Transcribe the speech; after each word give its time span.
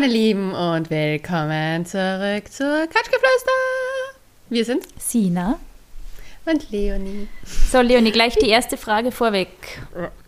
meine 0.00 0.12
Lieben, 0.12 0.52
und 0.52 0.90
willkommen 0.90 1.84
zurück 1.84 2.52
zur 2.52 2.86
Couchgeflüster. 2.86 3.50
Wir 4.48 4.64
sind 4.64 4.84
Sina. 4.96 5.58
und 6.46 6.70
Leonie. 6.70 7.26
So, 7.42 7.80
Leonie, 7.80 8.12
gleich 8.12 8.36
die 8.36 8.48
erste 8.48 8.76
Frage 8.76 9.10
vorweg. 9.10 9.48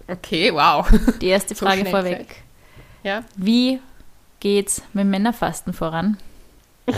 Okay, 0.08 0.52
wow. 0.52 0.90
Die 1.20 1.28
erste 1.28 1.54
So 1.54 1.64
Frage 1.64 1.84
vorweg. 1.84 2.18
gesagt. 2.18 2.42
Ja, 3.04 3.22
Wie 3.36 3.78
geht's 4.40 4.82
mit 4.92 5.06
Männerfasten 5.06 5.72
voran? 5.72 6.16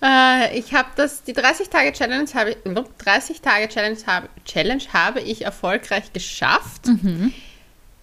äh, 0.00 0.56
ich 0.56 0.72
habe 0.72 0.90
das, 0.94 1.24
die 1.24 1.32
30 1.32 1.68
Tage 1.68 1.92
Challenge 1.92 2.30
habe 2.32 2.50
ich, 2.50 2.58
30 2.98 3.40
Tage 3.40 3.68
Challenge 3.68 3.98
habe, 4.06 4.28
Challenge 4.44 4.84
habe 4.92 5.20
ich 5.20 5.42
erfolgreich 5.42 6.12
geschafft 6.12 6.86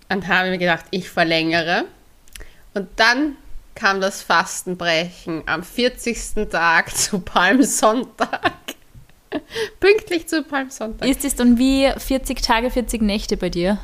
und 0.10 0.28
habe 0.28 0.50
mir 0.50 0.58
gedacht, 0.58 0.86
ich 0.92 1.10
verlängere. 1.10 1.86
Und 2.74 2.88
dann 2.98 3.38
kam 3.74 4.00
das 4.02 4.22
Fastenbrechen 4.22 5.44
am 5.48 5.64
40. 5.64 6.50
Tag 6.50 6.90
zu 6.96 7.20
Palmsonntag. 7.20 8.54
Pünktlich 9.80 10.28
zu 10.28 10.44
Palmsonntag. 10.44 11.08
Ist 11.08 11.26
es 11.26 11.36
dann 11.36 11.58
wie 11.58 11.92
40 11.98 12.42
Tage, 12.42 12.70
40 12.72 13.02
Nächte 13.02 13.38
bei 13.38 13.50
dir? 13.50 13.78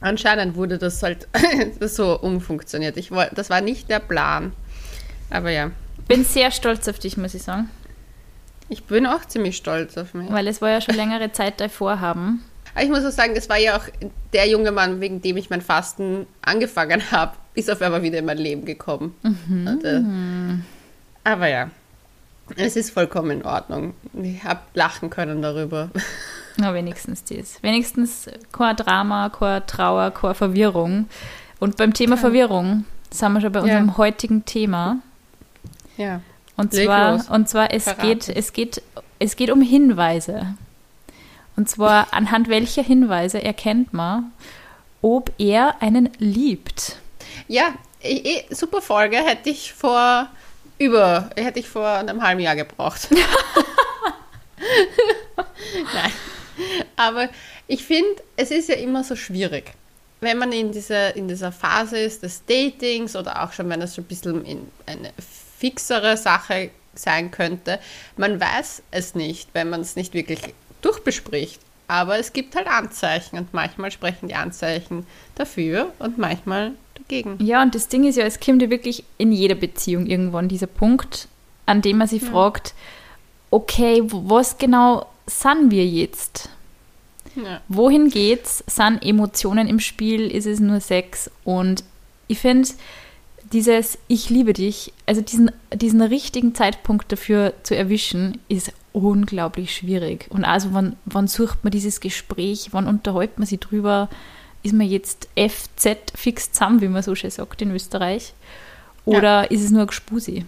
Anscheinend 0.00 0.54
wurde 0.56 0.78
das 0.78 1.02
halt 1.02 1.26
so 1.80 2.18
umfunktioniert. 2.20 2.96
Ich 2.96 3.10
wollte, 3.10 3.34
das 3.34 3.50
war 3.50 3.60
nicht 3.60 3.88
der 3.90 3.98
Plan. 3.98 4.52
Aber 5.30 5.50
ja, 5.50 5.70
Bin 6.06 6.24
sehr 6.24 6.50
stolz 6.50 6.86
auf 6.88 6.98
dich, 6.98 7.16
muss 7.16 7.34
ich 7.34 7.42
sagen. 7.42 7.68
ich 8.68 8.84
bin 8.84 9.06
auch 9.06 9.24
ziemlich 9.26 9.56
stolz 9.56 9.98
auf 9.98 10.14
mich. 10.14 10.30
Weil 10.30 10.46
es 10.46 10.62
war 10.62 10.70
ja 10.70 10.80
schon 10.80 10.94
längere 10.94 11.32
Zeit 11.32 11.60
dein 11.60 11.68
Vorhaben. 11.70 12.44
Aber 12.74 12.84
ich 12.84 12.90
muss 12.90 13.04
auch 13.04 13.10
sagen, 13.10 13.34
das 13.34 13.48
war 13.48 13.58
ja 13.58 13.76
auch 13.76 13.84
der 14.32 14.48
junge 14.48 14.72
Mann, 14.72 15.00
wegen 15.00 15.20
dem 15.20 15.36
ich 15.36 15.50
mein 15.50 15.60
Fasten 15.60 16.26
angefangen 16.42 17.02
habe, 17.10 17.32
ist 17.54 17.70
auf 17.70 17.82
einmal 17.82 18.02
wieder 18.02 18.18
in 18.18 18.24
mein 18.24 18.38
Leben 18.38 18.64
gekommen. 18.64 19.14
Und, 19.22 19.84
äh, 19.84 20.02
aber 21.24 21.48
ja, 21.48 21.70
es 22.56 22.76
ist 22.76 22.90
vollkommen 22.90 23.30
in 23.30 23.44
Ordnung. 23.44 23.94
Ich 24.22 24.42
habe 24.44 24.60
lachen 24.74 25.10
können 25.10 25.42
darüber. 25.42 25.90
Na, 26.56 26.74
wenigstens 26.74 27.24
das. 27.24 27.62
Wenigstens 27.62 28.28
kein 28.52 28.76
Drama, 28.76 29.28
keine 29.28 29.64
Trauer, 29.66 30.10
keine 30.10 30.34
Verwirrung. 30.34 31.08
Und 31.60 31.76
beim 31.76 31.92
Thema 31.92 32.16
Verwirrung 32.16 32.84
sind 33.10 33.32
wir 33.32 33.40
schon 33.40 33.52
bei 33.52 33.60
unserem 33.60 33.96
heutigen 33.96 34.44
Thema. 34.44 34.98
Ja. 35.96 36.20
Und 36.56 36.72
Leg 36.72 36.86
zwar, 36.86 37.12
los. 37.12 37.28
und 37.28 37.48
zwar 37.48 37.72
es 37.72 37.86
geht, 37.98 38.28
es 38.28 38.52
geht, 38.52 38.82
es 39.18 39.36
geht 39.36 39.50
um 39.50 39.60
Hinweise. 39.60 40.54
Und 41.58 41.68
zwar 41.68 42.14
anhand 42.14 42.48
welcher 42.48 42.84
Hinweise 42.84 43.42
erkennt 43.42 43.92
man, 43.92 44.30
ob 45.02 45.32
er 45.38 45.82
einen 45.82 46.08
liebt. 46.18 46.98
Ja, 47.48 47.74
eh, 48.00 48.14
eh, 48.14 48.54
super 48.54 48.80
Folge 48.80 49.16
hätte 49.16 49.50
ich 49.50 49.72
vor 49.72 50.28
über, 50.78 51.30
hätte 51.34 51.58
ich 51.58 51.68
vor 51.68 51.88
einem 51.88 52.22
halben 52.22 52.40
Jahr 52.42 52.54
gebraucht. 52.54 53.08
Nein. 55.92 56.12
Aber 56.94 57.28
ich 57.66 57.84
finde, 57.84 58.22
es 58.36 58.52
ist 58.52 58.68
ja 58.68 58.76
immer 58.76 59.02
so 59.02 59.16
schwierig. 59.16 59.72
Wenn 60.20 60.38
man 60.38 60.52
in 60.52 60.70
dieser, 60.70 61.16
in 61.16 61.26
dieser 61.26 61.50
Phase 61.50 61.98
ist 61.98 62.22
des 62.22 62.44
Datings 62.46 63.16
oder 63.16 63.42
auch 63.42 63.50
schon, 63.52 63.68
wenn 63.68 63.82
es 63.82 63.96
schon 63.96 64.04
ein 64.04 64.06
bisschen 64.06 64.44
in 64.44 64.70
eine 64.86 65.12
fixere 65.58 66.16
Sache 66.16 66.70
sein 66.94 67.32
könnte, 67.32 67.80
man 68.16 68.40
weiß 68.40 68.84
es 68.92 69.16
nicht, 69.16 69.48
wenn 69.54 69.70
man 69.70 69.80
es 69.80 69.96
nicht 69.96 70.14
wirklich 70.14 70.54
durchbespricht. 70.82 71.60
Aber 71.86 72.18
es 72.18 72.34
gibt 72.34 72.54
halt 72.54 72.66
Anzeichen 72.66 73.38
und 73.38 73.54
manchmal 73.54 73.90
sprechen 73.90 74.28
die 74.28 74.34
Anzeichen 74.34 75.06
dafür 75.34 75.92
und 75.98 76.18
manchmal 76.18 76.72
dagegen. 76.94 77.38
Ja, 77.40 77.62
und 77.62 77.74
das 77.74 77.88
Ding 77.88 78.04
ist 78.04 78.16
ja, 78.16 78.24
es 78.24 78.40
kommt 78.40 78.60
ja 78.60 78.68
wirklich 78.68 79.04
in 79.16 79.32
jeder 79.32 79.54
Beziehung 79.54 80.06
irgendwann 80.06 80.48
dieser 80.48 80.66
Punkt, 80.66 81.28
an 81.64 81.80
dem 81.80 81.98
man 81.98 82.06
sich 82.08 82.22
fragt, 82.22 82.74
okay, 83.50 84.02
was 84.04 84.58
genau 84.58 85.06
sind 85.26 85.70
wir 85.70 85.86
jetzt? 85.86 86.50
Ja. 87.36 87.60
Wohin 87.68 88.10
geht's? 88.10 88.64
Sind 88.66 89.02
Emotionen 89.02 89.68
im 89.68 89.80
Spiel? 89.80 90.30
Ist 90.30 90.46
es 90.46 90.60
nur 90.60 90.80
Sex? 90.80 91.30
Und 91.44 91.84
ich 92.26 92.38
finde, 92.38 92.68
dieses 93.52 93.98
Ich 94.08 94.28
liebe 94.28 94.52
dich, 94.52 94.92
also 95.06 95.20
diesen, 95.20 95.50
diesen 95.72 96.02
richtigen 96.02 96.54
Zeitpunkt 96.54 97.10
dafür 97.12 97.54
zu 97.62 97.76
erwischen, 97.76 98.40
ist 98.48 98.72
unglaublich 99.02 99.74
schwierig. 99.74 100.26
Und 100.30 100.44
also, 100.44 100.72
wann, 100.72 100.96
wann 101.04 101.28
sucht 101.28 101.64
man 101.64 101.70
dieses 101.70 102.00
Gespräch? 102.00 102.68
Wann 102.72 102.86
unterhält 102.86 103.38
man 103.38 103.46
sich 103.46 103.60
drüber? 103.60 104.08
Ist 104.62 104.74
man 104.74 104.88
jetzt 104.88 105.28
FZ 105.36 106.12
fix 106.14 106.52
zusammen, 106.52 106.80
wie 106.80 106.88
man 106.88 107.02
so 107.02 107.14
schön 107.14 107.30
sagt 107.30 107.62
in 107.62 107.70
Österreich? 107.70 108.34
Oder 109.04 109.50
ist 109.50 109.62
es 109.62 109.70
nur 109.70 109.86
Gspusi? 109.86 110.44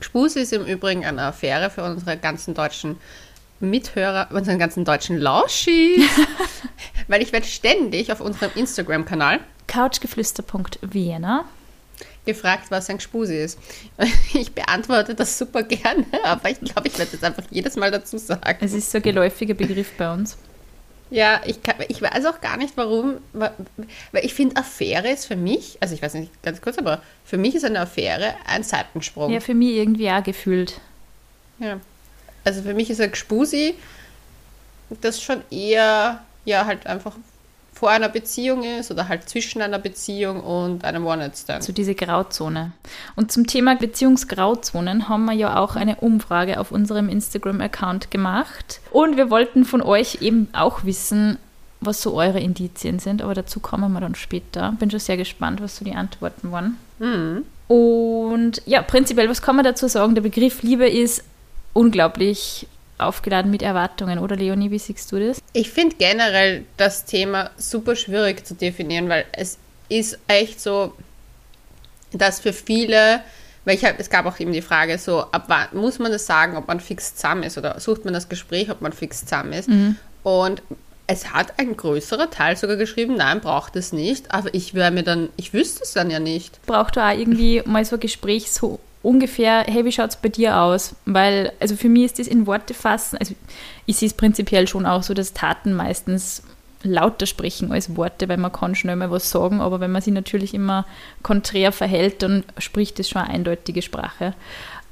Spuse 0.00 0.40
ist 0.40 0.52
im 0.52 0.64
Übrigen 0.64 1.04
eine 1.04 1.22
Affäre 1.22 1.70
für 1.70 1.84
unsere 1.84 2.16
ganzen 2.16 2.54
deutschen 2.54 2.96
Mithörer, 3.60 4.28
unseren 4.32 4.58
ganzen 4.58 4.84
deutschen 4.84 5.18
Lauschis. 5.18 6.08
Weil 7.08 7.22
ich 7.22 7.32
werde 7.32 7.46
ständig 7.46 8.10
auf 8.10 8.20
unserem 8.20 8.50
Instagram-Kanal 8.54 9.40
Couchgeflüster.vienna. 9.66 11.44
gefragt, 12.26 12.66
was 12.70 12.88
ein 12.90 13.00
Spuse 13.00 13.34
ist. 13.34 13.58
Ich 14.34 14.52
beantworte 14.52 15.14
das 15.14 15.38
super 15.38 15.62
gerne, 15.62 16.04
aber 16.24 16.50
ich 16.50 16.60
glaube, 16.60 16.88
ich 16.88 16.98
werde 16.98 17.12
jetzt 17.12 17.24
einfach 17.24 17.44
jedes 17.50 17.76
Mal 17.76 17.90
dazu 17.90 18.18
sagen. 18.18 18.56
Es 18.60 18.72
ist 18.72 18.90
so 18.90 18.98
ein 18.98 19.02
geläufiger 19.02 19.54
Begriff 19.54 19.92
bei 19.96 20.12
uns. 20.12 20.36
Ja, 21.10 21.40
ich, 21.44 21.62
kann, 21.62 21.76
ich 21.88 22.00
weiß 22.02 22.24
auch 22.26 22.40
gar 22.40 22.56
nicht, 22.56 22.76
warum, 22.76 23.18
wa- 23.34 23.52
weil 24.10 24.24
ich 24.24 24.34
finde, 24.34 24.56
Affäre 24.56 25.10
ist 25.10 25.26
für 25.26 25.36
mich, 25.36 25.76
also 25.80 25.94
ich 25.94 26.02
weiß 26.02 26.14
nicht 26.14 26.42
ganz 26.42 26.60
kurz, 26.60 26.78
aber 26.78 27.02
für 27.24 27.36
mich 27.36 27.54
ist 27.54 27.64
eine 27.64 27.78
Affäre 27.80 28.34
ein 28.46 28.62
Seitensprung. 28.64 29.30
Ja, 29.30 29.38
für 29.40 29.54
mich 29.54 29.74
irgendwie 29.76 30.10
auch 30.10 30.22
gefühlt. 30.24 30.80
Ja. 31.60 31.78
Also 32.42 32.62
für 32.62 32.74
mich 32.74 32.90
ist 32.90 33.00
ein 33.00 33.12
Gspusi, 33.12 33.74
das 35.02 35.22
schon 35.22 35.42
eher 35.50 36.22
ja 36.44 36.66
halt 36.66 36.86
einfach 36.86 37.16
vor 37.74 37.90
einer 37.90 38.08
Beziehung 38.08 38.62
ist 38.62 38.90
oder 38.90 39.08
halt 39.08 39.28
zwischen 39.28 39.60
einer 39.60 39.78
Beziehung 39.78 40.40
und 40.40 40.84
einem 40.84 41.06
One-Night-Stand. 41.06 41.64
So 41.64 41.72
diese 41.72 41.94
Grauzone. 41.94 42.72
Und 43.16 43.32
zum 43.32 43.46
Thema 43.46 43.74
Beziehungsgrauzonen 43.74 45.08
haben 45.08 45.24
wir 45.24 45.34
ja 45.34 45.56
auch 45.56 45.74
eine 45.74 45.96
Umfrage 45.96 46.60
auf 46.60 46.70
unserem 46.70 47.08
Instagram-Account 47.08 48.10
gemacht. 48.10 48.80
Und 48.90 49.16
wir 49.16 49.28
wollten 49.28 49.64
von 49.64 49.82
euch 49.82 50.22
eben 50.22 50.48
auch 50.52 50.84
wissen, 50.84 51.38
was 51.80 52.00
so 52.00 52.14
eure 52.14 52.40
Indizien 52.40 53.00
sind. 53.00 53.22
Aber 53.22 53.34
dazu 53.34 53.60
kommen 53.60 53.92
wir 53.92 54.00
dann 54.00 54.14
später. 54.14 54.74
Bin 54.78 54.90
schon 54.90 55.00
sehr 55.00 55.16
gespannt, 55.16 55.60
was 55.60 55.76
so 55.76 55.84
die 55.84 55.94
Antworten 55.94 56.52
waren. 56.52 56.78
Mhm. 57.00 57.44
Und 57.66 58.62
ja, 58.66 58.82
prinzipiell, 58.82 59.28
was 59.28 59.42
kann 59.42 59.56
man 59.56 59.64
dazu 59.64 59.88
sagen? 59.88 60.14
Der 60.14 60.22
Begriff 60.22 60.62
Liebe 60.62 60.88
ist 60.88 61.24
unglaublich 61.72 62.68
aufgeladen 62.98 63.50
mit 63.50 63.62
Erwartungen, 63.62 64.18
oder 64.18 64.36
Leonie, 64.36 64.70
wie 64.70 64.78
siehst 64.78 65.10
du 65.12 65.18
das? 65.18 65.42
Ich 65.52 65.70
finde 65.70 65.96
generell 65.96 66.64
das 66.76 67.04
Thema 67.04 67.50
super 67.56 67.96
schwierig 67.96 68.46
zu 68.46 68.54
definieren, 68.54 69.08
weil 69.08 69.24
es 69.32 69.58
ist 69.88 70.18
echt 70.28 70.60
so, 70.60 70.94
dass 72.12 72.40
für 72.40 72.52
viele, 72.52 73.20
weil 73.64 73.76
ich 73.76 73.84
hab, 73.84 73.98
es 73.98 74.10
gab 74.10 74.26
auch 74.26 74.38
eben 74.38 74.52
die 74.52 74.62
Frage 74.62 74.98
so, 74.98 75.22
ab 75.32 75.44
wann 75.48 75.68
muss 75.72 75.98
man 75.98 76.12
das 76.12 76.26
sagen, 76.26 76.56
ob 76.56 76.68
man 76.68 76.80
fix 76.80 77.16
zusammen 77.16 77.42
ist 77.42 77.58
oder 77.58 77.78
sucht 77.80 78.04
man 78.04 78.14
das 78.14 78.28
Gespräch, 78.28 78.70
ob 78.70 78.80
man 78.80 78.92
fix 78.92 79.20
zusammen 79.24 79.52
ist. 79.52 79.68
Und 80.22 80.62
es 81.06 81.32
hat 81.32 81.58
ein 81.58 81.76
größerer 81.76 82.30
Teil 82.30 82.56
sogar 82.56 82.76
geschrieben, 82.76 83.16
nein, 83.16 83.40
braucht 83.40 83.76
es 83.76 83.92
nicht, 83.92 84.32
aber 84.32 84.54
ich 84.54 84.74
wäre 84.74 84.90
mir 84.90 85.02
dann, 85.02 85.28
ich 85.36 85.52
wüsste 85.52 85.82
es 85.82 85.92
dann 85.92 86.10
ja 86.10 86.18
nicht. 86.18 86.64
braucht 86.66 86.96
da 86.96 87.10
auch 87.10 87.18
irgendwie 87.18 87.62
mal 87.66 87.84
so 87.84 87.96
ein 87.96 88.00
Gespräch, 88.00 88.50
so 88.52 88.80
ungefähr, 89.04 89.64
hey, 89.68 89.84
wie 89.84 89.92
schaut 89.92 90.10
es 90.10 90.16
bei 90.16 90.28
dir 90.28 90.58
aus? 90.60 90.96
Weil, 91.04 91.52
also 91.60 91.76
für 91.76 91.88
mich 91.88 92.04
ist 92.06 92.18
das 92.18 92.26
in 92.26 92.46
Worte 92.46 92.74
fassen, 92.74 93.18
also 93.18 93.34
ich 93.86 93.96
sehe 93.96 94.08
es 94.08 94.14
prinzipiell 94.14 94.66
schon 94.66 94.86
auch 94.86 95.02
so, 95.02 95.14
dass 95.14 95.32
Taten 95.34 95.74
meistens 95.74 96.42
lauter 96.82 97.26
sprechen 97.26 97.72
als 97.72 97.96
Worte, 97.96 98.28
weil 98.28 98.36
man 98.36 98.52
kann 98.52 98.74
schnell 98.74 98.96
mal 98.96 99.10
was 99.10 99.30
sagen, 99.30 99.60
aber 99.60 99.80
wenn 99.80 99.92
man 99.92 100.02
sich 100.02 100.12
natürlich 100.12 100.52
immer 100.54 100.86
konträr 101.22 101.72
verhält, 101.72 102.22
dann 102.22 102.44
spricht 102.58 102.98
das 102.98 103.08
schon 103.08 103.22
eine 103.22 103.32
eindeutige 103.32 103.80
Sprache. 103.82 104.34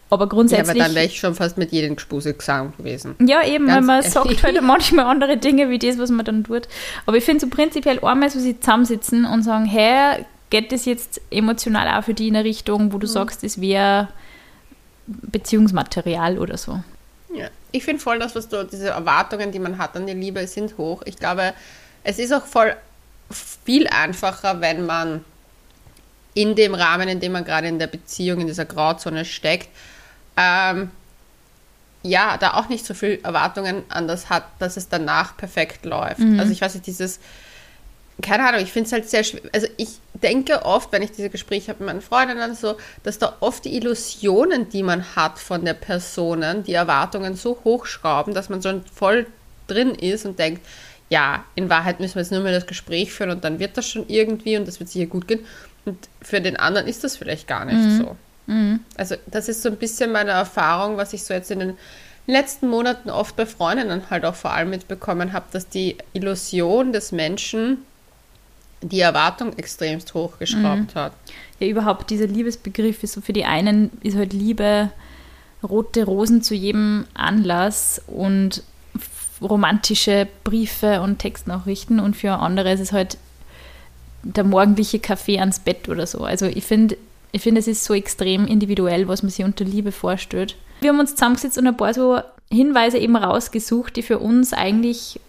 Aber 0.08 0.24
Ja, 0.24 0.28
grundsätzlich... 0.28 0.70
aber 0.70 0.78
dann 0.78 0.94
wäre 0.94 1.06
ich 1.06 1.18
schon 1.18 1.34
fast 1.34 1.56
mit 1.56 1.72
jedem 1.72 1.96
Gespuse 1.96 2.36
zusammen 2.36 2.74
gewesen. 2.76 3.14
Ja, 3.26 3.42
eben, 3.46 3.66
Ganz 3.66 3.76
weil 3.76 3.82
man 3.86 3.96
ehrlich. 4.02 4.12
sagt 4.12 4.42
halt 4.42 4.62
manchmal 4.62 5.06
andere 5.06 5.38
Dinge 5.38 5.70
wie 5.70 5.78
das, 5.78 5.98
was 5.98 6.10
man 6.10 6.24
dann 6.26 6.44
tut. 6.44 6.68
Aber 7.06 7.16
ich 7.16 7.24
finde 7.24 7.40
so 7.40 7.48
prinzipiell 7.48 7.98
einmal 8.04 8.28
so 8.28 8.38
sie 8.38 8.58
zusammensitzen 8.60 9.24
und 9.24 9.42
sagen, 9.42 9.64
hey, 9.64 10.24
geht 10.52 10.70
das 10.70 10.84
jetzt 10.84 11.18
emotional 11.30 11.88
auch 11.88 12.04
für 12.04 12.12
die 12.12 12.28
in 12.28 12.36
eine 12.36 12.44
Richtung, 12.44 12.92
wo 12.92 12.98
du 12.98 13.06
sagst, 13.06 13.42
das 13.42 13.58
wäre 13.58 14.08
Beziehungsmaterial 15.06 16.38
oder 16.38 16.58
so. 16.58 16.82
Ja, 17.34 17.48
ich 17.70 17.82
finde 17.82 18.02
voll 18.02 18.18
das, 18.18 18.34
was 18.34 18.50
du, 18.50 18.62
diese 18.62 18.90
Erwartungen, 18.90 19.50
die 19.50 19.58
man 19.58 19.78
hat 19.78 19.96
an 19.96 20.06
die 20.06 20.12
Liebe, 20.12 20.46
sind 20.46 20.76
hoch. 20.76 21.00
Ich 21.06 21.16
glaube, 21.16 21.54
es 22.04 22.18
ist 22.18 22.34
auch 22.34 22.44
voll 22.44 22.76
viel 23.30 23.86
einfacher, 23.88 24.60
wenn 24.60 24.84
man 24.84 25.24
in 26.34 26.54
dem 26.54 26.74
Rahmen, 26.74 27.08
in 27.08 27.18
dem 27.18 27.32
man 27.32 27.46
gerade 27.46 27.68
in 27.68 27.78
der 27.78 27.86
Beziehung, 27.86 28.42
in 28.42 28.46
dieser 28.46 28.66
Grauzone 28.66 29.24
steckt, 29.24 29.70
ähm, 30.36 30.90
ja, 32.02 32.36
da 32.36 32.54
auch 32.54 32.68
nicht 32.68 32.84
so 32.84 32.92
viel 32.92 33.20
Erwartungen 33.22 33.84
an 33.88 34.06
das 34.06 34.28
hat, 34.28 34.44
dass 34.58 34.76
es 34.76 34.90
danach 34.90 35.34
perfekt 35.34 35.86
läuft. 35.86 36.20
Also 36.38 36.52
ich 36.52 36.60
weiß 36.60 36.74
nicht, 36.74 36.86
dieses 36.86 37.20
keine 38.22 38.48
Ahnung, 38.48 38.62
ich 38.62 38.72
finde 38.72 38.86
es 38.86 38.92
halt 38.92 39.10
sehr 39.10 39.24
schwer. 39.24 39.42
Also 39.52 39.66
ich 39.76 39.88
denke 40.14 40.64
oft, 40.64 40.92
wenn 40.92 41.02
ich 41.02 41.12
diese 41.12 41.30
Gespräche 41.30 41.68
habe 41.68 41.80
mit 41.80 41.88
meinen 41.88 42.00
Freundinnen 42.00 42.54
so, 42.54 42.76
dass 43.02 43.18
da 43.18 43.36
oft 43.40 43.64
die 43.64 43.76
Illusionen, 43.76 44.68
die 44.68 44.82
man 44.82 45.16
hat 45.16 45.38
von 45.38 45.64
der 45.64 45.74
Person, 45.74 46.64
die 46.64 46.74
Erwartungen 46.74 47.34
so 47.34 47.58
hochschrauben, 47.64 48.34
dass 48.34 48.48
man 48.48 48.62
so 48.62 48.80
voll 48.94 49.26
drin 49.66 49.94
ist 49.94 50.24
und 50.24 50.38
denkt, 50.38 50.64
ja, 51.10 51.44
in 51.54 51.68
Wahrheit 51.68 52.00
müssen 52.00 52.14
wir 52.14 52.22
jetzt 52.22 52.32
nur 52.32 52.40
mehr 52.40 52.52
das 52.52 52.66
Gespräch 52.66 53.12
führen 53.12 53.30
und 53.30 53.44
dann 53.44 53.58
wird 53.58 53.76
das 53.76 53.86
schon 53.86 54.08
irgendwie 54.08 54.56
und 54.56 54.66
das 54.66 54.80
wird 54.80 54.88
sicher 54.88 55.06
gut 55.06 55.28
gehen. 55.28 55.44
Und 55.84 55.98
für 56.22 56.40
den 56.40 56.56
anderen 56.56 56.86
ist 56.86 57.04
das 57.04 57.16
vielleicht 57.16 57.46
gar 57.46 57.64
nicht 57.64 57.76
mhm. 57.76 57.98
so. 57.98 58.16
Mhm. 58.46 58.80
Also 58.96 59.16
das 59.26 59.48
ist 59.48 59.62
so 59.62 59.68
ein 59.68 59.76
bisschen 59.76 60.12
meine 60.12 60.30
Erfahrung, 60.30 60.96
was 60.96 61.12
ich 61.12 61.24
so 61.24 61.34
jetzt 61.34 61.50
in 61.50 61.58
den 61.58 61.78
letzten 62.26 62.68
Monaten 62.68 63.10
oft 63.10 63.36
bei 63.36 63.46
Freundinnen 63.46 64.08
halt 64.10 64.24
auch 64.24 64.34
vor 64.34 64.52
allem 64.52 64.70
mitbekommen 64.70 65.32
habe, 65.32 65.46
dass 65.52 65.68
die 65.68 65.96
Illusion 66.12 66.92
des 66.92 67.12
Menschen 67.12 67.84
die 68.82 69.00
Erwartung 69.00 69.56
extremst 69.56 70.12
hochgeschraubt 70.14 70.94
mhm. 70.94 70.98
hat. 70.98 71.12
Ja, 71.60 71.68
überhaupt 71.68 72.10
dieser 72.10 72.26
Liebesbegriff 72.26 73.02
ist 73.02 73.14
so 73.14 73.20
für 73.20 73.32
die 73.32 73.44
einen 73.44 73.90
ist 74.02 74.16
halt 74.16 74.32
Liebe 74.32 74.90
rote 75.62 76.04
Rosen 76.04 76.42
zu 76.42 76.54
jedem 76.54 77.06
Anlass 77.14 78.02
und 78.06 78.62
romantische 79.40 80.28
Briefe 80.44 81.00
und 81.00 81.18
Textnachrichten 81.18 82.00
und 82.00 82.16
für 82.16 82.32
andere 82.32 82.72
ist 82.72 82.80
es 82.80 82.92
halt 82.92 83.16
der 84.22 84.44
morgendliche 84.44 84.98
Kaffee 84.98 85.38
ans 85.38 85.60
Bett 85.60 85.88
oder 85.88 86.06
so. 86.06 86.24
Also 86.24 86.46
ich 86.46 86.64
finde, 86.64 86.96
ich 87.32 87.42
finde, 87.42 87.60
es 87.60 87.66
ist 87.66 87.84
so 87.84 87.94
extrem 87.94 88.46
individuell, 88.46 89.08
was 89.08 89.22
man 89.22 89.30
sich 89.30 89.44
unter 89.44 89.64
Liebe 89.64 89.90
vorstellt. 89.90 90.56
Wir 90.80 90.90
haben 90.90 91.00
uns 91.00 91.12
zusammengesetzt 91.12 91.58
und 91.58 91.66
ein 91.66 91.76
paar 91.76 91.94
so 91.94 92.20
Hinweise 92.50 92.98
eben 92.98 93.16
rausgesucht, 93.16 93.96
die 93.96 94.02
für 94.02 94.18
uns 94.18 94.52
eigentlich 94.52 95.20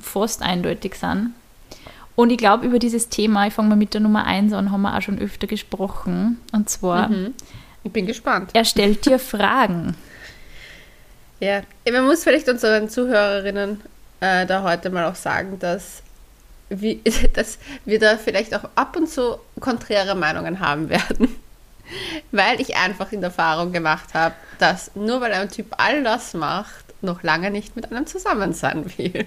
fast 0.00 0.42
eindeutig 0.42 0.94
sind. 0.94 1.34
Und 2.16 2.30
ich 2.30 2.38
glaube, 2.38 2.66
über 2.66 2.78
dieses 2.78 3.08
Thema, 3.08 3.46
ich 3.46 3.54
fange 3.54 3.70
mal 3.70 3.76
mit 3.76 3.94
der 3.94 4.00
Nummer 4.00 4.26
1 4.26 4.52
an, 4.52 4.70
haben 4.70 4.82
wir 4.82 4.96
auch 4.96 5.02
schon 5.02 5.18
öfter 5.18 5.46
gesprochen. 5.46 6.38
Und 6.52 6.68
zwar, 6.68 7.08
mhm. 7.08 7.34
ich 7.82 7.92
bin 7.92 8.06
gespannt. 8.06 8.50
Er 8.52 8.64
stellt 8.64 9.06
dir 9.06 9.18
Fragen. 9.20 9.96
Ja, 11.40 11.62
man 11.90 12.04
muss 12.04 12.22
vielleicht 12.22 12.48
unseren 12.48 12.90
Zuhörerinnen 12.90 13.80
äh, 14.20 14.44
da 14.44 14.62
heute 14.62 14.90
mal 14.90 15.06
auch 15.06 15.14
sagen, 15.14 15.58
dass, 15.58 16.02
wie, 16.68 17.00
dass 17.34 17.58
wir 17.86 17.98
da 17.98 18.16
vielleicht 18.16 18.54
auch 18.54 18.68
ab 18.74 18.96
und 18.96 19.08
zu 19.08 19.38
konträre 19.58 20.14
Meinungen 20.14 20.60
haben 20.60 20.90
werden. 20.90 21.34
Weil 22.30 22.60
ich 22.60 22.76
einfach 22.76 23.10
in 23.12 23.22
Erfahrung 23.22 23.72
gemacht 23.72 24.14
habe, 24.14 24.34
dass 24.58 24.94
nur 24.94 25.20
weil 25.20 25.32
ein 25.32 25.48
Typ 25.48 25.74
all 25.78 26.04
das 26.04 26.34
macht, 26.34 26.84
noch 27.02 27.24
lange 27.24 27.50
nicht 27.50 27.74
mit 27.74 27.90
einem 27.90 28.06
zusammen 28.06 28.52
sein 28.52 28.84
will. 28.96 29.26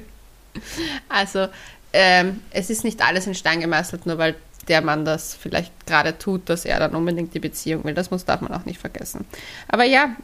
Also 1.09 1.47
ähm, 1.93 2.41
es 2.51 2.69
ist 2.69 2.83
nicht 2.83 3.05
alles 3.05 3.27
in 3.27 3.35
Stein 3.35 3.59
gemeißelt, 3.61 4.05
nur 4.05 4.17
weil 4.17 4.35
der 4.67 4.81
Mann 4.81 5.05
das 5.05 5.35
vielleicht 5.35 5.85
gerade 5.85 6.17
tut, 6.17 6.49
dass 6.49 6.65
er 6.65 6.79
dann 6.79 6.95
unbedingt 6.95 7.33
die 7.33 7.39
Beziehung 7.39 7.83
will. 7.83 7.93
Das 7.93 8.11
muss, 8.11 8.25
darf 8.25 8.41
man 8.41 8.53
auch 8.53 8.65
nicht 8.65 8.79
vergessen. 8.79 9.25
Aber 9.67 9.83
ja, 9.83 10.15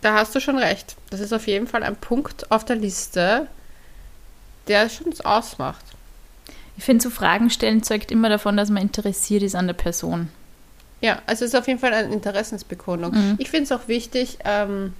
da 0.00 0.14
hast 0.14 0.34
du 0.34 0.40
schon 0.40 0.58
recht. 0.58 0.96
Das 1.10 1.20
ist 1.20 1.32
auf 1.32 1.46
jeden 1.46 1.66
Fall 1.66 1.82
ein 1.82 1.96
Punkt 1.96 2.50
auf 2.50 2.64
der 2.64 2.76
Liste, 2.76 3.46
der 4.68 4.88
schon 4.88 5.12
ausmacht. 5.24 5.84
Ich 6.76 6.84
finde, 6.84 7.02
so 7.02 7.10
Fragen 7.10 7.50
stellen 7.50 7.82
zeugt 7.82 8.10
immer 8.10 8.28
davon, 8.28 8.56
dass 8.56 8.70
man 8.70 8.82
interessiert 8.82 9.42
ist 9.42 9.54
an 9.54 9.66
der 9.66 9.74
Person. 9.74 10.28
Ja, 11.00 11.20
also 11.26 11.44
es 11.44 11.52
ist 11.52 11.58
auf 11.58 11.66
jeden 11.66 11.78
Fall 11.78 11.92
eine 11.92 12.12
Interessensbekundung. 12.12 13.12
Mhm. 13.12 13.34
Ich 13.38 13.50
finde 13.50 13.64
es 13.64 13.72
auch 13.72 13.88
wichtig, 13.88 14.38
ähm, 14.44 14.94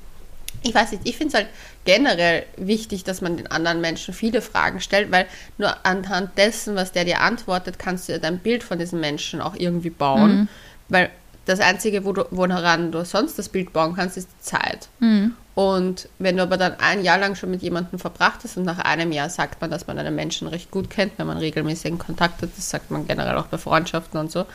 ich 0.62 0.74
weiß 0.74 0.92
nicht, 0.92 1.02
ich 1.04 1.16
finde 1.16 1.28
es 1.28 1.34
halt 1.34 1.48
generell 1.84 2.44
wichtig, 2.56 3.04
dass 3.04 3.20
man 3.20 3.36
den 3.36 3.46
anderen 3.46 3.80
Menschen 3.80 4.12
viele 4.14 4.42
Fragen 4.42 4.80
stellt, 4.80 5.10
weil 5.10 5.26
nur 5.58 5.74
anhand 5.86 6.36
dessen, 6.36 6.76
was 6.76 6.92
der 6.92 7.04
dir 7.04 7.20
antwortet, 7.20 7.78
kannst 7.78 8.08
du 8.08 8.18
dein 8.18 8.38
Bild 8.38 8.62
von 8.62 8.78
diesem 8.78 9.00
Menschen 9.00 9.40
auch 9.40 9.54
irgendwie 9.56 9.90
bauen. 9.90 10.36
Mhm. 10.36 10.48
Weil 10.88 11.10
das 11.46 11.60
Einzige, 11.60 12.04
wo 12.04 12.12
du, 12.12 12.24
woran 12.30 12.92
du 12.92 13.04
sonst 13.04 13.38
das 13.38 13.48
Bild 13.48 13.72
bauen 13.72 13.94
kannst, 13.96 14.16
ist 14.16 14.28
die 14.28 14.44
Zeit. 14.44 14.88
Mhm. 15.00 15.34
Und 15.54 16.08
wenn 16.18 16.36
du 16.36 16.42
aber 16.42 16.56
dann 16.56 16.78
ein 16.78 17.02
Jahr 17.02 17.18
lang 17.18 17.34
schon 17.34 17.50
mit 17.50 17.62
jemandem 17.62 17.98
verbracht 17.98 18.40
hast 18.44 18.56
und 18.56 18.64
nach 18.64 18.78
einem 18.78 19.12
Jahr 19.12 19.28
sagt 19.28 19.60
man, 19.60 19.70
dass 19.70 19.86
man 19.86 19.98
einen 19.98 20.14
Menschen 20.14 20.48
recht 20.48 20.70
gut 20.70 20.90
kennt, 20.90 21.18
wenn 21.18 21.26
man 21.26 21.38
regelmäßigen 21.38 21.98
Kontakt 21.98 22.42
hat, 22.42 22.50
das 22.56 22.70
sagt 22.70 22.90
man 22.90 23.06
generell 23.06 23.36
auch 23.36 23.46
bei 23.46 23.58
Freundschaften 23.58 24.18
und 24.20 24.30
so, 24.30 24.46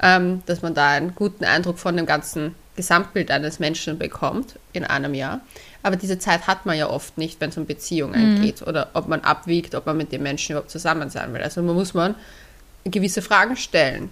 ähm, 0.00 0.42
dass 0.46 0.62
man 0.62 0.74
da 0.74 0.90
einen 0.90 1.14
guten 1.14 1.44
Eindruck 1.44 1.78
von 1.78 1.96
dem 1.96 2.06
ganzen 2.06 2.54
Gesamtbild 2.78 3.32
eines 3.32 3.58
Menschen 3.58 3.98
bekommt 3.98 4.54
in 4.72 4.84
einem 4.84 5.12
Jahr. 5.12 5.40
Aber 5.82 5.96
diese 5.96 6.20
Zeit 6.20 6.46
hat 6.46 6.64
man 6.64 6.78
ja 6.78 6.88
oft 6.88 7.18
nicht, 7.18 7.40
wenn 7.40 7.50
es 7.50 7.58
um 7.58 7.66
Beziehungen 7.66 8.36
mhm. 8.36 8.42
geht 8.42 8.62
oder 8.62 8.90
ob 8.94 9.08
man 9.08 9.20
abwiegt, 9.22 9.74
ob 9.74 9.84
man 9.84 9.96
mit 9.96 10.12
dem 10.12 10.22
Menschen 10.22 10.52
überhaupt 10.52 10.70
zusammen 10.70 11.10
sein 11.10 11.34
will. 11.34 11.42
Also 11.42 11.60
man 11.60 11.74
muss 11.74 11.92
man 11.92 12.14
gewisse 12.84 13.20
Fragen 13.20 13.56
stellen. 13.56 14.10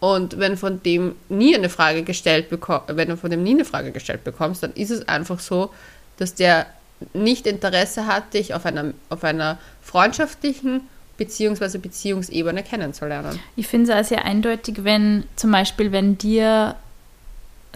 Und 0.00 0.38
wenn 0.38 0.56
von 0.56 0.82
dem 0.82 1.14
nie 1.28 1.54
eine 1.54 1.68
Frage 1.68 2.04
gestellt 2.04 2.48
bekommst, 2.48 2.96
wenn 2.96 3.08
du 3.08 3.18
von 3.18 3.30
dem 3.30 3.42
nie 3.42 3.54
eine 3.54 3.66
Frage 3.66 3.92
gestellt 3.92 4.24
bekommst, 4.24 4.62
dann 4.62 4.72
ist 4.72 4.90
es 4.90 5.06
einfach 5.06 5.40
so, 5.40 5.70
dass 6.16 6.34
der 6.34 6.66
nicht 7.12 7.46
Interesse 7.46 8.06
hat, 8.06 8.32
dich 8.32 8.54
auf 8.54 8.64
einer, 8.64 8.94
auf 9.10 9.24
einer 9.24 9.58
freundschaftlichen 9.82 10.80
bzw. 11.18 11.78
Beziehungsebene 11.78 12.62
kennenzulernen. 12.62 13.38
Ich 13.56 13.66
finde 13.66 13.92
es 13.92 13.98
auch 13.98 14.08
sehr 14.08 14.24
eindeutig, 14.24 14.84
wenn 14.84 15.24
zum 15.36 15.52
Beispiel, 15.52 15.92
wenn 15.92 16.16
dir, 16.16 16.76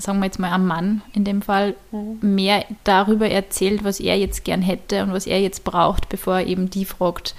sagen 0.00 0.18
wir 0.20 0.26
jetzt 0.26 0.38
mal 0.38 0.52
ein 0.52 0.66
Mann 0.66 1.02
in 1.12 1.24
dem 1.24 1.42
Fall, 1.42 1.74
mhm. 1.92 2.18
mehr 2.34 2.64
darüber 2.84 3.28
erzählt, 3.28 3.84
was 3.84 4.00
er 4.00 4.16
jetzt 4.18 4.44
gern 4.44 4.62
hätte 4.62 5.02
und 5.02 5.12
was 5.12 5.26
er 5.26 5.40
jetzt 5.40 5.64
braucht, 5.64 6.08
bevor 6.08 6.38
er 6.38 6.46
eben 6.46 6.70
die 6.70 6.84
fragt, 6.84 7.34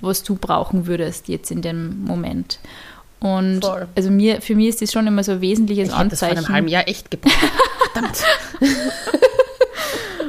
was 0.00 0.22
du 0.22 0.34
brauchen 0.36 0.86
würdest 0.86 1.28
jetzt 1.28 1.50
in 1.50 1.62
dem 1.62 2.04
Moment. 2.04 2.58
Und 3.20 3.64
Voll. 3.64 3.88
also 3.96 4.10
mir, 4.10 4.40
für 4.40 4.54
mich 4.54 4.68
ist 4.68 4.82
das 4.82 4.92
schon 4.92 5.06
immer 5.06 5.24
so 5.24 5.32
ein 5.32 5.40
wesentliches 5.40 5.88
ich 5.88 5.94
Anzeichen. 5.94 6.36
Das 6.36 6.44
vor 6.46 6.54
einem 6.54 6.54
halben 6.54 6.68
Jahr 6.68 6.86
echt 6.86 7.10
gebraucht. 7.10 7.34
Verdammt. 7.92 8.24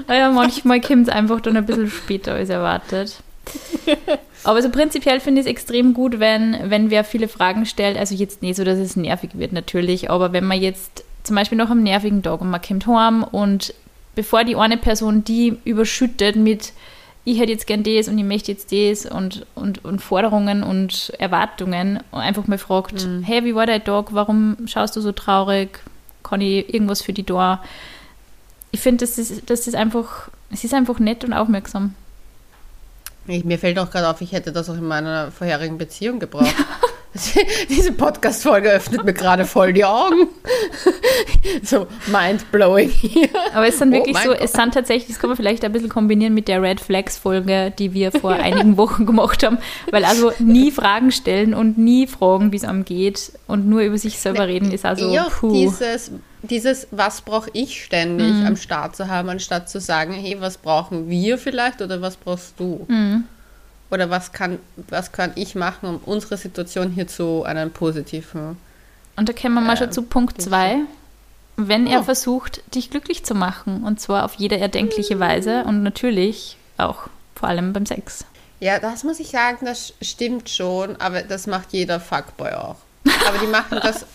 naja, 0.07 0.31
manchmal 0.31 0.81
kommt 0.81 1.07
es 1.07 1.13
einfach 1.13 1.39
dann 1.41 1.57
ein 1.57 1.65
bisschen 1.65 1.89
später 1.89 2.33
als 2.33 2.49
erwartet. 2.49 3.17
Aber 4.43 4.61
so 4.61 4.69
prinzipiell 4.69 5.19
finde 5.19 5.41
ich 5.41 5.47
es 5.47 5.51
extrem 5.51 5.93
gut, 5.93 6.19
wenn, 6.19 6.57
wenn 6.69 6.89
wer 6.89 7.03
viele 7.03 7.27
Fragen 7.27 7.65
stellt. 7.65 7.97
Also 7.97 8.15
jetzt 8.15 8.41
nicht 8.41 8.55
so, 8.55 8.63
dass 8.63 8.79
es 8.79 8.95
nervig 8.95 9.31
wird 9.33 9.53
natürlich, 9.53 10.09
aber 10.09 10.33
wenn 10.33 10.45
man 10.45 10.59
jetzt 10.59 11.03
zum 11.29 11.35
Beispiel 11.35 11.59
noch 11.59 11.69
am 11.69 11.83
nervigen 11.83 12.23
Tag 12.23 12.41
und 12.41 12.49
man 12.49 12.59
kommt 12.59 12.87
heim 12.87 13.23
und 13.23 13.75
bevor 14.15 14.43
die 14.43 14.55
eine 14.55 14.77
Person 14.77 15.23
die 15.23 15.59
überschüttet 15.63 16.35
mit 16.35 16.73
ich 17.23 17.39
hätte 17.39 17.51
jetzt 17.51 17.67
gern 17.67 17.83
das 17.83 18.07
und 18.07 18.17
ich 18.17 18.23
möchte 18.23 18.51
jetzt 18.51 18.71
das 18.71 19.05
und, 19.05 19.45
und, 19.53 19.85
und 19.85 19.99
Forderungen 19.99 20.63
und 20.63 21.13
Erwartungen 21.19 21.99
und 22.09 22.19
einfach 22.19 22.47
mal 22.47 22.57
fragt, 22.57 23.05
mhm. 23.05 23.21
hey, 23.21 23.45
wie 23.45 23.53
war 23.53 23.67
dein 23.67 23.83
Tag? 23.83 24.07
Warum 24.11 24.57
schaust 24.65 24.95
du 24.95 25.01
so 25.01 25.11
traurig? 25.11 25.81
Kann 26.23 26.41
ich 26.41 26.73
irgendwas 26.73 27.03
für 27.03 27.13
die 27.13 27.23
da? 27.23 27.61
Ich 28.71 28.79
finde, 28.79 29.05
das 29.05 29.19
ist, 29.19 29.47
das 29.47 29.67
ist 29.67 29.75
einfach, 29.75 30.29
es 30.49 30.63
ist 30.63 30.73
einfach 30.73 30.97
nett 30.97 31.23
und 31.23 31.33
aufmerksam. 31.33 31.93
Ich, 33.27 33.45
mir 33.45 33.59
fällt 33.59 33.77
auch 33.77 33.91
gerade 33.91 34.09
auf, 34.09 34.21
ich 34.21 34.31
hätte 34.31 34.51
das 34.51 34.67
auch 34.67 34.75
in 34.77 34.87
meiner 34.87 35.31
vorherigen 35.31 35.77
Beziehung 35.77 36.19
gebraucht. 36.19 36.55
Diese 37.69 37.91
Podcast-Folge 37.91 38.69
öffnet 38.69 39.03
mir 39.03 39.13
gerade 39.13 39.45
voll 39.45 39.73
die 39.73 39.83
Augen. 39.83 40.27
so 41.63 41.87
mind-blowing 42.07 42.89
hier. 42.89 43.29
Aber 43.53 43.67
es 43.67 43.79
sind 43.79 43.91
wirklich 43.91 44.15
oh 44.17 44.23
so, 44.23 44.29
Gott. 44.29 44.41
es 44.41 44.51
sind 44.51 44.73
tatsächlich, 44.73 45.07
das 45.07 45.19
kann 45.19 45.29
man 45.29 45.37
vielleicht 45.37 45.65
ein 45.65 45.71
bisschen 45.71 45.89
kombinieren 45.89 46.35
mit 46.35 46.47
der 46.47 46.61
Red 46.61 46.79
Flags-Folge, 46.79 47.73
die 47.77 47.93
wir 47.93 48.11
vor 48.11 48.31
einigen 48.33 48.77
Wochen 48.77 49.07
gemacht 49.07 49.43
haben. 49.43 49.57
Weil 49.91 50.05
also 50.05 50.31
nie 50.37 50.71
Fragen 50.71 51.11
stellen 51.11 51.55
und 51.55 51.79
nie 51.79 52.05
fragen, 52.05 52.51
wie 52.51 52.57
es 52.57 52.63
einem 52.63 52.85
geht 52.85 53.31
und 53.47 53.67
nur 53.67 53.81
über 53.81 53.97
sich 53.97 54.19
selber 54.19 54.47
reden, 54.47 54.71
ist 54.71 54.85
also 54.85 55.11
ja, 55.11 55.29
puh. 55.29 55.51
Dieses, 55.51 56.11
dieses 56.43 56.87
was 56.91 57.21
brauche 57.21 57.49
ich 57.53 57.83
ständig 57.83 58.33
mhm. 58.33 58.45
am 58.45 58.55
Start 58.55 58.95
zu 58.95 59.07
haben, 59.07 59.29
anstatt 59.29 59.67
zu 59.67 59.79
sagen, 59.79 60.13
hey, 60.13 60.37
was 60.39 60.57
brauchen 60.57 61.09
wir 61.09 61.39
vielleicht 61.39 61.81
oder 61.81 62.01
was 62.01 62.17
brauchst 62.17 62.59
du? 62.59 62.85
Mhm. 62.87 63.23
Oder 63.91 64.09
was 64.09 64.31
kann, 64.31 64.59
was 64.89 65.11
kann 65.11 65.31
ich 65.35 65.55
machen, 65.55 65.89
um 65.89 65.97
unsere 66.05 66.37
Situation 66.37 66.91
hier 66.91 67.07
zu 67.07 67.43
einem 67.43 67.71
positiven. 67.71 68.57
Und 69.15 69.27
da 69.27 69.33
kommen 69.33 69.55
wir 69.55 69.61
mal 69.61 69.73
äh, 69.73 69.77
schon 69.77 69.91
zu 69.91 70.03
Punkt 70.03 70.41
2. 70.41 70.81
Wenn 71.57 71.87
oh. 71.87 71.91
er 71.91 72.03
versucht, 72.03 72.61
dich 72.73 72.89
glücklich 72.89 73.25
zu 73.25 73.35
machen, 73.35 73.83
und 73.83 73.99
zwar 73.99 74.23
auf 74.25 74.35
jede 74.35 74.57
erdenkliche 74.57 75.17
mm. 75.17 75.19
Weise 75.19 75.63
und 75.65 75.83
natürlich 75.83 76.57
auch 76.77 77.09
vor 77.35 77.49
allem 77.49 77.73
beim 77.73 77.85
Sex. 77.85 78.25
Ja, 78.59 78.79
das 78.79 79.03
muss 79.03 79.19
ich 79.19 79.29
sagen, 79.29 79.65
das 79.65 79.93
stimmt 80.01 80.49
schon, 80.49 80.95
aber 80.97 81.21
das 81.21 81.47
macht 81.47 81.71
jeder 81.71 81.99
Fuckboy 81.99 82.51
auch. 82.51 82.75
Aber 83.27 83.37
die 83.37 83.47
machen 83.47 83.79
das, 83.81 84.05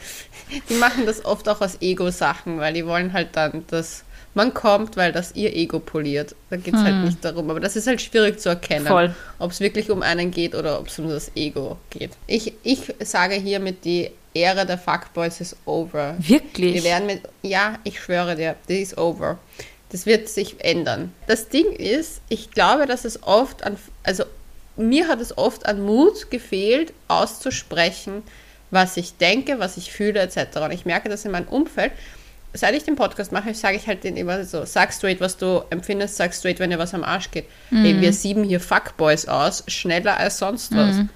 die 0.68 0.74
machen 0.74 1.06
das 1.06 1.24
oft 1.24 1.48
auch 1.48 1.60
aus 1.60 1.80
Ego-Sachen, 1.80 2.58
weil 2.58 2.74
die 2.74 2.86
wollen 2.86 3.12
halt 3.12 3.34
dann 3.34 3.64
das 3.68 4.04
man 4.36 4.52
kommt, 4.52 4.96
weil 4.96 5.12
das 5.12 5.34
ihr 5.34 5.56
Ego 5.56 5.80
poliert. 5.80 6.36
Da 6.50 6.56
geht 6.56 6.74
es 6.74 6.80
halt 6.80 6.88
hm. 6.88 6.96
halt 6.96 7.04
nicht 7.06 7.24
darum. 7.24 7.48
Aber 7.50 7.58
das 7.58 7.74
ist 7.74 7.86
halt 7.86 8.02
schwierig 8.02 8.38
zu 8.38 8.50
erkennen, 8.50 9.14
ob 9.38 9.50
es 9.50 9.60
wirklich 9.60 9.90
um 9.90 10.02
einen 10.02 10.30
geht 10.30 10.54
oder 10.54 10.78
ob 10.78 10.88
es 10.88 10.98
um 10.98 11.08
das 11.08 11.32
Ego 11.34 11.78
geht. 11.90 12.10
Ich, 12.26 12.52
ich 12.62 12.94
sage 13.00 13.34
hiermit, 13.34 13.84
die 13.84 14.10
Ära 14.34 14.66
der 14.66 14.76
Fuckboys 14.76 15.40
ist 15.40 15.56
over. 15.64 16.16
Wirklich? 16.18 16.74
Wir 16.74 16.84
werden 16.84 17.06
mit, 17.06 17.22
ja, 17.42 17.78
ich 17.84 17.98
schwöre 17.98 18.36
dir, 18.36 18.56
die 18.68 18.82
ist 18.82 18.98
over. 18.98 19.38
Das 19.90 20.04
wird 20.04 20.28
sich 20.28 20.62
ändern. 20.62 21.12
Das 21.26 21.48
Ding 21.48 21.72
ist, 21.72 22.20
ich 22.28 22.50
glaube, 22.50 22.84
dass 22.84 23.06
es 23.06 23.22
oft 23.22 23.64
an, 23.64 23.78
also 24.02 24.24
mir 24.76 25.08
hat 25.08 25.22
es 25.22 25.38
oft 25.38 25.64
an 25.64 25.80
Mut 25.80 26.30
gefehlt, 26.30 26.92
auszusprechen, 27.08 28.22
was 28.70 28.98
ich 28.98 29.16
denke, 29.16 29.58
was 29.58 29.78
ich 29.78 29.92
fühle, 29.92 30.20
etc. 30.20 30.58
Und 30.58 30.72
ich 30.72 30.84
merke 30.84 31.08
das 31.08 31.24
in 31.24 31.30
meinem 31.30 31.48
Umfeld. 31.48 31.92
Seit 32.52 32.74
ich 32.74 32.84
den 32.84 32.96
Podcast 32.96 33.32
mache, 33.32 33.52
sage 33.54 33.76
ich 33.76 33.86
halt 33.86 34.04
denen 34.04 34.16
immer 34.16 34.44
so, 34.44 34.64
sag 34.64 34.92
straight, 34.92 35.20
was 35.20 35.36
du 35.36 35.62
empfindest, 35.70 36.16
sag 36.16 36.32
straight, 36.32 36.58
wenn 36.58 36.70
dir 36.70 36.78
was 36.78 36.94
am 36.94 37.04
Arsch 37.04 37.30
geht. 37.30 37.46
Mhm. 37.70 37.84
Ey, 37.84 38.00
wir 38.00 38.12
sieben 38.12 38.44
hier 38.44 38.60
Fuckboys 38.60 39.28
aus, 39.28 39.64
schneller 39.66 40.16
als 40.16 40.38
sonst 40.38 40.74
was. 40.74 40.96
Mhm. 40.96 41.08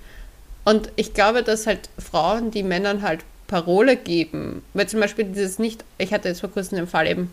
Und 0.64 0.92
ich 0.96 1.14
glaube, 1.14 1.42
dass 1.42 1.66
halt 1.66 1.88
Frauen, 1.98 2.50
die 2.50 2.62
Männern 2.62 3.02
halt 3.02 3.20
Parole 3.46 3.96
geben, 3.96 4.62
weil 4.74 4.88
zum 4.88 5.00
Beispiel 5.00 5.24
dieses 5.24 5.58
nicht, 5.58 5.84
ich 5.98 6.12
hatte 6.12 6.28
jetzt 6.28 6.40
vor 6.40 6.50
kurzem 6.50 6.76
den 6.76 6.86
Fall 6.86 7.06
eben 7.06 7.32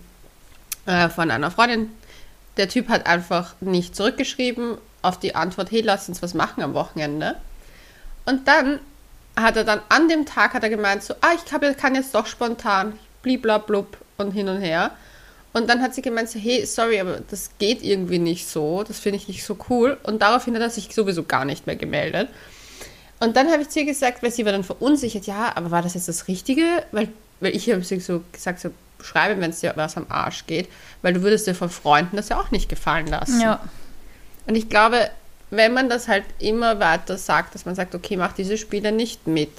äh, 0.85 1.09
von 1.09 1.29
einer 1.29 1.51
Freundin, 1.51 1.91
der 2.57 2.69
Typ 2.69 2.89
hat 2.89 3.05
einfach 3.05 3.53
nicht 3.59 3.95
zurückgeschrieben 3.95 4.77
auf 5.01 5.19
die 5.19 5.35
Antwort, 5.35 5.69
hey, 5.69 5.81
lass 5.81 6.09
uns 6.09 6.23
was 6.23 6.33
machen 6.33 6.63
am 6.63 6.73
Wochenende. 6.73 7.35
Und 8.25 8.47
dann 8.47 8.79
hat 9.35 9.55
er 9.55 9.63
dann 9.63 9.81
an 9.89 10.09
dem 10.09 10.25
Tag 10.25 10.53
hat 10.53 10.63
er 10.63 10.69
gemeint 10.69 11.03
so, 11.03 11.13
ah, 11.21 11.33
ich 11.35 11.53
hab, 11.53 11.61
kann 11.77 11.93
jetzt 11.93 12.15
doch 12.15 12.25
spontan, 12.25 12.97
bliblablub 13.27 13.97
und 14.17 14.31
hin 14.31 14.47
und 14.47 14.61
her. 14.61 14.91
Und 15.53 15.69
dann 15.69 15.81
hat 15.81 15.93
sie 15.93 16.01
gemeint 16.01 16.29
so, 16.29 16.39
hey, 16.39 16.65
sorry, 16.65 16.99
aber 16.99 17.19
das 17.29 17.49
geht 17.57 17.83
irgendwie 17.83 18.19
nicht 18.19 18.47
so, 18.47 18.83
das 18.83 18.99
finde 18.99 19.17
ich 19.17 19.27
nicht 19.27 19.43
so 19.43 19.57
cool. 19.69 19.97
Und 20.03 20.21
daraufhin 20.21 20.55
hat 20.55 20.61
er 20.61 20.69
sich 20.69 20.93
sowieso 20.93 21.23
gar 21.23 21.45
nicht 21.45 21.67
mehr 21.67 21.75
gemeldet. 21.75 22.29
Und 23.19 23.35
dann 23.35 23.51
habe 23.51 23.63
ich 23.63 23.69
zu 23.69 23.79
ihr 23.79 23.85
gesagt, 23.85 24.21
weil 24.21 24.31
sie 24.31 24.45
war 24.45 24.51
dann 24.51 24.63
verunsichert, 24.63 25.25
ja, 25.25 25.51
aber 25.55 25.71
war 25.71 25.81
das 25.81 25.95
jetzt 25.95 26.07
das 26.07 26.27
Richtige? 26.27 26.63
Weil, 26.91 27.09
weil 27.39 27.55
ich 27.55 27.69
habe 27.71 27.83
sie 27.83 27.99
so 27.99 28.23
gesagt, 28.31 28.59
so 28.59 28.69
schreibe, 29.01 29.41
wenn 29.41 29.49
es 29.49 29.59
dir 29.59 29.73
was 29.75 29.97
am 29.97 30.05
Arsch 30.09 30.45
geht, 30.45 30.69
weil 31.01 31.13
du 31.13 31.21
würdest 31.21 31.47
dir 31.47 31.55
von 31.55 31.69
Freunden 31.69 32.15
das 32.15 32.29
ja 32.29 32.39
auch 32.39 32.51
nicht 32.51 32.69
gefallen 32.69 33.07
lassen. 33.07 33.41
Ja. 33.41 33.61
Und 34.45 34.55
ich 34.55 34.69
glaube, 34.69 35.09
wenn 35.49 35.73
man 35.73 35.89
das 35.89 36.07
halt 36.07 36.25
immer 36.39 36.79
weiter 36.79 37.17
sagt, 37.17 37.55
dass 37.55 37.65
man 37.65 37.75
sagt, 37.75 37.95
okay, 37.95 38.17
mach 38.17 38.33
diese 38.33 38.57
Spiele 38.57 38.91
nicht 38.91 39.27
mit, 39.27 39.51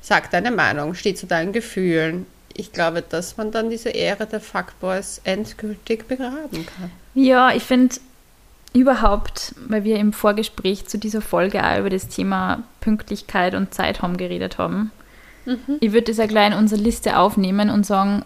sag 0.00 0.30
deine 0.30 0.50
Meinung, 0.50 0.94
steh 0.94 1.14
zu 1.14 1.26
deinen 1.26 1.52
Gefühlen. 1.52 2.26
Ich 2.58 2.72
glaube, 2.72 3.02
dass 3.02 3.36
man 3.36 3.50
dann 3.50 3.68
diese 3.68 3.90
Ehre 3.90 4.26
der 4.26 4.40
Fuckboys 4.40 5.20
endgültig 5.24 6.08
begraben 6.08 6.66
kann. 6.66 6.90
Ja, 7.14 7.52
ich 7.52 7.62
finde 7.62 7.96
überhaupt, 8.72 9.54
weil 9.68 9.84
wir 9.84 9.96
im 9.96 10.12
Vorgespräch 10.12 10.86
zu 10.86 10.98
dieser 10.98 11.20
Folge 11.20 11.64
auch 11.64 11.78
über 11.78 11.90
das 11.90 12.08
Thema 12.08 12.62
Pünktlichkeit 12.80 13.54
und 13.54 13.74
Zeit 13.74 14.02
haben 14.02 14.16
geredet 14.16 14.58
haben. 14.58 14.90
Mhm. 15.44 15.76
Ich 15.80 15.92
würde 15.92 16.06
das 16.06 16.16
ja 16.16 16.26
gleich 16.26 16.52
in 16.52 16.58
unsere 16.58 16.80
Liste 16.80 17.18
aufnehmen 17.18 17.70
und 17.70 17.86
sagen, 17.86 18.24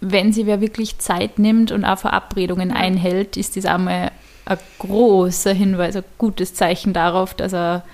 wenn 0.00 0.32
sie 0.32 0.46
wer 0.46 0.60
wirklich 0.60 0.98
Zeit 0.98 1.38
nimmt 1.38 1.72
und 1.72 1.84
auch 1.84 1.98
Verabredungen 1.98 2.72
einhält, 2.72 3.36
ist 3.36 3.56
das 3.56 3.66
einmal 3.66 4.10
ein 4.46 4.58
großer 4.78 5.52
Hinweis, 5.52 5.96
ein 5.96 6.04
gutes 6.18 6.54
Zeichen 6.54 6.92
darauf, 6.92 7.34
dass 7.34 7.52
er 7.52 7.84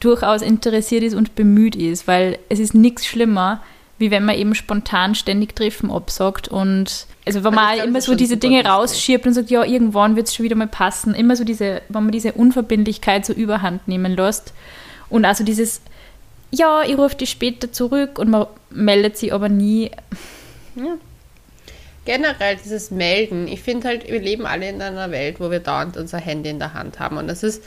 durchaus 0.00 0.42
interessiert 0.42 1.02
ist 1.02 1.14
und 1.14 1.34
bemüht 1.34 1.76
ist, 1.76 2.06
weil 2.06 2.38
es 2.48 2.58
ist 2.58 2.74
nichts 2.74 3.06
schlimmer, 3.06 3.62
wie 3.98 4.10
wenn 4.10 4.24
man 4.24 4.36
eben 4.36 4.54
spontan 4.54 5.14
ständig 5.14 5.56
Treffen 5.56 5.90
absagt 5.90 6.48
und 6.48 7.06
also 7.26 7.44
wenn 7.44 7.54
man 7.54 7.78
immer 7.78 8.00
so 8.00 8.14
diese 8.14 8.36
Dinge 8.36 8.64
rausschiebt 8.64 9.26
und 9.26 9.34
sagt, 9.34 9.50
ja, 9.50 9.64
irgendwann 9.64 10.16
wird 10.16 10.28
es 10.28 10.34
schon 10.34 10.44
wieder 10.44 10.56
mal 10.56 10.68
passen, 10.68 11.14
immer 11.14 11.36
so 11.36 11.44
diese, 11.44 11.82
wenn 11.88 12.04
man 12.04 12.12
diese 12.12 12.32
Unverbindlichkeit 12.32 13.26
so 13.26 13.32
überhand 13.32 13.86
nehmen 13.88 14.16
lässt 14.16 14.52
und 15.10 15.24
also 15.24 15.44
dieses, 15.44 15.80
ja, 16.50 16.82
ich 16.82 16.96
rufe 16.96 17.16
dich 17.16 17.30
später 17.30 17.72
zurück 17.72 18.18
und 18.18 18.30
man 18.30 18.46
meldet 18.70 19.16
sich 19.16 19.32
aber 19.32 19.48
nie. 19.48 19.90
Ja 20.76 20.96
generell 22.08 22.56
dieses 22.56 22.90
Melden, 22.90 23.46
ich 23.48 23.60
finde 23.60 23.86
halt, 23.86 24.10
wir 24.10 24.18
leben 24.18 24.46
alle 24.46 24.66
in 24.66 24.80
einer 24.80 25.10
Welt, 25.10 25.40
wo 25.40 25.50
wir 25.50 25.60
dauernd 25.60 25.98
unser 25.98 26.16
Handy 26.16 26.48
in 26.48 26.58
der 26.58 26.72
Hand 26.72 26.98
haben. 27.00 27.18
Und 27.18 27.28
das 27.28 27.42
ist, 27.42 27.62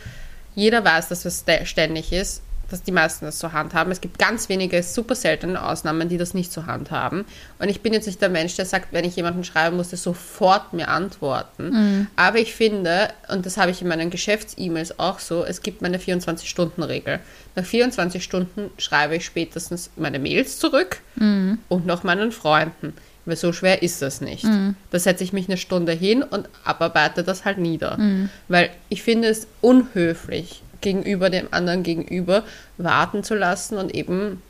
jeder 0.56 0.84
weiß, 0.84 1.10
dass 1.10 1.26
es 1.26 1.46
ständig 1.66 2.12
ist, 2.12 2.42
dass 2.72 2.84
die 2.84 2.92
meisten 2.92 3.26
das 3.26 3.40
zur 3.40 3.54
Hand 3.54 3.74
haben. 3.74 3.92
Es 3.92 4.02
gibt 4.02 4.18
ganz 4.18 4.50
wenige 4.50 4.82
super 4.84 5.16
seltene 5.16 5.64
Ausnahmen, 5.64 6.10
die 6.10 6.18
das 6.18 6.34
nicht 6.34 6.52
zur 6.52 6.66
Hand 6.66 6.92
haben. 6.92 7.26
Und 7.60 7.70
ich 7.70 7.82
bin 7.82 7.94
jetzt 7.94 8.08
nicht 8.08 8.22
der 8.22 8.30
Mensch, 8.30 8.56
der 8.56 8.66
sagt, 8.66 8.94
wenn 8.94 9.06
ich 9.06 9.16
jemanden 9.16 9.44
schreiben 9.44 9.78
muss, 9.78 9.90
der 9.90 10.00
sofort 10.00 10.74
mir 10.74 10.88
antworten. 10.88 11.70
Mhm. 11.70 12.08
Aber 12.16 12.40
ich 12.40 12.54
finde, 12.54 13.10
und 13.30 13.46
das 13.46 13.58
habe 13.58 13.72
ich 13.72 13.82
in 13.82 13.88
meinen 13.88 14.10
Geschäfts-E-Mails 14.10 15.00
auch 15.00 15.20
so, 15.20 15.44
es 15.44 15.62
gibt 15.62 15.82
meine 15.82 15.98
24-Stunden-Regel. 15.98 17.20
Nach 17.56 17.66
24 17.66 18.24
Stunden 18.24 18.70
schreibe 18.78 19.16
ich 19.16 19.26
spätestens 19.26 19.90
meine 19.96 20.20
Mails 20.20 20.60
zurück 20.60 21.02
mhm. 21.16 21.60
und 21.68 21.86
noch 21.86 22.04
meinen 22.04 22.32
Freunden. 22.32 22.94
Weil 23.26 23.36
so 23.36 23.54
schwer 23.54 23.84
ist 23.84 24.02
das 24.02 24.22
nicht. 24.22 24.46
Mhm. 24.46 24.76
Da 24.90 24.98
setze 24.98 25.24
ich 25.24 25.32
mich 25.32 25.48
eine 25.48 25.58
Stunde 25.58 25.92
hin 25.92 26.24
und 26.24 26.50
abarbeite 26.64 27.24
das 27.24 27.46
halt 27.46 27.60
nieder. 27.60 27.98
Mhm. 27.98 28.30
Weil 28.48 28.72
ich 28.90 29.04
finde 29.04 29.28
es 29.28 29.48
unhöflich, 29.62 30.64
gegenüber 30.82 31.30
dem 31.30 31.48
anderen 31.52 31.84
gegenüber 31.84 32.44
warten 32.78 33.24
zu 33.24 33.36
lassen 33.36 33.78
und 33.78 33.94
eben 33.94 34.42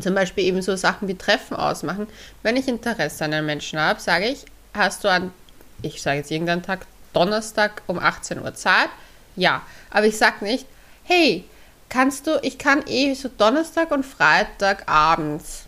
zum 0.00 0.14
Beispiel 0.14 0.44
eben 0.44 0.62
so 0.62 0.76
Sachen 0.76 1.08
wie 1.08 1.14
Treffen 1.14 1.56
ausmachen. 1.56 2.06
Wenn 2.42 2.56
ich 2.56 2.68
Interesse 2.68 3.24
an 3.24 3.32
einem 3.32 3.46
Menschen 3.46 3.78
habe, 3.78 4.00
sage 4.00 4.26
ich, 4.26 4.44
hast 4.74 5.04
du 5.04 5.08
an, 5.08 5.32
ich 5.82 6.02
sage 6.02 6.18
jetzt 6.18 6.30
irgendeinen 6.30 6.62
Tag, 6.62 6.86
Donnerstag 7.12 7.82
um 7.86 7.98
18 7.98 8.42
Uhr 8.42 8.54
Zeit? 8.54 8.88
Ja. 9.36 9.62
Aber 9.90 10.06
ich 10.06 10.18
sage 10.18 10.44
nicht, 10.44 10.66
hey, 11.04 11.44
kannst 11.88 12.26
du, 12.26 12.38
ich 12.42 12.58
kann 12.58 12.82
eh 12.88 13.14
so 13.14 13.28
Donnerstag 13.28 13.92
und 13.92 14.04
Freitag 14.04 14.88
abends 14.88 15.64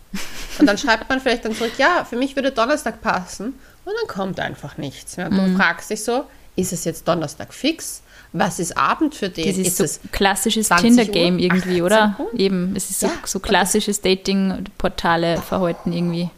und 0.59 0.65
dann 0.65 0.77
schreibt 0.77 1.09
man 1.09 1.19
vielleicht 1.19 1.45
dann 1.45 1.53
zurück, 1.53 1.73
ja, 1.77 2.05
für 2.05 2.15
mich 2.15 2.35
würde 2.35 2.51
Donnerstag 2.51 3.01
passen. 3.01 3.59
Und 3.85 3.93
dann 4.01 4.07
kommt 4.07 4.39
einfach 4.39 4.77
nichts. 4.77 5.15
Ja. 5.15 5.29
Du 5.29 5.35
mhm. 5.35 5.55
fragst 5.57 5.89
dich 5.89 6.03
so, 6.03 6.25
ist 6.55 6.73
es 6.73 6.83
jetzt 6.83 7.07
Donnerstag 7.07 7.53
fix? 7.53 8.01
Was 8.33 8.59
ist 8.59 8.77
Abend 8.77 9.15
für 9.15 9.29
den? 9.29 9.47
Das 9.47 9.57
ist, 9.57 9.79
ist 9.79 10.01
so 10.01 10.09
klassisches 10.11 10.69
Tinder-Game 10.69 11.39
irgendwie, 11.39 11.81
oder? 11.81 12.17
Eben, 12.35 12.75
es 12.75 12.89
ist 12.89 13.01
ja, 13.01 13.09
so, 13.09 13.15
so 13.25 13.39
klassisches 13.39 14.01
Dating-Portale 14.01 15.41
verhalten 15.41 15.93
irgendwie. 15.93 16.29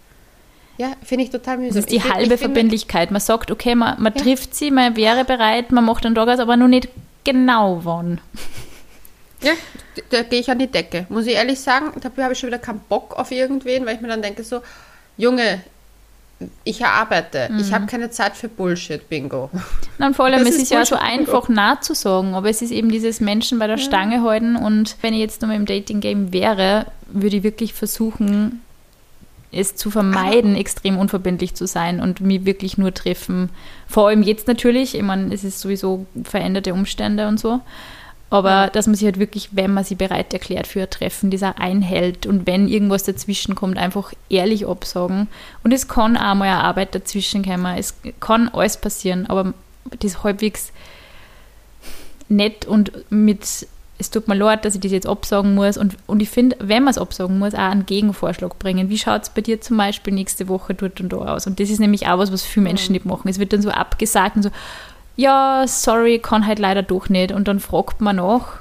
Ja, 0.78 0.94
finde 1.04 1.26
ich 1.26 1.30
total 1.30 1.58
mühsam. 1.58 1.76
Das 1.76 1.86
ist 1.86 1.92
die 1.92 1.98
ich 1.98 2.10
halbe 2.10 2.38
Verbindlichkeit. 2.38 3.12
Man 3.12 3.20
sagt, 3.20 3.52
okay, 3.52 3.76
man, 3.76 4.02
man 4.02 4.14
ja. 4.16 4.22
trifft 4.22 4.56
sie, 4.56 4.72
man 4.72 4.96
wäre 4.96 5.26
bereit, 5.26 5.72
man 5.72 5.84
macht 5.84 6.06
einen 6.06 6.16
Tag 6.16 6.30
aus, 6.30 6.40
aber 6.40 6.56
nur 6.56 6.70
nicht 6.70 6.88
genau 7.26 7.82
wann. 7.84 8.22
Ja, 9.42 9.54
da 10.10 10.24
gehe 10.24 10.40
ich 10.40 10.50
an 10.50 10.60
die 10.60 10.68
Decke. 10.68 11.06
Muss 11.10 11.26
ich 11.26 11.34
ehrlich 11.34 11.60
sagen, 11.60 11.92
dafür 12.02 12.24
habe 12.24 12.34
ich 12.34 12.40
schon 12.40 12.48
wieder 12.48 12.60
keinen 12.60 12.80
Bock 12.88 13.18
auf 13.18 13.32
irgendwen, 13.32 13.86
weil 13.86 13.96
ich 13.96 14.02
mir 14.02 14.08
dann 14.08 14.22
denke 14.22 14.44
so, 14.44 14.62
Junge, 15.18 15.62
ich 16.64 16.86
arbeite, 16.86 17.50
mhm. 17.52 17.60
ich 17.60 17.74
habe 17.74 17.86
keine 17.86 18.10
Zeit 18.10 18.36
für 18.36 18.48
Bullshit, 18.48 19.08
Bingo. 19.10 19.50
Nein, 19.98 20.14
vor 20.14 20.26
allem, 20.26 20.40
das 20.40 20.50
es 20.50 20.56
ist, 20.56 20.62
ist 20.64 20.72
ja 20.72 20.86
so 20.86 20.96
einfach 20.96 21.50
nachzusagen, 21.50 22.34
aber 22.34 22.50
es 22.50 22.62
ist 22.62 22.72
eben 22.72 22.90
dieses 22.90 23.20
Menschen 23.20 23.60
bei 23.60 23.68
der 23.68 23.78
ja. 23.78 23.84
Stange 23.84 24.24
halten 24.24 24.56
und 24.56 24.96
wenn 25.02 25.14
ich 25.14 25.20
jetzt 25.20 25.42
nur 25.42 25.54
im 25.54 25.66
Dating-Game 25.66 26.32
wäre, 26.32 26.86
würde 27.08 27.38
ich 27.38 27.44
wirklich 27.44 27.74
versuchen, 27.74 28.62
es 29.52 29.76
zu 29.76 29.90
vermeiden, 29.90 30.52
aber 30.52 30.60
extrem 30.60 30.98
unverbindlich 30.98 31.56
zu 31.56 31.66
sein 31.66 32.00
und 32.00 32.22
mich 32.22 32.46
wirklich 32.46 32.78
nur 32.78 32.94
treffen. 32.94 33.50
Vor 33.88 34.08
allem 34.08 34.22
jetzt 34.22 34.48
natürlich, 34.48 34.96
ich 34.96 35.02
meine, 35.02 35.34
es 35.34 35.44
ist 35.44 35.60
sowieso 35.60 36.06
veränderte 36.24 36.74
Umstände 36.74 37.28
und 37.28 37.40
so. 37.40 37.60
Aber 38.30 38.70
dass 38.72 38.86
man 38.86 38.96
sich 38.96 39.06
halt 39.06 39.18
wirklich, 39.18 39.50
wenn 39.54 39.74
man 39.74 39.84
sie 39.84 39.96
bereit 39.96 40.34
erklärt 40.34 40.68
für 40.68 40.84
ein 40.84 40.90
Treffen, 40.90 41.32
dieser 41.32 41.60
einhält 41.60 42.28
und 42.28 42.46
wenn 42.46 42.68
irgendwas 42.68 43.04
dazwischen 43.04 43.56
kommt, 43.56 43.78
einfach 43.78 44.14
ehrlich 44.30 44.68
absagen. 44.68 45.28
Und 45.64 45.72
es 45.72 45.88
kann 45.88 46.16
auch 46.16 46.36
mal 46.36 46.46
eine 46.46 46.64
Arbeit 46.64 46.94
dazwischen 46.94 47.44
kommen. 47.44 47.76
Es 47.78 47.96
kann 48.20 48.50
alles 48.50 48.78
passieren, 48.78 49.26
aber 49.28 49.54
das 50.00 50.24
halbwegs 50.24 50.72
nett 52.28 52.66
und 52.66 52.92
mit, 53.10 53.68
es 53.98 54.12
tut 54.12 54.28
mir 54.28 54.36
leid, 54.36 54.64
dass 54.64 54.76
ich 54.76 54.82
das 54.82 54.92
jetzt 54.92 55.08
absagen 55.08 55.56
muss. 55.56 55.78
Und, 55.78 55.98
und 56.06 56.22
ich 56.22 56.30
finde, 56.30 56.56
wenn 56.60 56.84
man 56.84 56.92
es 56.92 57.00
absagen 57.00 57.40
muss, 57.40 57.56
auch 57.56 57.60
einen 57.60 57.88
Gegenvorschlag 57.88 58.60
bringen. 58.60 58.90
Wie 58.90 59.00
schaut 59.00 59.24
es 59.24 59.30
bei 59.32 59.42
dir 59.42 59.60
zum 59.60 59.78
Beispiel 59.78 60.14
nächste 60.14 60.48
Woche 60.48 60.76
dort 60.76 61.02
und 61.02 61.12
da 61.12 61.18
aus? 61.18 61.48
Und 61.48 61.60
das 61.60 61.72
ist 61.72 61.80
nämlich 61.80 62.06
auch 62.08 62.20
was, 62.20 62.32
was 62.32 62.44
viele 62.44 62.66
Menschen 62.66 62.92
mhm. 62.92 62.94
nicht 62.94 63.06
machen. 63.06 63.28
Es 63.28 63.40
wird 63.40 63.54
dann 63.54 63.64
so 63.64 63.72
abgesagt 63.72 64.36
und 64.36 64.44
so, 64.44 64.52
ja, 65.20 65.66
sorry, 65.68 66.20
kann 66.20 66.48
halt 66.48 66.60
leider 66.60 66.82
doch 66.82 67.10
nicht. 67.10 67.34
Und 67.34 67.50
dann 67.50 67.60
fragt 67.60 68.00
man 68.00 68.16
nach, 68.16 68.60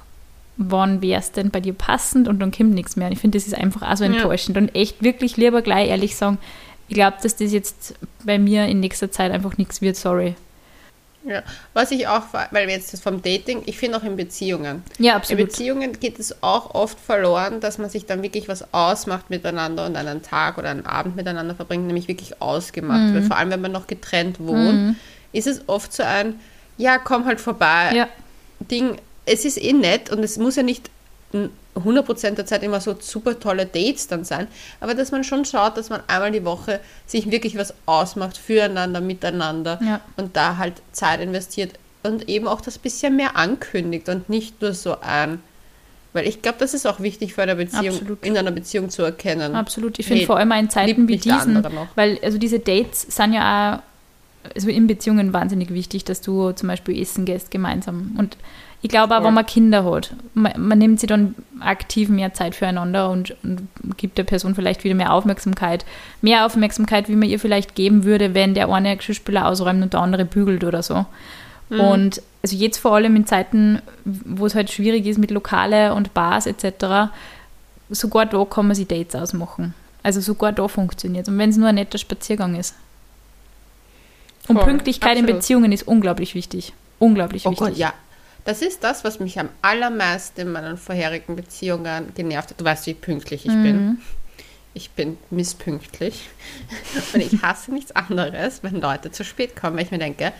wann 0.57 1.01
wäre 1.01 1.21
es 1.21 1.31
denn 1.31 1.51
bei 1.51 1.61
dir 1.61 1.73
passend 1.73 2.27
und 2.27 2.41
dann 2.41 2.51
kommt 2.51 2.75
nichts 2.75 2.97
mehr. 2.97 3.07
Und 3.07 3.13
ich 3.13 3.21
finde, 3.21 3.39
das 3.39 3.47
ist 3.47 3.55
einfach 3.55 3.83
auch 3.83 3.97
so 3.97 4.03
enttäuschend. 4.03 4.57
Ja. 4.57 4.63
Und 4.63 4.75
echt 4.75 5.01
wirklich 5.01 5.37
lieber 5.37 5.63
gleich 5.63 5.89
ehrlich 5.89 6.17
sagen, 6.17 6.39
ich 6.89 6.95
glaube, 6.95 7.17
dass 7.23 7.37
das 7.37 7.53
jetzt 7.53 7.95
bei 8.25 8.41
mir 8.41 8.67
in 8.67 8.81
nächster 8.81 9.09
Zeit 9.13 9.31
einfach 9.31 9.57
nichts 9.57 9.81
wird, 9.81 9.95
sorry. 9.95 10.35
Ja, 11.25 11.45
was 11.75 11.93
ich 11.93 12.09
auch, 12.09 12.23
weil 12.33 12.67
wir 12.67 12.75
jetzt 12.75 12.93
das 12.93 13.01
vom 13.01 13.23
Dating, 13.23 13.63
ich 13.67 13.79
finde 13.79 13.99
auch 13.99 14.03
in 14.03 14.17
Beziehungen. 14.17 14.83
Ja, 14.99 15.15
absolut. 15.15 15.41
In 15.41 15.47
Beziehungen 15.47 16.01
geht 16.01 16.19
es 16.19 16.43
auch 16.43 16.75
oft 16.75 16.99
verloren, 16.99 17.61
dass 17.61 17.79
man 17.79 17.89
sich 17.89 18.07
dann 18.07 18.23
wirklich 18.23 18.49
was 18.49 18.75
ausmacht 18.75 19.31
miteinander 19.31 19.87
und 19.87 19.95
einen 19.95 20.23
Tag 20.23 20.59
oder 20.59 20.71
einen 20.71 20.87
Abend 20.87 21.15
miteinander 21.15 21.55
verbringt, 21.55 21.87
nämlich 21.87 22.09
wirklich 22.09 22.43
ausgemacht 22.43 23.11
mhm. 23.11 23.15
wird. 23.15 23.25
Vor 23.27 23.37
allem, 23.37 23.51
wenn 23.51 23.61
man 23.61 23.71
noch 23.71 23.87
getrennt 23.87 24.41
wohnt. 24.41 24.75
Mhm 24.75 24.97
ist 25.33 25.47
es 25.47 25.69
oft 25.69 25.93
so 25.93 26.03
ein, 26.03 26.41
ja, 26.77 26.99
komm 26.99 27.25
halt 27.25 27.41
vorbei. 27.41 27.93
Ja. 27.95 28.09
Ding, 28.61 28.97
es 29.27 29.45
ist 29.45 29.63
eh 29.63 29.73
nett 29.73 30.11
und 30.11 30.23
es 30.23 30.39
muss 30.39 30.57
ja 30.57 30.63
nicht 30.63 30.91
100% 31.77 32.31
der 32.31 32.47
Zeit 32.47 32.63
immer 32.63 32.81
so 32.81 32.97
super 32.99 33.39
tolle 33.39 33.67
Dates 33.67 34.09
dann 34.09 34.25
sein, 34.25 34.47
aber 34.81 34.95
dass 34.95 35.13
man 35.13 35.25
schon 35.25 35.45
schaut, 35.45 35.77
dass 35.77 35.91
man 35.91 36.01
einmal 36.07 36.33
die 36.33 36.45
Woche 36.45 36.81
sich 37.07 37.31
wirklich 37.31 37.57
was 37.59 37.75
ausmacht, 37.87 38.39
füreinander, 38.39 39.01
miteinander 39.01 39.79
ja. 39.83 40.01
und 40.17 40.37
da 40.37 40.57
halt 40.57 40.75
Zeit 40.93 41.21
investiert, 41.21 41.75
und 42.03 42.29
eben 42.29 42.47
auch 42.47 42.61
das 42.61 42.79
bisschen 42.79 43.17
mehr 43.17 43.37
ankündigt 43.37 44.09
und 44.09 44.29
nicht 44.29 44.61
nur 44.63 44.73
so 44.73 45.01
ein. 45.01 45.41
Weil 46.13 46.27
ich 46.27 46.41
glaube, 46.43 46.59
das 46.59 46.75
ist 46.75 46.87
auch 46.87 47.01
wichtig 47.01 47.35
für 47.35 47.43
eine 47.43 47.55
Beziehung, 47.55 47.95
Absolut. 47.95 48.25
in 48.25 48.37
einer 48.37 48.51
Beziehung 48.51 48.89
zu 48.89 49.03
erkennen. 49.03 49.55
Absolut. 49.55 49.99
Ich 49.99 50.07
finde 50.07 50.27
vor 50.27 50.39
allem 50.39 50.51
in 50.53 50.71
Zeiten 50.71 51.07
wie 51.07 51.19
diesen, 51.19 51.63
weil 51.95 52.19
also 52.23 52.39
diese 52.39 52.59
Dates 52.59 53.03
sind 53.03 53.35
ja 53.35 53.75
auch 53.75 53.83
also 54.55 54.69
in 54.69 54.87
Beziehungen 54.87 55.33
wahnsinnig 55.33 55.71
wichtig, 55.71 56.05
dass 56.05 56.21
du 56.21 56.53
zum 56.53 56.69
Beispiel 56.69 57.01
essen 57.01 57.25
gehst 57.25 57.51
gemeinsam. 57.51 58.15
Und 58.19 58.37
ich 58.81 58.91
glaube 58.91 59.15
auch, 59.15 59.19
Voll. 59.19 59.29
wenn 59.29 59.35
man 59.35 59.47
Kinder 59.47 59.85
hat, 59.85 60.15
man, 60.35 60.53
man 60.57 60.79
nimmt 60.79 61.01
sich 61.01 61.09
dann 61.09 61.35
aktiv 61.61 62.09
mehr 62.09 62.33
Zeit 62.35 62.55
füreinander 62.55 63.11
und, 63.11 63.37
und 63.43 63.69
gibt 63.97 64.19
der 64.19 64.25
Person 64.25 64.55
vielleicht 64.55 64.85
wieder 64.85 64.95
mehr 64.95 65.13
Aufmerksamkeit. 65.13 65.85
Mehr 66.23 66.47
Aufmerksamkeit, 66.47 67.09
wie 67.09 67.17
man 67.17 67.29
ihr 67.29 67.41
vielleicht 67.41 67.75
geben 67.75 68.05
würde, 68.05 68.35
wenn 68.35 68.55
der 68.55 68.69
eine 68.69 68.97
Geschirrspüler 68.97 69.47
ausräumt 69.47 69.83
und 69.83 69.93
der 69.95 70.01
andere 70.01 70.25
bügelt 70.25 70.63
oder 70.63 70.83
so. 70.83 71.07
Mhm. 71.71 71.81
Und 71.81 72.23
also 72.43 72.57
jetzt 72.57 72.79
vor 72.79 72.95
allem 72.95 73.17
in 73.17 73.27
Zeiten, 73.27 73.83
wo 74.05 74.47
es 74.47 74.55
halt 74.55 74.71
schwierig 74.71 75.07
ist 75.07 75.19
mit 75.19 75.31
Lokale 75.31 75.95
und 75.95 76.15
Bars 76.15 76.47
etc., 76.47 77.11
sogar 77.91 78.27
da 78.27 78.45
kann 78.45 78.67
man 78.67 78.77
sich 78.77 78.87
Dates 78.87 79.17
ausmachen. 79.17 79.75
Also 80.03 80.21
sogar 80.21 80.53
da 80.53 80.69
funktioniert 80.69 81.29
Und 81.29 81.39
wenn 81.39 81.51
es 81.51 81.57
nur 81.57 81.69
ein 81.69 81.75
netter 81.75 81.99
Spaziergang 81.99 82.55
ist. 82.55 82.75
Und 84.49 84.57
Voll, 84.57 84.65
Pünktlichkeit 84.65 85.13
in 85.17 85.25
absolut. 85.25 85.41
Beziehungen 85.41 85.73
ist 85.73 85.87
unglaublich 85.87 86.35
wichtig. 86.35 86.73
Unglaublich 86.99 87.47
Oh 87.47 87.51
wichtig. 87.51 87.67
Gott, 87.67 87.77
ja. 87.77 87.95
Das 88.45 88.63
ist 88.63 88.83
das, 88.83 89.05
was 89.05 89.21
mich 89.21 89.39
am 89.39 89.51
allermeisten 89.61 90.41
in 90.41 90.53
meinen 90.53 90.79
vorherigen 90.79 91.37
Beziehungen 91.37 92.15
genervt 92.15 92.51
hat. 92.51 92.61
Du 92.61 92.65
weißt, 92.65 92.87
wie 92.87 92.95
pünktlich 92.95 93.45
ich 93.45 93.53
bin. 93.53 93.87
Mhm. 93.87 93.99
Ich 94.73 94.91
bin 94.91 95.19
misspünktlich. 95.31 96.29
Und 97.13 97.21
ich 97.21 97.43
hasse 97.43 97.73
nichts 97.73 97.93
anderes, 97.93 98.63
wenn 98.63 98.81
Leute 98.81 99.11
zu 99.11 99.25
spät 99.25 99.55
kommen, 99.55 99.77
weil 99.77 99.85
ich 99.85 99.91
mir 99.91 99.99
denke, 99.99 100.33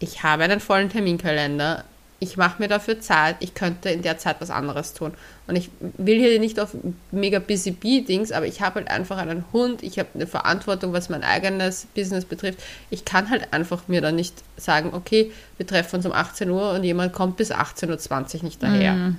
ich 0.00 0.22
habe 0.24 0.44
einen 0.44 0.58
vollen 0.58 0.88
Terminkalender. 0.88 1.84
Ich 2.22 2.36
mache 2.36 2.62
mir 2.62 2.68
dafür 2.68 3.00
Zeit. 3.00 3.34
Ich 3.40 3.54
könnte 3.54 3.90
in 3.90 4.02
der 4.02 4.16
Zeit 4.16 4.36
was 4.38 4.50
anderes 4.50 4.94
tun. 4.94 5.12
Und 5.48 5.56
ich 5.56 5.70
will 5.80 6.18
hier 6.20 6.38
nicht 6.38 6.60
auf 6.60 6.70
mega 7.10 7.40
busy 7.40 7.72
bee-Dings, 7.72 8.30
aber 8.30 8.46
ich 8.46 8.60
habe 8.60 8.76
halt 8.76 8.88
einfach 8.90 9.18
einen 9.18 9.44
Hund. 9.52 9.82
Ich 9.82 9.98
habe 9.98 10.08
eine 10.14 10.28
Verantwortung, 10.28 10.92
was 10.92 11.08
mein 11.08 11.24
eigenes 11.24 11.86
Business 11.96 12.24
betrifft. 12.24 12.60
Ich 12.90 13.04
kann 13.04 13.28
halt 13.28 13.52
einfach 13.52 13.88
mir 13.88 14.00
dann 14.00 14.14
nicht 14.14 14.34
sagen, 14.56 14.90
okay, 14.92 15.32
wir 15.56 15.66
treffen 15.66 15.96
uns 15.96 16.06
um 16.06 16.12
18 16.12 16.48
Uhr 16.48 16.70
und 16.74 16.84
jemand 16.84 17.12
kommt 17.12 17.36
bis 17.38 17.50
18.20 17.50 18.36
Uhr 18.38 18.42
nicht 18.44 18.62
daher. 18.62 18.92
Mhm. 18.92 19.16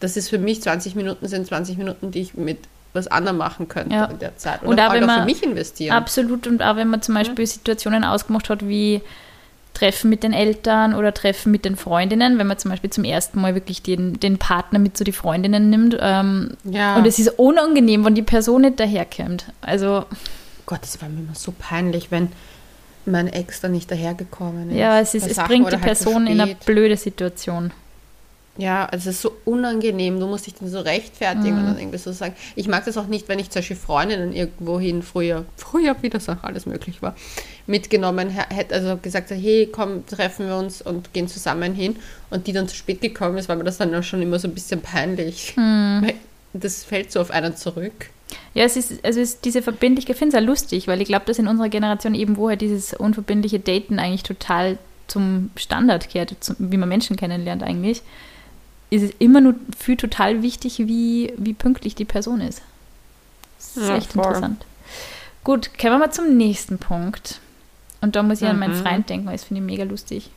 Das 0.00 0.16
ist 0.16 0.30
für 0.30 0.38
mich 0.38 0.62
20 0.62 0.94
Minuten, 0.94 1.28
sind 1.28 1.46
20 1.46 1.76
Minuten, 1.76 2.10
die 2.12 2.22
ich 2.22 2.32
mit 2.34 2.58
was 2.94 3.08
anderem 3.08 3.36
machen 3.36 3.68
könnte 3.68 3.94
Ja. 3.94 4.04
in 4.06 4.18
der 4.20 4.36
Zeit. 4.38 4.62
Und 4.62 4.68
Oder 4.68 4.86
auch 4.86 4.90
halt 4.90 5.02
wenn 5.02 5.08
auch 5.10 5.12
für 5.14 5.18
man- 5.20 5.26
mich 5.26 5.42
investieren. 5.42 5.94
Absolut. 5.96 6.46
Und 6.46 6.62
auch 6.62 6.76
wenn 6.76 6.88
man 6.88 7.02
zum 7.02 7.14
Beispiel 7.14 7.46
Situationen 7.46 8.04
ausgemacht 8.04 8.48
hat, 8.48 8.66
wie 8.66 9.02
Treffen 9.74 10.10
mit 10.10 10.22
den 10.22 10.32
Eltern 10.32 10.94
oder 10.94 11.14
Treffen 11.14 11.50
mit 11.50 11.64
den 11.64 11.76
Freundinnen, 11.76 12.38
wenn 12.38 12.46
man 12.46 12.58
zum 12.58 12.70
Beispiel 12.70 12.90
zum 12.90 13.04
ersten 13.04 13.40
Mal 13.40 13.54
wirklich 13.54 13.82
den, 13.82 14.20
den 14.20 14.38
Partner 14.38 14.78
mit 14.78 14.96
zu 14.96 15.04
die 15.04 15.12
Freundinnen 15.12 15.70
nimmt. 15.70 15.96
Ähm, 16.00 16.56
Ja. 16.64 16.96
Und 16.96 17.06
es 17.06 17.18
ist 17.18 17.38
unangenehm, 17.38 18.04
wenn 18.04 18.14
die 18.14 18.22
Person 18.22 18.62
nicht 18.62 18.78
daherkommt. 18.80 19.46
Also, 19.60 20.04
Gott, 20.66 20.80
das 20.82 21.00
war 21.00 21.08
mir 21.08 21.20
immer 21.20 21.34
so 21.34 21.52
peinlich, 21.58 22.10
wenn 22.10 22.28
mein 23.04 23.28
Ex 23.28 23.60
dann 23.60 23.72
nicht 23.72 23.90
dahergekommen 23.90 24.70
ist. 24.70 24.76
ja, 24.76 25.00
es, 25.00 25.14
ist, 25.14 25.26
es 25.26 25.36
bringt 25.36 25.68
die 25.68 25.72
halt 25.72 25.82
Person 25.82 26.26
in 26.26 26.40
eine 26.40 26.54
blöde 26.54 26.96
Situation. 26.96 27.72
Ja, 28.58 28.84
also 28.84 29.08
es 29.08 29.16
ist 29.16 29.22
so 29.22 29.32
unangenehm. 29.46 30.20
Du 30.20 30.26
musst 30.26 30.46
dich 30.46 30.54
dann 30.54 30.68
so 30.68 30.80
rechtfertigen 30.80 31.52
Mhm. 31.54 31.58
und 31.60 31.66
dann 31.68 31.78
irgendwie 31.78 31.96
so 31.96 32.12
sagen. 32.12 32.34
Ich 32.54 32.68
mag 32.68 32.84
das 32.84 32.98
auch 32.98 33.06
nicht, 33.06 33.26
wenn 33.28 33.38
ich 33.38 33.48
zum 33.48 33.60
Beispiel 33.60 33.76
Freundinnen 33.78 34.34
irgendwohin 34.34 35.02
früher, 35.02 35.46
früher, 35.56 35.96
wie 36.02 36.10
das 36.10 36.28
auch 36.28 36.42
alles 36.42 36.66
möglich 36.66 37.00
war, 37.00 37.14
mitgenommen 37.66 38.28
hä- 38.28 38.54
hätte, 38.54 38.74
also 38.74 38.98
gesagt, 38.98 39.30
hey, 39.30 39.68
komm, 39.72 40.06
treffen 40.06 40.46
wir 40.48 40.56
uns 40.56 40.82
und 40.82 41.14
gehen 41.14 41.28
zusammen 41.28 41.74
hin 41.74 41.96
und 42.28 42.46
die 42.46 42.52
dann 42.52 42.68
zu 42.68 42.76
spät 42.76 43.00
gekommen 43.00 43.38
ist, 43.38 43.48
war 43.48 43.56
mir 43.56 43.64
das 43.64 43.78
dann 43.78 43.94
auch 43.94 44.02
schon 44.02 44.20
immer 44.20 44.38
so 44.38 44.48
ein 44.48 44.54
bisschen 44.54 44.82
peinlich. 44.82 45.54
Mhm. 45.56 46.00
Weil 46.02 46.14
Das 46.52 46.84
fällt 46.84 47.10
so 47.10 47.20
auf 47.22 47.30
einen 47.30 47.56
zurück. 47.56 48.10
Ja, 48.52 48.64
es 48.64 48.76
ist, 48.76 49.02
also 49.02 49.20
es 49.20 49.30
ist 49.34 49.44
diese 49.46 49.62
Verbindlichkeit, 49.62 50.16
ich 50.16 50.18
finde 50.18 50.36
es 50.36 50.42
auch 50.42 50.46
lustig, 50.46 50.88
weil 50.88 51.00
ich 51.00 51.08
glaube, 51.08 51.24
dass 51.24 51.38
in 51.38 51.48
unserer 51.48 51.70
Generation 51.70 52.14
eben, 52.14 52.36
wo 52.36 52.50
halt 52.50 52.60
dieses 52.60 52.92
unverbindliche 52.92 53.60
Daten 53.60 53.98
eigentlich 53.98 54.22
total 54.24 54.76
zum 55.06 55.50
Standard 55.56 56.08
kehrt, 56.10 56.34
zum, 56.40 56.56
wie 56.58 56.76
man 56.76 56.88
Menschen 56.90 57.16
kennenlernt 57.16 57.62
eigentlich, 57.62 58.02
ist 58.94 59.02
es 59.02 59.10
immer 59.18 59.40
nur 59.40 59.54
für 59.76 59.96
total 59.96 60.42
wichtig, 60.42 60.78
wie, 60.80 61.32
wie 61.36 61.54
pünktlich 61.54 61.94
die 61.94 62.04
Person 62.04 62.40
ist. 62.40 62.62
Das 63.58 63.76
ist 63.76 63.88
Ja, 63.88 63.96
echt 63.96 64.12
voll. 64.12 64.24
interessant. 64.24 64.64
Gut, 65.44 65.70
kommen 65.78 65.94
wir 65.94 65.98
mal 65.98 66.10
zum 66.12 66.36
nächsten 66.36 66.78
Punkt. 66.78 67.40
Und 68.00 68.16
da 68.16 68.22
muss 68.22 68.42
ich 68.42 68.48
an 68.48 68.58
meinen 68.58 68.76
Mhm. 68.78 68.82
Freund 68.82 69.08
denken, 69.08 69.26
weil 69.26 69.34
das 69.36 69.44
finde 69.44 69.62
ich 69.62 69.66
mega 69.66 69.84
lustig. 69.84 70.30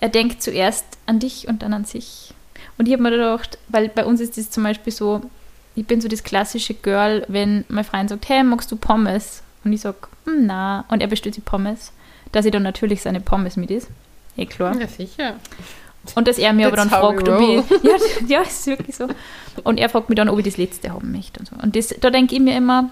Er 0.00 0.08
denkt 0.08 0.42
zuerst 0.42 0.84
an 1.06 1.18
dich 1.18 1.48
und 1.48 1.62
dann 1.62 1.72
an 1.74 1.84
sich. 1.84 2.32
Und 2.78 2.86
ich 2.86 2.92
habe 2.94 3.02
mir 3.02 3.10
gedacht, 3.10 3.58
weil 3.68 3.88
bei 3.90 4.04
uns 4.06 4.20
ist 4.20 4.38
es 4.38 4.50
zum 4.50 4.62
Beispiel 4.64 4.92
so, 4.92 5.20
ich 5.76 5.86
bin 5.86 6.00
so 6.00 6.08
das 6.08 6.22
klassische 6.24 6.74
Girl, 6.74 7.24
wenn 7.28 7.64
mein 7.68 7.84
Freund 7.84 8.08
sagt, 8.08 8.28
hey, 8.28 8.42
magst 8.42 8.72
du 8.72 8.76
Pommes? 8.76 9.42
Und 9.64 9.72
ich 9.72 9.82
sage, 9.82 9.98
hm, 10.24 10.46
na. 10.46 10.84
Und 10.88 11.00
er 11.02 11.08
bestellt 11.08 11.36
die 11.36 11.42
Pommes, 11.42 11.92
dass 12.32 12.44
ich 12.46 12.52
dann 12.52 12.62
natürlich 12.62 13.02
seine 13.02 13.20
Pommes 13.20 13.56
mit 13.56 13.70
ist. 13.70 13.88
Eh 14.36 14.46
klar. 14.46 14.74
Ja, 14.80 14.88
sicher. 14.88 15.36
Und 16.14 16.26
dass 16.28 16.38
er 16.38 16.52
mir 16.52 16.66
aber 16.66 16.76
dann 16.76 16.90
fragt, 16.90 17.28
ob 17.28 17.40
ich. 17.40 17.62
Ja, 17.82 17.96
ja, 18.26 18.40
ist 18.42 18.66
wirklich 18.66 18.96
so. 18.96 19.08
Und 19.64 19.78
er 19.78 19.88
fragt 19.88 20.08
mich 20.08 20.16
dann, 20.16 20.28
ob 20.28 20.38
ich 20.38 20.44
das 20.44 20.56
letzte 20.56 20.90
haben 20.92 21.12
möchte 21.12 21.40
und 21.40 21.46
so. 21.48 21.56
Und 21.62 21.76
das, 21.76 21.94
da 22.00 22.10
denke 22.10 22.34
ich 22.34 22.40
mir 22.40 22.56
immer, 22.56 22.90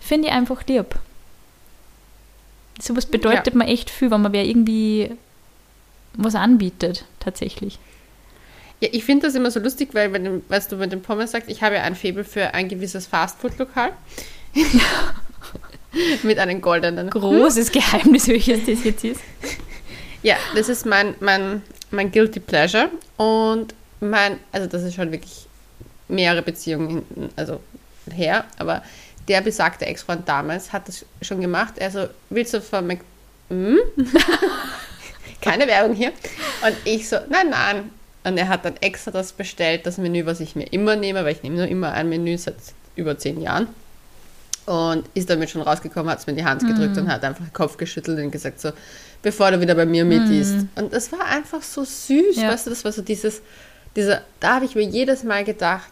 finde 0.00 0.28
ich 0.28 0.34
einfach 0.34 0.66
lieb. 0.66 0.94
Sowas 2.80 3.06
bedeutet 3.06 3.54
mir 3.54 3.66
echt 3.66 3.90
viel, 3.90 4.10
wenn 4.10 4.22
man 4.22 4.32
wer 4.32 4.44
irgendwie 4.44 5.10
was 6.14 6.34
anbietet, 6.34 7.04
tatsächlich. 7.20 7.78
Ja, 8.80 8.88
ich 8.92 9.04
finde 9.04 9.26
das 9.26 9.34
immer 9.36 9.50
so 9.50 9.60
lustig, 9.60 9.90
weil, 9.92 10.12
wenn, 10.12 10.24
du- 10.24 10.42
weißt 10.48 10.72
du, 10.72 10.76
mit 10.76 10.90
dem 10.90 11.02
Pommes 11.02 11.30
sagt, 11.30 11.48
ich 11.48 11.62
habe 11.62 11.76
ja 11.76 11.82
ein 11.82 11.94
Faible 11.94 12.24
für 12.24 12.52
ein 12.54 12.68
gewisses 12.68 13.06
Fastfood-Lokal. 13.06 13.92
mit 16.22 16.38
einem 16.38 16.60
goldenen 16.60 17.10
Großes 17.10 17.70
Geheimnis, 17.72 18.26
welches 18.28 18.64
das 18.66 18.84
jetzt 18.84 19.04
ist. 19.04 19.20
Ja, 20.22 20.36
das 20.54 20.68
ist 20.68 20.86
mein, 20.86 21.14
mein, 21.20 21.62
mein 21.92 22.10
Guilty 22.10 22.40
Pleasure. 22.40 22.90
Und 23.16 23.74
mein, 24.00 24.38
also 24.50 24.66
das 24.66 24.82
ist 24.82 24.94
schon 24.94 25.12
wirklich 25.12 25.46
mehrere 26.08 26.42
Beziehungen 26.42 27.04
also 27.36 27.60
her, 28.10 28.44
aber 28.58 28.82
der 29.28 29.40
besagte 29.40 29.86
Ex-Freund 29.86 30.28
damals 30.28 30.72
hat 30.72 30.88
das 30.88 31.06
schon 31.22 31.40
gemacht. 31.40 31.80
Also, 31.80 32.08
willst 32.30 32.54
du 32.54 32.60
von 32.60 32.86
Mc... 32.86 33.00
Hm? 33.48 33.78
Keine 35.40 35.66
Werbung 35.66 35.94
hier. 35.94 36.12
Und 36.64 36.76
ich 36.84 37.08
so, 37.08 37.16
nein, 37.28 37.50
nein. 37.50 37.90
Und 38.24 38.38
er 38.38 38.48
hat 38.48 38.64
dann 38.64 38.76
extra 38.78 39.10
das 39.10 39.32
bestellt, 39.32 39.86
das 39.86 39.98
Menü, 39.98 40.26
was 40.26 40.40
ich 40.40 40.54
mir 40.54 40.64
immer 40.72 40.96
nehme, 40.96 41.24
weil 41.24 41.32
ich 41.32 41.42
nehme 41.42 41.56
nur 41.56 41.66
immer 41.66 41.92
ein 41.92 42.08
Menü 42.08 42.38
seit 42.38 42.56
über 42.94 43.18
zehn 43.18 43.40
Jahren. 43.40 43.68
Und 44.66 45.04
ist 45.14 45.28
damit 45.28 45.50
schon 45.50 45.62
rausgekommen, 45.62 46.08
hat 46.10 46.20
es 46.20 46.26
mir 46.26 46.32
in 46.32 46.36
die 46.38 46.44
Hand 46.44 46.64
gedrückt 46.64 46.96
und 46.96 47.10
hat 47.10 47.24
einfach 47.24 47.44
den 47.44 47.52
Kopf 47.52 47.76
geschüttelt 47.76 48.18
und 48.20 48.30
gesagt 48.30 48.60
so, 48.60 48.70
bevor 49.22 49.50
du 49.50 49.60
wieder 49.60 49.74
bei 49.74 49.86
mir 49.86 50.04
mit 50.04 50.28
isst. 50.30 50.66
Und 50.76 50.92
das 50.92 51.10
war 51.10 51.24
einfach 51.26 51.62
so 51.62 51.82
süß, 51.84 52.36
Ja. 52.36 52.48
weißt 52.48 52.66
du, 52.66 52.70
das 52.70 52.84
war 52.84 52.92
so 52.92 53.02
dieses, 53.02 53.42
dieser, 53.96 54.22
da 54.38 54.54
habe 54.56 54.64
ich 54.64 54.74
mir 54.76 54.82
jedes 54.84 55.24
Mal 55.24 55.42
gedacht, 55.44 55.88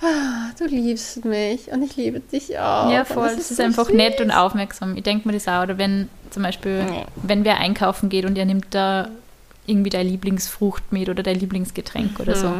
ah, 0.00 0.50
du 0.58 0.66
liebst 0.66 1.24
mich 1.24 1.70
und 1.72 1.82
ich 1.82 1.96
liebe 1.96 2.20
dich 2.20 2.56
auch. 2.58 2.90
Ja, 2.90 3.04
voll. 3.04 3.28
Das 3.36 3.50
ist 3.50 3.56
so 3.56 3.62
einfach 3.62 3.86
süß. 3.86 3.94
nett 3.96 4.20
und 4.20 4.30
aufmerksam. 4.30 4.96
Ich 4.96 5.02
denke 5.02 5.26
mir 5.26 5.34
das 5.34 5.48
auch. 5.48 5.62
Oder 5.62 5.78
wenn 5.78 6.08
zum 6.30 6.42
Beispiel, 6.44 6.84
Ja. 6.88 7.04
wenn 7.22 7.44
wer 7.44 7.58
einkaufen 7.58 8.08
geht 8.08 8.24
und 8.24 8.38
er 8.38 8.44
nimmt 8.44 8.66
da 8.70 9.08
irgendwie 9.66 9.90
deine 9.90 10.08
Lieblingsfrucht 10.08 10.92
mit 10.92 11.08
oder 11.08 11.22
dein 11.22 11.38
Lieblingsgetränk 11.38 12.18
oder 12.20 12.34
so. 12.36 12.52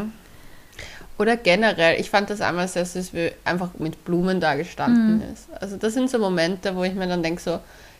Oder 1.23 1.37
generell, 1.37 1.99
ich 2.01 2.09
fand 2.09 2.29
das 2.29 2.41
einmal 2.41 2.67
sehr 2.67 2.85
süß, 2.85 3.13
wie 3.13 3.31
einfach 3.45 3.69
mit 3.79 4.03
Blumen 4.03 4.41
da 4.41 4.55
gestanden 4.55 5.15
Mhm. 5.19 5.33
ist. 5.33 5.47
Also 5.61 5.77
das 5.77 5.93
sind 5.93 6.09
so 6.09 6.19
Momente, 6.19 6.75
wo 6.75 6.83
ich 6.83 6.93
mir 6.93 7.07
dann 7.07 7.23
denke, 7.23 7.41
so, 7.41 7.59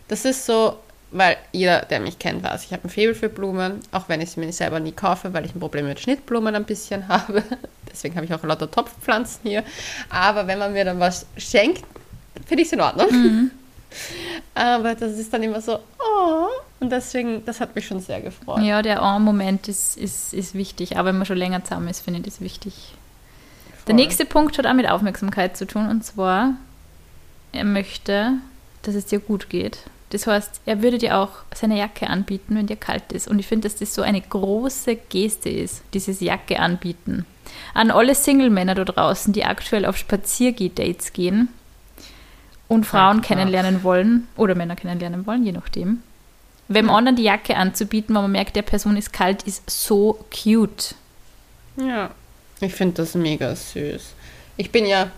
das 0.10 0.26
ist 0.26 0.46
so, 0.46 0.78
weil 1.12 1.38
jeder, 1.54 1.84
der 1.84 2.02
mich 2.02 2.20
kennt, 2.20 2.44
weiß, 2.44 2.66
ich 2.66 2.74
habe 2.74 2.84
ein 2.86 2.90
Faible 2.90 3.16
für 3.16 3.30
Blumen, 3.30 3.80
auch 3.94 4.10
wenn 4.10 4.20
ich 4.20 4.32
sie 4.32 4.42
mir 4.42 4.52
selber 4.52 4.82
nie 4.82 4.92
kaufe, 4.92 5.34
weil 5.34 5.46
ich 5.46 5.56
ein 5.56 5.62
Problem 5.62 5.88
mit 5.88 6.02
Schnittblumen 6.02 6.54
ein 6.54 6.66
bisschen 6.66 7.08
habe. 7.08 7.44
Deswegen 7.90 8.16
habe 8.18 8.26
ich 8.26 8.34
auch 8.34 8.44
lauter 8.44 8.70
Topfpflanzen 8.70 9.40
hier. 9.44 9.64
Aber 10.10 10.46
wenn 10.48 10.60
man 10.60 10.74
mir 10.74 10.84
dann 10.84 11.00
was 11.00 11.26
schenkt, 11.38 11.86
finde 12.46 12.64
ich 12.64 12.68
es 12.68 12.74
in 12.74 12.82
Ordnung. 12.82 13.10
Mhm. 13.10 13.52
Aber 14.56 14.96
das 14.96 15.14
ist 15.14 15.34
dann 15.34 15.44
immer 15.44 15.62
so, 15.62 15.76
oh, 16.00 16.48
und 16.82 16.92
deswegen, 16.92 17.46
das 17.46 17.60
hat 17.62 17.74
mich 17.76 17.88
schon 17.88 18.02
sehr 18.02 18.20
gefreut. 18.20 18.62
Ja, 18.64 18.82
der 18.82 19.02
Moment 19.20 19.68
ist, 19.70 19.96
ist, 19.98 20.34
ist 20.34 20.54
wichtig. 20.56 20.98
Aber 20.98 21.10
wenn 21.10 21.18
man 21.18 21.26
schon 21.26 21.38
länger 21.38 21.64
zusammen 21.64 21.88
ist, 21.88 22.02
finde 22.02 22.20
ich 22.20 22.26
das 22.26 22.42
wichtig. 22.42 22.74
Der 23.88 23.96
nächste 23.96 24.26
Punkt 24.26 24.58
hat 24.58 24.66
auch 24.66 24.74
mit 24.74 24.90
Aufmerksamkeit 24.90 25.58
zu 25.58 25.68
tun. 25.68 25.88
Und 25.88 26.04
zwar, 26.04 26.54
er 27.52 27.66
möchte, 27.66 28.34
dass 28.84 28.96
es 28.96 29.06
dir 29.06 29.20
gut 29.20 29.50
geht. 29.50 29.80
Das 30.12 30.28
heißt, 30.28 30.62
er 30.66 30.84
würde 30.84 31.00
dir 31.00 31.18
auch 31.18 31.30
seine 31.56 31.78
Jacke 31.78 32.08
anbieten, 32.08 32.56
wenn 32.56 32.68
dir 32.68 32.76
kalt 32.76 33.12
ist. 33.12 33.28
Und 33.28 33.40
ich 33.40 33.48
finde, 33.48 33.68
dass 33.68 33.80
das 33.80 33.96
so 33.96 34.04
eine 34.04 34.22
große 34.22 34.96
Geste 35.10 35.50
ist, 35.50 35.82
dieses 35.94 36.20
Jacke 36.20 36.60
anbieten. 36.60 37.26
An 37.74 37.92
alle 37.92 38.14
Single-Männer 38.14 38.76
da 38.76 38.86
draußen, 38.86 39.34
die 39.34 39.44
aktuell 39.44 39.86
auf 39.86 39.98
Spaziergeh-Dates 39.98 41.14
gehen 41.14 41.50
und 42.68 42.86
Frauen 42.86 43.18
Sagt 43.18 43.28
kennenlernen 43.28 43.84
wollen 43.84 44.28
oder 44.38 44.56
Männer 44.56 44.76
kennenlernen 44.76 45.26
wollen, 45.26 45.44
je 45.44 45.52
nachdem. 45.52 46.04
Wem 46.68 46.90
anderen 46.90 47.16
die 47.16 47.24
Jacke 47.24 47.58
anzubieten, 47.58 48.16
weil 48.16 48.22
man 48.22 48.32
merkt, 48.32 48.56
der 48.56 48.62
Person 48.62 48.96
ist 48.96 49.12
kalt, 49.14 49.44
ist 49.44 49.68
so 49.70 50.24
cute. 50.32 50.96
Ja, 51.76 52.12
ich 52.64 52.74
finde 52.74 52.96
das 53.02 53.16
mega 53.16 53.56
süß. 53.56 54.02
Ich 54.58 54.72
bin 54.72 54.86
ja, 54.86 55.10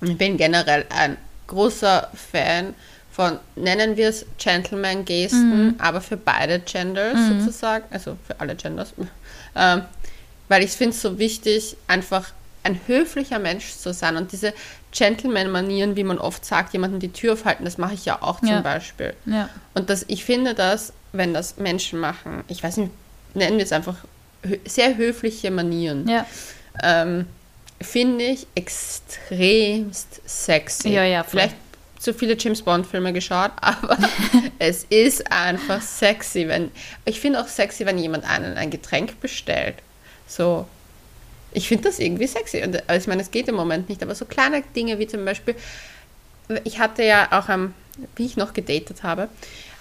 ich 0.00 0.16
bin 0.16 0.36
generell 0.36 0.86
ein 0.90 1.16
großer 1.46 2.10
Fan 2.32 2.74
von, 3.12 3.38
nennen 3.56 3.96
wir 3.96 4.08
es 4.08 4.26
Gentleman-Gesten, 4.38 5.66
Mhm. 5.68 5.74
aber 5.78 6.00
für 6.00 6.16
beide 6.16 6.58
Genders 6.60 7.18
sozusagen, 7.28 7.84
also 7.90 8.16
für 8.26 8.38
alle 8.40 8.54
Genders. 8.56 8.92
Ähm, 9.56 9.82
weil 10.48 10.64
ich 10.64 10.72
finde 10.72 10.96
es 10.96 11.00
so 11.00 11.16
wichtig, 11.20 11.76
einfach 11.86 12.32
ein 12.64 12.80
höflicher 12.88 13.38
Mensch 13.38 13.70
zu 13.76 13.92
sein 13.94 14.16
und 14.16 14.32
diese 14.32 14.52
Gentleman-Manieren, 14.90 15.94
wie 15.94 16.02
man 16.02 16.18
oft 16.18 16.44
sagt, 16.44 16.72
jemandem 16.72 16.98
die 16.98 17.12
Tür 17.12 17.34
aufhalten, 17.34 17.64
das 17.64 17.78
mache 17.78 17.94
ich 17.94 18.04
ja 18.04 18.20
auch 18.20 18.40
zum 18.40 18.48
Ja. 18.48 18.60
Beispiel. 18.62 19.14
Ja. 19.26 19.48
Und 19.74 19.90
das, 19.90 20.04
ich 20.08 20.24
finde 20.24 20.54
das, 20.54 20.92
wenn 21.12 21.32
das 21.34 21.56
Menschen 21.58 22.00
machen, 22.00 22.42
ich 22.48 22.64
weiß 22.64 22.78
nicht, 22.78 22.90
nennen 23.34 23.58
wir 23.58 23.64
es 23.64 23.70
einfach 23.70 23.96
sehr 24.66 24.96
höfliche 24.96 25.50
Manieren, 25.50 26.08
Ja. 26.08 26.26
ähm, 26.82 27.26
finde 27.80 28.24
ich 28.24 28.46
extremst 28.54 30.20
sexy. 30.26 30.90
Ja, 30.90 31.04
ja, 31.04 31.22
voll. 31.22 31.30
Vielleicht 31.30 31.56
zu 31.98 32.12
viele 32.14 32.36
James 32.38 32.62
Bond-Filme 32.62 33.12
geschaut, 33.12 33.52
aber 33.60 33.96
es 34.58 34.84
ist 34.84 35.30
einfach 35.32 35.80
sexy, 35.82 36.48
wenn. 36.48 36.70
Ich 37.04 37.20
finde 37.20 37.40
auch 37.40 37.48
sexy, 37.48 37.86
wenn 37.86 37.98
jemand 37.98 38.24
einen 38.28 38.56
ein 38.56 38.70
Getränk 38.70 39.20
bestellt. 39.20 39.76
So. 40.26 40.66
Ich 41.56 41.68
finde 41.68 41.84
das 41.84 42.00
irgendwie 42.00 42.26
sexy. 42.26 42.62
Und 42.62 42.82
also 42.88 43.00
ich 43.02 43.06
meine, 43.06 43.22
es 43.22 43.30
geht 43.30 43.46
im 43.48 43.54
Moment 43.54 43.88
nicht, 43.88 44.02
aber 44.02 44.14
so 44.14 44.24
kleine 44.24 44.62
Dinge 44.74 44.98
wie 44.98 45.06
zum 45.06 45.24
Beispiel, 45.24 45.54
ich 46.64 46.80
hatte 46.80 47.04
ja 47.04 47.28
auch, 47.30 47.48
ähm, 47.48 47.74
wie 48.16 48.26
ich 48.26 48.36
noch 48.36 48.52
gedatet 48.54 49.04
habe, 49.04 49.28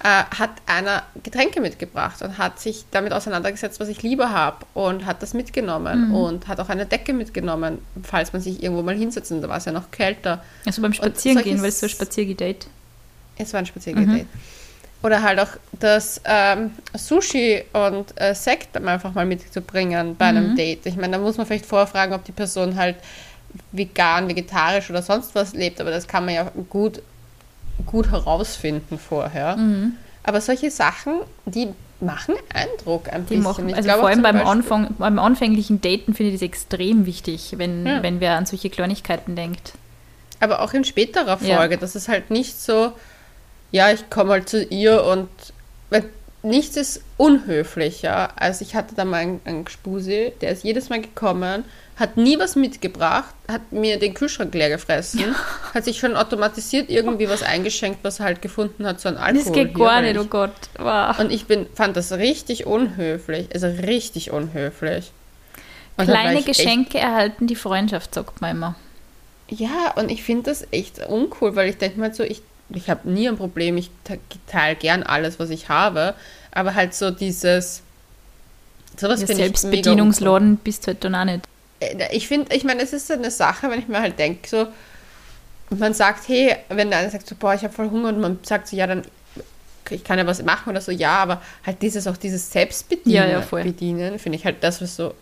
hat 0.04 0.52
einer 0.66 1.04
Getränke 1.24 1.62
mitgebracht 1.62 2.22
und 2.22 2.38
hat 2.38 2.60
sich 2.60 2.84
damit 2.92 3.14
auseinandergesetzt, 3.14 3.80
was 3.80 3.88
ich 3.88 4.04
lieber 4.04 4.32
habe 4.32 4.66
und 4.74 5.06
hat 5.06 5.22
das 5.24 5.34
mitgenommen 5.34 6.12
und 6.12 6.48
hat 6.50 6.60
auch 6.60 6.68
eine 6.68 6.86
Decke 6.86 7.14
mitgenommen, 7.14 7.80
falls 8.04 8.34
man 8.34 8.42
sich 8.42 8.62
irgendwo 8.62 8.84
mal 8.84 8.96
hinsetzt 8.96 9.32
und 9.32 9.42
da 9.42 9.48
war 9.48 9.58
es 9.58 9.66
ja 9.66 9.72
noch 9.72 9.92
kälter. 9.92 10.44
Also 10.66 10.82
beim 10.82 10.92
Spazierengehen, 10.92 11.62
weil 11.62 11.70
es 11.70 11.80
so 11.80 11.86
ein 11.86 11.90
Spaziergedate. 11.90 12.68
Es 13.38 13.54
war 13.54 13.60
ein 13.60 13.66
Spaziergedate. 13.66 14.26
Oder 15.04 15.22
halt 15.22 15.40
auch 15.40 15.50
das 15.80 16.22
ähm, 16.26 16.72
Sushi 16.94 17.64
und 17.74 18.14
äh, 18.16 18.36
Sekt 18.36 18.76
einfach 18.78 19.14
mal 19.14 19.26
mitzubringen 19.26 20.16
bei 20.16 20.28
einem 20.28 20.56
Date. 20.56 20.86
Ich 20.86 20.96
meine, 20.96 21.18
da 21.18 21.20
muss 21.20 21.38
man 21.38 21.46
vielleicht 21.46 21.66
vorfragen, 21.66 22.14
ob 22.14 22.24
die 22.24 22.32
Person 22.32 22.76
halt 22.76 22.96
vegan, 23.72 24.28
vegetarisch 24.28 24.90
oder 24.90 25.02
sonst 25.02 25.36
was 25.36 25.54
lebt, 25.54 25.80
aber 25.82 25.92
das 25.92 26.08
kann 26.08 26.26
man 26.26 26.36
ja 26.36 26.52
gut, 26.70 27.02
gut 27.86 28.12
herausfinden 28.12 28.98
vorher. 29.00 29.58
Aber 30.24 30.42
solche 30.42 30.72
Sachen, 30.72 31.14
die 31.46 31.70
machen 32.00 32.36
Eindruck 32.54 33.08
ein 33.12 33.22
Die 33.26 33.36
bisschen. 33.36 33.44
machen, 33.44 33.70
Ich 33.70 33.76
also 33.76 33.90
vor 33.92 34.08
allem 34.08 34.22
beim, 34.22 34.38
Anfang, 34.46 34.94
beim 34.98 35.20
anfänglichen 35.20 35.80
Daten 35.82 36.14
finde 36.14 36.32
ich 36.34 36.40
das 36.40 36.42
extrem 36.48 37.06
wichtig, 37.06 37.54
wenn, 37.58 37.86
Ja. 37.86 38.04
wenn 38.04 38.20
wer 38.20 38.36
an 38.38 38.46
solche 38.46 38.70
Kleinigkeiten 38.70 39.36
denkt. 39.36 39.74
Aber 40.40 40.62
auch 40.62 40.74
in 40.74 40.84
späterer 40.84 41.38
Ja. 41.42 41.58
Folge, 41.58 41.78
das 41.78 41.96
ist 41.96 42.10
halt 42.10 42.30
nicht 42.30 42.60
so, 42.60 42.92
ja, 43.72 43.92
ich 43.92 44.10
komme 44.10 44.32
halt 44.32 44.50
zu 44.50 44.64
ihr 44.64 45.04
und 45.06 45.30
weil 45.90 46.04
nichts 46.42 46.76
ist 46.76 47.02
unhöflicher. 47.18 48.32
Also 48.36 48.64
ich 48.64 48.76
hatte 48.76 48.96
da 48.96 49.06
mal 49.06 49.18
einen, 49.22 49.42
einen 49.46 49.68
Spusi, 49.68 50.34
der 50.42 50.52
ist 50.52 50.64
jedes 50.64 50.90
Mal 50.90 51.02
gekommen, 51.02 51.64
hat 51.96 52.18
nie 52.18 52.40
was 52.40 52.56
mitgebracht, 52.56 53.34
hat 53.48 53.72
mir 53.72 54.00
den 54.00 54.14
Kühlschrank 54.16 54.54
leer 54.54 54.70
gefressen, 54.70 55.36
hat 55.74 55.84
sich 55.86 56.00
schon 56.00 56.16
automatisiert 56.16 56.90
irgendwie 56.90 57.30
was 57.30 57.44
eingeschenkt, 57.44 58.00
was 58.04 58.20
er 58.20 58.26
halt 58.26 58.42
gefunden 58.42 58.86
hat, 58.88 59.00
so 59.00 59.10
ein 59.10 59.18
Alkohol. 59.18 59.44
Das 59.44 59.54
geht 59.54 59.74
gar 59.76 60.02
nicht, 60.02 60.16
ich- 60.16 60.22
oh 60.22 60.26
Gott. 60.26 60.52
Wow. 60.80 61.20
Und 61.20 61.32
ich 61.32 61.46
bin, 61.46 61.68
fand 61.76 61.96
das 61.96 62.12
richtig 62.14 62.66
unhöflich, 62.66 63.48
also 63.54 63.68
richtig 63.68 64.32
unhöflich. 64.32 65.12
Und 65.98 66.06
Kleine 66.06 66.40
ich 66.40 66.48
echt 66.48 66.58
Geschenke 66.58 66.98
erhalten 66.98 67.46
die 67.46 67.56
Freundschaft, 67.56 68.16
sagt 68.16 68.42
man 68.42 68.52
immer. 68.52 68.76
Ja, 69.50 69.92
und 69.96 70.10
ich 70.10 70.24
finde 70.24 70.50
das 70.50 70.66
echt 70.72 71.06
uncool, 71.08 71.56
weil 71.56 71.70
ich 71.70 71.78
denke 71.78 72.00
mal 72.00 72.12
so, 72.12 72.24
ich, 72.24 72.42
ich 72.70 72.90
habe 72.90 73.08
nie 73.08 73.28
ein 73.30 73.38
Problem, 73.38 73.78
ich 73.78 73.92
te- 74.04 74.18
teile 74.48 74.76
gern 74.76 75.04
alles, 75.04 75.38
was 75.40 75.52
ich 75.52 75.70
habe, 75.70 76.16
aber 76.52 76.74
halt 76.74 76.96
so 76.96 77.12
dieses, 77.12 77.84
sowas 78.98 79.22
ich 79.22 79.28
mega 79.28 79.44
uncool. 79.44 79.46
Selbstbedienungsladen 79.46 80.58
bist 80.58 80.84
du 80.84 80.88
halt 80.88 81.04
dann 81.04 81.14
auch 81.14 81.26
nicht. 81.26 81.42
Äh, 81.80 82.08
Ich 82.16 82.28
finde, 82.28 82.56
ich 82.56 82.64
meine, 82.64 82.82
es 82.82 82.94
ist 82.94 83.08
so 83.08 83.14
eine 83.14 83.32
Sache, 83.32 83.70
wenn 83.70 83.80
ich 83.80 83.88
mir 83.88 84.00
halt 84.00 84.18
denke, 84.20 84.48
so, 84.48 84.68
man 85.70 85.94
sagt, 85.94 86.28
hey, 86.28 86.56
wenn 86.70 86.90
der 86.90 87.00
eine 87.00 87.10
sagt 87.10 87.28
so, 87.28 87.36
boah, 87.36 87.54
ich 87.54 87.64
habe 87.64 87.74
voll 87.74 87.90
Hunger 87.90 88.10
und 88.10 88.20
man 88.20 88.40
sagt 88.44 88.68
so, 88.68 88.76
ja, 88.76 88.88
dann 88.88 89.04
ich 89.90 90.04
kann 90.04 90.18
ja 90.18 90.26
was 90.26 90.42
machen 90.44 90.70
oder 90.70 90.82
so, 90.82 90.92
ja, 90.92 91.18
aber 91.18 91.42
halt 91.66 91.82
dieses 91.82 92.08
auch 92.08 92.18
dieses 92.18 92.52
Selbstbedienen 92.52 93.16
Ja, 93.16 93.26
ja, 93.28 93.40
bedienen, 93.42 94.18
finde 94.18 94.38
ich 94.38 94.46
halt 94.46 94.64
das, 94.64 94.82
was 94.82 94.96
so, 94.96 95.14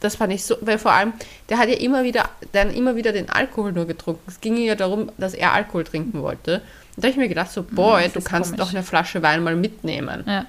das 0.00 0.16
fand 0.16 0.32
ich 0.32 0.44
so, 0.44 0.56
weil 0.62 0.78
vor 0.78 0.92
allem, 0.92 1.12
der 1.48 1.58
hat 1.58 1.68
ja 1.68 1.76
immer 1.76 2.02
wieder, 2.02 2.28
dann 2.52 2.72
immer 2.72 2.96
wieder 2.96 3.12
den 3.12 3.28
Alkohol 3.30 3.72
nur 3.72 3.86
getrunken. 3.86 4.22
Es 4.26 4.40
ging 4.40 4.56
ja 4.56 4.74
darum, 4.74 5.10
dass 5.18 5.34
er 5.34 5.52
Alkohol 5.52 5.84
trinken 5.84 6.22
wollte. 6.22 6.62
Und 6.96 7.04
da 7.04 7.08
habe 7.08 7.10
ich 7.10 7.16
mir 7.16 7.28
gedacht, 7.28 7.50
so, 7.52 7.62
boy, 7.62 8.04
das 8.04 8.12
du 8.14 8.20
kannst 8.22 8.50
komisch. 8.52 8.64
doch 8.66 8.74
eine 8.74 8.82
Flasche 8.82 9.22
Wein 9.22 9.42
mal 9.42 9.54
mitnehmen. 9.56 10.24
Ja, 10.26 10.46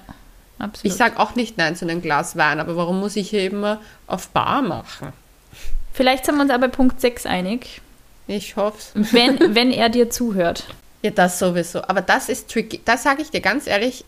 absolut. 0.58 0.84
Ich 0.84 0.94
sage 0.94 1.18
auch 1.18 1.34
nicht 1.34 1.58
nein 1.58 1.76
zu 1.76 1.84
einem 1.84 2.00
Glas 2.02 2.36
Wein, 2.36 2.60
aber 2.60 2.76
warum 2.76 3.00
muss 3.00 3.16
ich 3.16 3.30
hier 3.30 3.50
immer 3.50 3.80
auf 4.06 4.28
Bar 4.28 4.62
machen? 4.62 5.12
Vielleicht 5.98 6.26
sind 6.26 6.36
wir 6.36 6.42
uns 6.42 6.52
aber 6.52 6.68
bei 6.68 6.76
Punkt 6.76 7.00
6 7.00 7.26
einig, 7.26 7.80
Ich 8.28 8.54
hoffe 8.54 8.78
wenn, 9.10 9.36
wenn 9.56 9.72
er 9.72 9.88
dir 9.88 10.10
zuhört. 10.10 10.68
Ja, 11.02 11.10
das 11.10 11.40
sowieso. 11.40 11.82
Aber 11.82 12.02
das 12.02 12.28
ist 12.28 12.48
tricky. 12.48 12.80
Das 12.84 13.02
sage 13.02 13.20
ich 13.20 13.32
dir 13.32 13.40
ganz 13.40 13.66
ehrlich. 13.66 14.04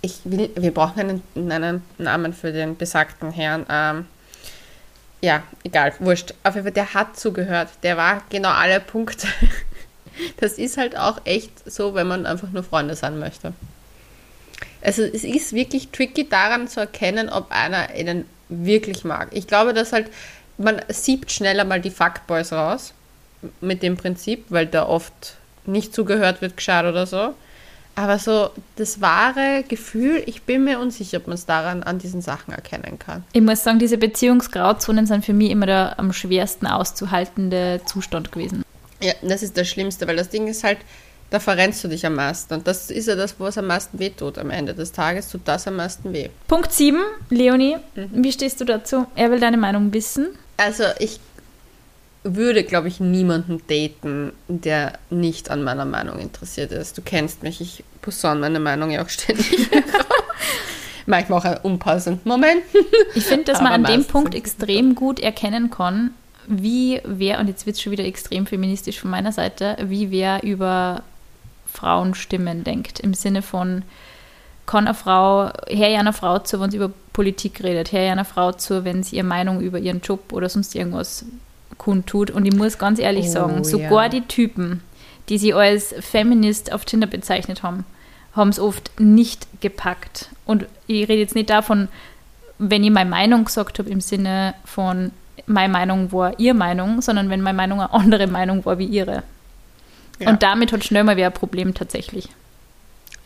Ich 0.00 0.20
will, 0.24 0.48
wir 0.56 0.72
brauchen 0.72 1.22
einen, 1.34 1.52
einen 1.52 1.82
Namen 1.98 2.32
für 2.32 2.52
den 2.52 2.74
besagten 2.74 3.32
Herrn. 3.32 3.66
Ähm, 3.68 4.06
ja, 5.20 5.42
egal, 5.62 5.92
wurscht. 5.98 6.32
Auf 6.42 6.54
jeden 6.54 6.64
Fall, 6.64 6.72
der 6.72 6.94
hat 6.94 7.18
zugehört. 7.20 7.68
Der 7.82 7.98
war 7.98 8.22
genau 8.30 8.50
alle 8.50 8.80
Punkte. 8.80 9.28
Das 10.38 10.54
ist 10.54 10.78
halt 10.78 10.96
auch 10.96 11.20
echt 11.26 11.70
so, 11.70 11.92
wenn 11.92 12.06
man 12.06 12.24
einfach 12.24 12.48
nur 12.48 12.62
Freunde 12.62 12.96
sein 12.96 13.18
möchte. 13.18 13.52
Also 14.80 15.02
es 15.02 15.24
ist 15.24 15.52
wirklich 15.52 15.88
tricky 15.88 16.26
daran 16.26 16.68
zu 16.68 16.80
erkennen, 16.80 17.28
ob 17.28 17.50
einer 17.50 17.90
einen 17.90 18.24
wirklich 18.48 19.04
mag. 19.04 19.28
Ich 19.32 19.46
glaube, 19.46 19.74
dass 19.74 19.92
halt, 19.92 20.10
man 20.58 20.80
siebt 20.88 21.30
schneller 21.30 21.64
mal 21.64 21.80
die 21.80 21.90
Fuckboys 21.90 22.52
raus 22.52 22.92
mit 23.60 23.82
dem 23.82 23.96
Prinzip, 23.96 24.44
weil 24.48 24.66
da 24.66 24.86
oft 24.86 25.36
nicht 25.66 25.94
zugehört 25.94 26.40
wird, 26.40 26.56
gescheit 26.56 26.84
oder 26.84 27.06
so. 27.06 27.34
Aber 27.98 28.18
so 28.18 28.50
das 28.76 29.00
wahre 29.00 29.64
Gefühl, 29.66 30.22
ich 30.26 30.42
bin 30.42 30.64
mir 30.64 30.78
unsicher, 30.80 31.16
ob 31.16 31.28
man 31.28 31.34
es 31.34 31.46
daran 31.46 31.82
an 31.82 31.98
diesen 31.98 32.20
Sachen 32.20 32.52
erkennen 32.52 32.98
kann. 32.98 33.24
Ich 33.32 33.40
muss 33.40 33.64
sagen, 33.64 33.78
diese 33.78 33.96
Beziehungsgrauzonen 33.96 35.06
sind 35.06 35.24
für 35.24 35.32
mich 35.32 35.50
immer 35.50 35.64
der 35.66 35.98
am 35.98 36.12
schwersten 36.12 36.66
auszuhaltende 36.66 37.80
Zustand 37.86 38.32
gewesen. 38.32 38.62
Ja, 39.00 39.14
das 39.22 39.42
ist 39.42 39.56
das 39.56 39.68
Schlimmste, 39.68 40.06
weil 40.06 40.16
das 40.16 40.28
Ding 40.28 40.46
ist 40.46 40.62
halt, 40.62 40.78
da 41.30 41.40
verrennst 41.40 41.82
du 41.84 41.88
dich 41.88 42.04
am 42.04 42.14
meisten. 42.16 42.52
Und 42.54 42.66
das 42.66 42.90
ist 42.90 43.08
ja 43.08 43.14
das, 43.16 43.34
was 43.38 43.56
am 43.58 43.66
meisten 43.66 43.98
weh 43.98 44.10
tut. 44.10 44.36
Am 44.38 44.50
Ende 44.50 44.74
des 44.74 44.92
Tages 44.92 45.28
tut 45.28 45.40
das 45.46 45.66
am 45.66 45.76
meisten 45.76 46.12
weh. 46.12 46.28
Punkt 46.48 46.72
7, 46.72 46.98
Leonie, 47.30 47.76
Mhm. 47.94 48.10
wie 48.24 48.32
stehst 48.32 48.60
du 48.60 48.64
dazu? 48.66 49.06
Er 49.14 49.30
will 49.30 49.40
deine 49.40 49.56
Meinung 49.56 49.92
wissen. 49.94 50.28
Also 50.56 50.84
ich 50.98 51.20
würde, 52.34 52.64
glaube 52.64 52.88
ich, 52.88 53.00
niemanden 53.00 53.62
daten, 53.68 54.32
der 54.48 54.98
nicht 55.10 55.50
an 55.50 55.62
meiner 55.62 55.84
Meinung 55.84 56.18
interessiert 56.18 56.72
ist. 56.72 56.98
Du 56.98 57.02
kennst 57.02 57.42
mich, 57.42 57.60
ich 57.60 57.84
posaune 58.02 58.40
meine 58.40 58.60
Meinung 58.60 58.90
ja 58.90 59.04
auch 59.04 59.08
ständig. 59.08 59.68
Manchmal 61.06 61.38
auch 61.38 61.44
an 61.44 61.58
unpassenden 61.62 62.22
Momenten. 62.24 62.80
Ich 63.14 63.24
finde, 63.24 63.44
dass 63.44 63.60
man 63.60 63.72
an 63.72 63.84
dem 63.84 64.04
Punkt 64.04 64.34
extrem 64.34 64.96
gut 64.96 65.20
erkennen 65.20 65.70
kann, 65.70 66.10
wie 66.48 67.00
wer, 67.04 67.38
und 67.38 67.48
jetzt 67.48 67.66
wird 67.66 67.76
es 67.76 67.82
schon 67.82 67.92
wieder 67.92 68.04
extrem 68.04 68.46
feministisch 68.46 69.00
von 69.00 69.10
meiner 69.10 69.30
Seite, 69.30 69.76
wie 69.82 70.10
wer 70.10 70.42
über 70.42 71.02
Frauenstimmen 71.72 72.64
denkt. 72.64 72.98
Im 72.98 73.14
Sinne 73.14 73.42
von, 73.42 73.82
kann 74.66 74.86
eine 74.86 74.94
Frau, 74.94 75.50
her 75.68 75.88
ja 75.88 76.00
einer 76.00 76.12
Frau 76.12 76.40
zu, 76.40 76.60
wenn 76.60 76.70
sie 76.70 76.76
über 76.76 76.90
Politik 77.12 77.62
redet, 77.62 77.92
her 77.92 78.04
ja 78.04 78.12
einer 78.12 78.24
Frau 78.24 78.52
zu, 78.52 78.84
wenn 78.84 79.02
sie 79.02 79.16
ihre 79.16 79.26
Meinung 79.26 79.60
über 79.60 79.78
ihren 79.78 80.00
Job 80.00 80.32
oder 80.32 80.48
sonst 80.48 80.74
irgendwas 80.74 81.24
kundtut. 81.78 82.30
Und 82.30 82.46
ich 82.46 82.54
muss 82.54 82.78
ganz 82.78 82.98
ehrlich 82.98 83.26
Oh, 83.28 83.32
sagen, 83.32 83.64
sogar 83.64 84.04
ja. 84.04 84.08
die 84.08 84.22
Typen, 84.22 84.82
die 85.28 85.38
sie 85.38 85.54
als 85.54 85.94
Feminist 86.00 86.72
auf 86.72 86.84
Tinder 86.84 87.06
bezeichnet 87.06 87.62
haben, 87.62 87.84
haben 88.34 88.50
es 88.50 88.58
oft 88.58 88.90
nicht 89.00 89.46
gepackt. 89.60 90.30
Und 90.44 90.66
ich 90.86 91.08
rede 91.08 91.20
jetzt 91.20 91.34
nicht 91.34 91.50
davon, 91.50 91.88
wenn 92.58 92.84
ich 92.84 92.90
meine 92.90 93.10
Meinung 93.10 93.44
gesagt 93.44 93.78
habe, 93.78 93.90
im 93.90 94.00
Sinne 94.00 94.54
von, 94.64 95.12
meine 95.46 95.72
Meinung 95.72 96.12
war 96.12 96.38
ihre 96.38 96.54
Meinung, 96.54 97.02
sondern 97.02 97.30
wenn 97.30 97.40
meine 97.40 97.56
Meinung 97.56 97.80
eine 97.80 97.92
andere 97.92 98.26
Meinung 98.26 98.64
war 98.64 98.78
wie 98.78 98.86
ihre. 98.86 99.22
Ja. 100.18 100.30
Und 100.30 100.42
damit 100.42 100.72
hat 100.72 100.84
schnell 100.84 101.04
mal 101.04 101.16
wer 101.16 101.26
ein 101.26 101.32
Problem 101.32 101.74
tatsächlich. 101.74 102.28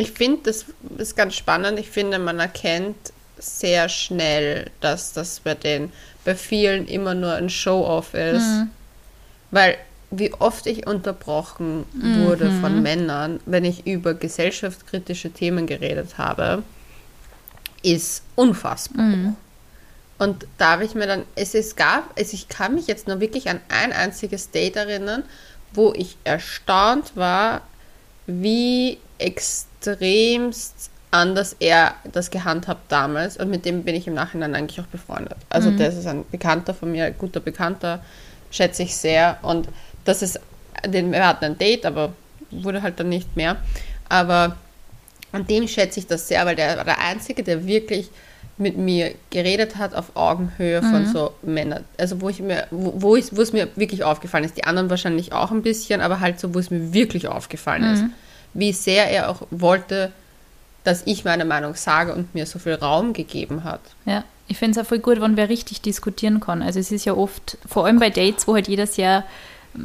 Ich 0.00 0.12
finde, 0.12 0.40
das 0.44 0.64
ist 0.98 1.14
ganz 1.16 1.34
spannend. 1.34 1.78
Ich 1.78 1.90
finde, 1.90 2.18
man 2.18 2.38
erkennt 2.38 2.96
sehr 3.38 3.88
schnell, 3.88 4.70
dass 4.80 5.12
das 5.12 5.40
bei 5.40 5.54
den 5.54 5.92
bei 6.24 6.34
vielen 6.34 6.86
immer 6.86 7.14
nur 7.14 7.34
ein 7.34 7.50
Show-off 7.50 8.14
ist. 8.14 8.44
Weil 9.50 9.76
wie 10.10 10.32
oft 10.34 10.66
ich 10.66 10.86
unterbrochen 10.86 11.84
wurde 12.24 12.50
von 12.60 12.82
Männern, 12.82 13.40
wenn 13.46 13.64
ich 13.64 13.86
über 13.86 14.14
gesellschaftskritische 14.14 15.30
Themen 15.30 15.66
geredet 15.66 16.18
habe, 16.18 16.62
ist 17.82 18.22
unfassbar. 18.34 19.04
Und 20.18 20.46
da 20.58 20.72
habe 20.72 20.84
ich 20.84 20.94
mir 20.94 21.06
dann, 21.06 21.24
es, 21.34 21.54
es 21.54 21.76
gab, 21.76 22.12
es, 22.18 22.32
ich 22.32 22.48
kann 22.48 22.74
mich 22.74 22.86
jetzt 22.86 23.08
nur 23.08 23.20
wirklich 23.20 23.48
an 23.48 23.60
ein 23.68 23.92
einziges 23.92 24.50
Date 24.50 24.76
erinnern, 24.76 25.24
wo 25.72 25.92
ich 25.94 26.16
erstaunt 26.24 27.16
war, 27.16 27.62
wie 28.26 28.98
extremst 29.80 30.90
anders 31.10 31.56
er 31.58 31.94
das 32.12 32.30
gehandhabt 32.30 32.90
damals. 32.90 33.36
Und 33.36 33.50
mit 33.50 33.64
dem 33.64 33.82
bin 33.82 33.94
ich 33.94 34.06
im 34.06 34.14
Nachhinein 34.14 34.54
eigentlich 34.54 34.80
auch 34.80 34.86
befreundet. 34.86 35.36
Also 35.48 35.70
das 35.70 35.96
ist 35.96 36.06
ein 36.06 36.24
Bekannter 36.30 36.72
von 36.72 36.92
mir, 36.92 37.06
ein 37.06 37.18
guter 37.18 37.40
Bekannter, 37.40 38.00
schätze 38.50 38.84
ich 38.84 38.96
sehr. 38.96 39.38
Und 39.42 39.68
das 40.04 40.22
ist, 40.22 40.40
den, 40.86 41.10
wir 41.12 41.26
hatten 41.26 41.44
ein 41.44 41.58
Date, 41.58 41.84
aber 41.84 42.12
wurde 42.50 42.82
halt 42.82 43.00
dann 43.00 43.08
nicht 43.08 43.36
mehr. 43.36 43.56
Aber 44.08 44.56
an 45.32 45.46
dem 45.46 45.66
schätze 45.66 46.00
ich 46.00 46.06
das 46.06 46.28
sehr, 46.28 46.46
weil 46.46 46.56
der 46.56 46.76
war 46.76 46.84
der 46.84 47.00
Einzige, 47.00 47.42
der 47.42 47.66
wirklich 47.66 48.10
mit 48.56 48.76
mir 48.76 49.14
geredet 49.30 49.76
hat 49.76 49.94
auf 49.94 50.14
Augenhöhe 50.14 50.82
von 50.82 51.06
so 51.06 51.32
Männern. 51.42 51.84
Also 51.98 52.20
wo 52.20 52.28
ich 52.28 52.40
mir, 52.40 52.66
wo, 52.70 52.92
wo, 52.96 53.16
ich, 53.16 53.34
wo 53.34 53.40
es 53.40 53.52
mir 53.52 53.68
wirklich 53.74 54.04
aufgefallen 54.04 54.44
ist. 54.44 54.56
Die 54.56 54.64
anderen 54.64 54.90
wahrscheinlich 54.90 55.32
auch 55.32 55.50
ein 55.50 55.62
bisschen, 55.62 56.00
aber 56.00 56.20
halt 56.20 56.38
so, 56.38 56.54
wo 56.54 56.58
es 56.58 56.70
mir 56.70 56.92
wirklich 56.92 57.26
aufgefallen 57.26 57.84
ist. 57.94 58.04
Wie 58.54 58.72
sehr 58.72 59.10
er 59.10 59.30
auch 59.30 59.46
wollte, 59.50 60.12
dass 60.84 61.02
ich 61.06 61.24
meine 61.24 61.44
Meinung 61.44 61.74
sage 61.74 62.14
und 62.14 62.34
mir 62.34 62.46
so 62.46 62.58
viel 62.58 62.74
Raum 62.74 63.12
gegeben 63.12 63.64
hat. 63.64 63.80
Ja, 64.06 64.24
ich 64.48 64.58
finde 64.58 64.78
es 64.78 64.84
auch 64.84 64.88
voll 64.88 64.98
gut, 64.98 65.20
wenn 65.20 65.36
wer 65.36 65.48
richtig 65.48 65.82
diskutieren 65.82 66.40
kann. 66.40 66.62
Also 66.62 66.80
es 66.80 66.90
ist 66.90 67.04
ja 67.04 67.14
oft, 67.14 67.58
vor 67.68 67.86
allem 67.86 67.98
bei 67.98 68.10
Dates, 68.10 68.48
wo 68.48 68.54
halt 68.54 68.68
jeder 68.68 68.86
sehr 68.86 69.24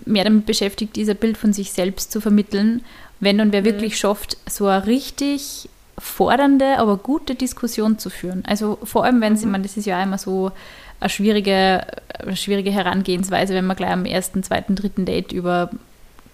mehr 0.05 0.23
damit 0.23 0.45
beschäftigt 0.45 0.97
ist, 0.97 1.09
ein 1.09 1.17
Bild 1.17 1.37
von 1.37 1.53
sich 1.53 1.71
selbst 1.71 2.11
zu 2.11 2.21
vermitteln, 2.21 2.83
wenn 3.19 3.37
dann 3.37 3.51
wer 3.51 3.65
wirklich 3.65 3.97
schafft, 3.97 4.37
so 4.49 4.67
eine 4.67 4.87
richtig 4.87 5.69
fordernde, 5.97 6.79
aber 6.79 6.97
gute 6.97 7.35
Diskussion 7.35 7.99
zu 7.99 8.09
führen. 8.09 8.43
Also 8.45 8.77
vor 8.83 9.05
allem, 9.05 9.21
wenn 9.21 9.37
sie, 9.37 9.45
man, 9.45 9.63
das 9.63 9.77
ist 9.77 9.85
ja 9.85 10.01
immer 10.01 10.17
so 10.17 10.51
eine 10.99 11.09
schwierige, 11.09 11.85
eine 12.19 12.35
schwierige 12.35 12.71
Herangehensweise, 12.71 13.53
wenn 13.53 13.65
man 13.65 13.77
gleich 13.77 13.91
am 13.91 14.05
ersten, 14.05 14.43
zweiten, 14.43 14.75
dritten 14.75 15.05
Date 15.05 15.31
über 15.31 15.69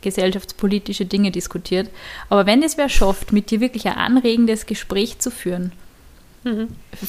gesellschaftspolitische 0.01 1.05
Dinge 1.05 1.31
diskutiert. 1.31 1.89
Aber 2.29 2.45
wenn 2.45 2.63
es 2.63 2.77
wer 2.77 2.89
schafft, 2.89 3.31
mit 3.31 3.51
dir 3.51 3.59
wirklich 3.59 3.87
ein 3.87 3.97
anregendes 3.97 4.65
Gespräch 4.65 5.19
zu 5.19 5.31
führen, 5.31 5.71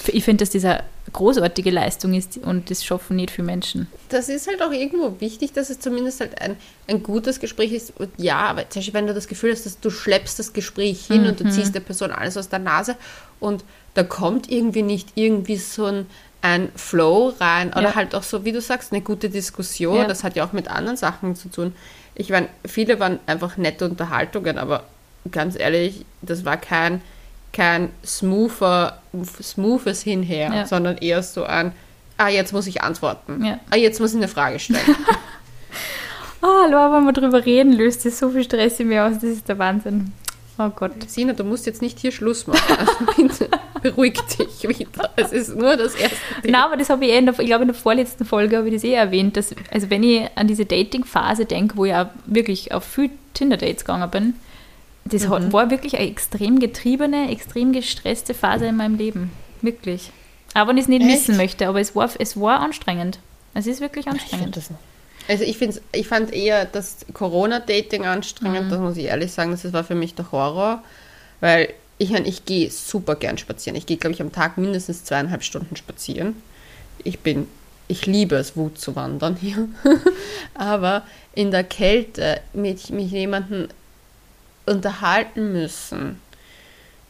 ich 0.08 0.24
finde, 0.24 0.42
dass 0.42 0.50
das 0.50 0.64
eine 0.64 0.84
großartige 1.10 1.70
Leistung 1.70 2.12
ist 2.12 2.36
und 2.36 2.70
das 2.70 2.84
schaffen 2.84 3.16
nicht 3.16 3.30
viele 3.30 3.46
Menschen. 3.46 3.88
Das 4.10 4.28
ist 4.28 4.46
halt 4.46 4.62
auch 4.62 4.72
irgendwo 4.72 5.20
wichtig, 5.20 5.54
dass 5.54 5.70
es 5.70 5.80
zumindest 5.80 6.20
halt 6.20 6.40
ein, 6.40 6.56
ein 6.86 7.02
gutes 7.02 7.40
Gespräch 7.40 7.72
ist. 7.72 7.98
Und 7.98 8.10
ja, 8.18 8.36
aber 8.40 8.68
zum 8.68 8.80
Beispiel, 8.80 8.94
wenn 8.94 9.06
du 9.06 9.14
das 9.14 9.28
Gefühl 9.28 9.52
hast, 9.52 9.64
dass 9.64 9.80
du 9.80 9.88
schleppst 9.88 10.38
das 10.38 10.52
Gespräch 10.52 11.06
hin 11.06 11.26
und 11.26 11.40
du 11.40 11.50
ziehst 11.50 11.74
der 11.74 11.80
Person 11.80 12.10
alles 12.10 12.36
aus 12.36 12.50
der 12.50 12.58
Nase 12.58 12.96
und 13.40 13.64
da 13.94 14.02
kommt 14.02 14.50
irgendwie 14.50 14.82
nicht 14.82 15.08
irgendwie 15.14 15.56
so 15.56 15.86
ein, 15.86 16.06
ein 16.42 16.70
Flow 16.76 17.32
rein 17.40 17.70
oder 17.70 17.82
Ja. 17.90 17.94
halt 17.94 18.14
auch 18.14 18.22
so, 18.24 18.44
wie 18.44 18.52
du 18.52 18.60
sagst, 18.60 18.92
eine 18.92 19.00
gute 19.00 19.30
Diskussion. 19.30 19.96
Ja. 19.96 20.04
Das 20.06 20.24
hat 20.24 20.36
ja 20.36 20.44
auch 20.44 20.52
mit 20.52 20.68
anderen 20.68 20.96
Sachen 20.96 21.34
zu 21.36 21.48
tun. 21.48 21.74
Ich 22.14 22.30
meine, 22.30 22.48
viele 22.66 23.00
waren 23.00 23.18
einfach 23.26 23.56
nette 23.56 23.84
Unterhaltungen, 23.88 24.58
aber 24.58 24.84
ganz 25.30 25.58
ehrlich, 25.58 26.04
das 26.20 26.44
war 26.44 26.56
kein, 26.56 27.00
kein 27.52 27.90
smoother, 28.04 29.00
smoothes 29.42 30.02
Hinher, 30.02 30.52
Ja. 30.52 30.66
sondern 30.66 30.98
eher 30.98 31.22
so 31.22 31.44
ein, 31.44 31.72
ah, 32.18 32.28
jetzt 32.28 32.52
muss 32.52 32.66
ich 32.66 32.82
antworten. 32.82 33.58
Ah, 33.70 33.76
jetzt 33.76 34.00
muss 34.00 34.10
ich 34.10 34.16
eine 34.16 34.28
Frage 34.28 34.58
stellen. 34.58 34.80
Ah, 36.44 36.66
Laura, 36.68 36.96
wenn 36.96 37.04
wir 37.04 37.12
drüber 37.12 37.46
reden, 37.46 37.72
löst 37.72 38.04
das 38.04 38.18
so 38.18 38.30
viel 38.30 38.42
Stress 38.42 38.80
in 38.80 38.88
mir 38.88 39.04
aus. 39.04 39.14
Das 39.14 39.30
ist 39.30 39.48
der 39.48 39.58
Wahnsinn. 39.58 40.12
Oh 40.58 40.68
Gott. 40.68 40.92
Sina, 41.08 41.32
du 41.32 41.44
musst 41.44 41.66
jetzt 41.66 41.80
nicht 41.82 41.98
hier 41.98 42.12
Schluss 42.12 42.46
machen. 42.46 42.76
Also 42.78 42.92
bitte 43.16 43.48
beruhig 43.82 44.20
dich 44.38 44.68
wieder. 44.68 45.10
Es 45.16 45.32
ist 45.32 45.56
nur 45.56 45.76
das 45.76 45.94
erste 45.94 46.16
Date. 46.42 46.52
Nein, 46.52 46.62
aber 46.62 46.76
das 46.76 46.90
habe 46.90 47.04
ich 47.04 47.12
eh 47.12 47.18
in 47.18 47.26
der, 47.26 47.38
ich 47.38 47.46
glaube 47.46 47.62
in 47.62 47.68
der 47.68 47.74
vorletzten 47.74 48.24
Folge 48.24 48.58
habe 48.58 48.68
ich 48.68 48.74
das 48.74 48.84
eh 48.84 48.92
erwähnt, 48.92 49.36
dass, 49.36 49.54
also 49.70 49.90
wenn 49.90 50.02
ich 50.02 50.28
an 50.36 50.46
diese 50.46 50.66
Dating-Phase 50.66 51.46
denke, 51.46 51.76
wo 51.76 51.84
ich 51.86 51.94
auch 51.94 52.06
wirklich 52.26 52.72
auf 52.72 52.84
viel 52.84 53.10
Tinder-Dates 53.34 53.84
gegangen 53.84 54.10
bin, 54.10 54.34
das 55.04 55.28
hat, 55.28 55.52
war 55.52 55.70
wirklich 55.70 55.96
eine 55.98 56.08
extrem 56.08 56.60
getriebene, 56.60 57.30
extrem 57.32 57.72
gestresste 57.72 58.34
Phase 58.34 58.66
in 58.66 58.76
meinem 58.76 58.94
Leben. 58.96 59.32
Wirklich. 59.62 60.10
Auch 60.54 60.68
wenn 60.68 60.76
ich 60.76 60.82
es 60.84 60.88
nicht 60.88 61.02
Echt? 61.02 61.10
missen 61.10 61.36
möchte, 61.36 61.66
aber 61.66 61.80
es 61.80 61.96
war, 61.96 62.10
es 62.18 62.38
war 62.38 62.60
anstrengend. 62.60 63.18
Es 63.54 63.66
ist 63.66 63.80
wirklich 63.80 64.06
Ich 64.06 64.12
anstrengend. 64.12 64.56
das 64.56 64.70
Also 65.32 65.44
ich, 65.44 65.56
find's, 65.56 65.80
ich 65.92 66.06
fand 66.06 66.30
eher 66.30 66.66
das 66.66 67.06
Corona-Dating 67.14 68.04
anstrengend, 68.04 68.70
das 68.70 68.78
muss 68.78 68.98
ich 68.98 69.04
ehrlich 69.04 69.32
sagen. 69.32 69.50
Das 69.50 69.72
war 69.72 69.82
für 69.82 69.94
mich 69.94 70.14
der 70.14 70.30
Horror, 70.30 70.82
weil 71.40 71.72
ich, 71.96 72.12
ich 72.12 72.44
gehe 72.44 72.70
super 72.70 73.14
gern 73.14 73.38
spazieren. 73.38 73.74
Ich 73.74 73.86
gehe, 73.86 73.96
glaube 73.96 74.12
ich, 74.12 74.20
am 74.20 74.30
Tag 74.30 74.58
mindestens 74.58 75.04
zweieinhalb 75.04 75.42
Stunden 75.42 75.74
spazieren. 75.74 76.36
Ich 77.02 77.20
bin, 77.20 77.48
ich 77.88 78.04
liebe 78.04 78.36
es, 78.36 78.58
Wut 78.58 78.78
zu 78.78 78.94
wandern 78.94 79.36
hier. 79.36 79.68
Aber 80.54 81.02
in 81.34 81.50
der 81.50 81.64
Kälte 81.64 82.42
mit 82.52 82.90
mich 82.90 83.10
jemanden 83.10 83.68
unterhalten 84.66 85.54
müssen. 85.54 86.20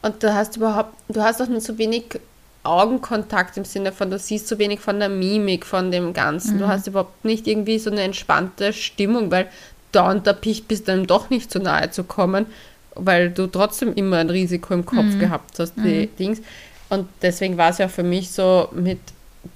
Und 0.01 0.23
du 0.23 0.33
hast 0.33 0.59
überhaupt, 0.59 0.95
du 1.09 1.23
hast 1.23 1.43
auch 1.43 1.49
nur 1.49 1.61
so 1.61 1.77
wenig 1.77 2.21
Augenkontakt 2.65 3.57
im 3.57 3.65
Sinne 3.65 3.93
von, 3.93 4.11
du 4.11 4.19
siehst 4.19 4.47
so 4.49 4.59
wenig 4.59 4.81
von 4.81 5.01
der 5.01 5.09
Mimik, 5.09 5.67
von 5.67 5.91
dem 5.91 6.13
Ganzen. 6.13 6.59
Du 6.59 6.69
hast 6.69 6.87
überhaupt 6.87 7.25
nicht 7.25 7.47
irgendwie 7.47 7.79
so 7.79 7.91
eine 7.91 8.03
entspannte 8.03 8.73
Stimmung, 8.73 9.31
weil 9.31 9.49
dauernd 9.91 10.27
erpicht 10.27 10.69
bist, 10.69 10.89
dann 10.89 11.07
doch 11.07 11.31
nicht 11.31 11.51
zu 11.51 11.59
nahe 11.59 11.91
zu 11.91 12.05
kommen, 12.05 12.47
weil 12.95 13.31
du 13.31 13.47
trotzdem 13.47 13.95
immer 13.95 14.19
ein 14.19 14.31
Risiko 14.31 14.75
im 14.75 14.87
Kopf 14.87 15.19
gehabt 15.19 15.59
hast, 15.59 15.75
die 15.77 16.07
Dings. 16.19 16.41
Und 16.89 17.09
deswegen 17.23 17.57
war 17.57 17.71
es 17.71 17.79
ja 17.79 17.89
für 17.89 18.03
mich 18.03 18.31
so 18.31 18.69
mit 18.73 19.01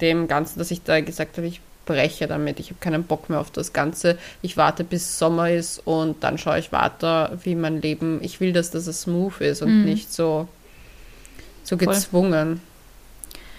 dem 0.01 0.27
Ganzen, 0.27 0.59
dass 0.59 0.71
ich 0.71 0.83
da 0.83 0.99
gesagt 1.01 1.37
habe, 1.37 1.47
ich 1.47 1.61
breche 1.85 2.27
damit. 2.27 2.59
Ich 2.59 2.69
habe 2.69 2.79
keinen 2.79 3.03
Bock 3.03 3.29
mehr 3.29 3.39
auf 3.39 3.51
das 3.51 3.73
Ganze. 3.73 4.17
Ich 4.41 4.57
warte, 4.57 4.83
bis 4.83 5.17
Sommer 5.17 5.49
ist 5.51 5.79
und 5.85 6.23
dann 6.23 6.37
schaue 6.37 6.59
ich 6.59 6.71
weiter, 6.71 7.37
wie 7.43 7.55
mein 7.55 7.81
Leben. 7.81 8.19
Ich 8.21 8.39
will, 8.39 8.53
dass 8.53 8.71
das 8.71 8.85
smooth 8.85 9.39
ist 9.41 9.61
und 9.61 9.69
nicht 9.85 10.11
so, 10.13 10.47
so 11.63 11.77
Voll. 11.87 11.95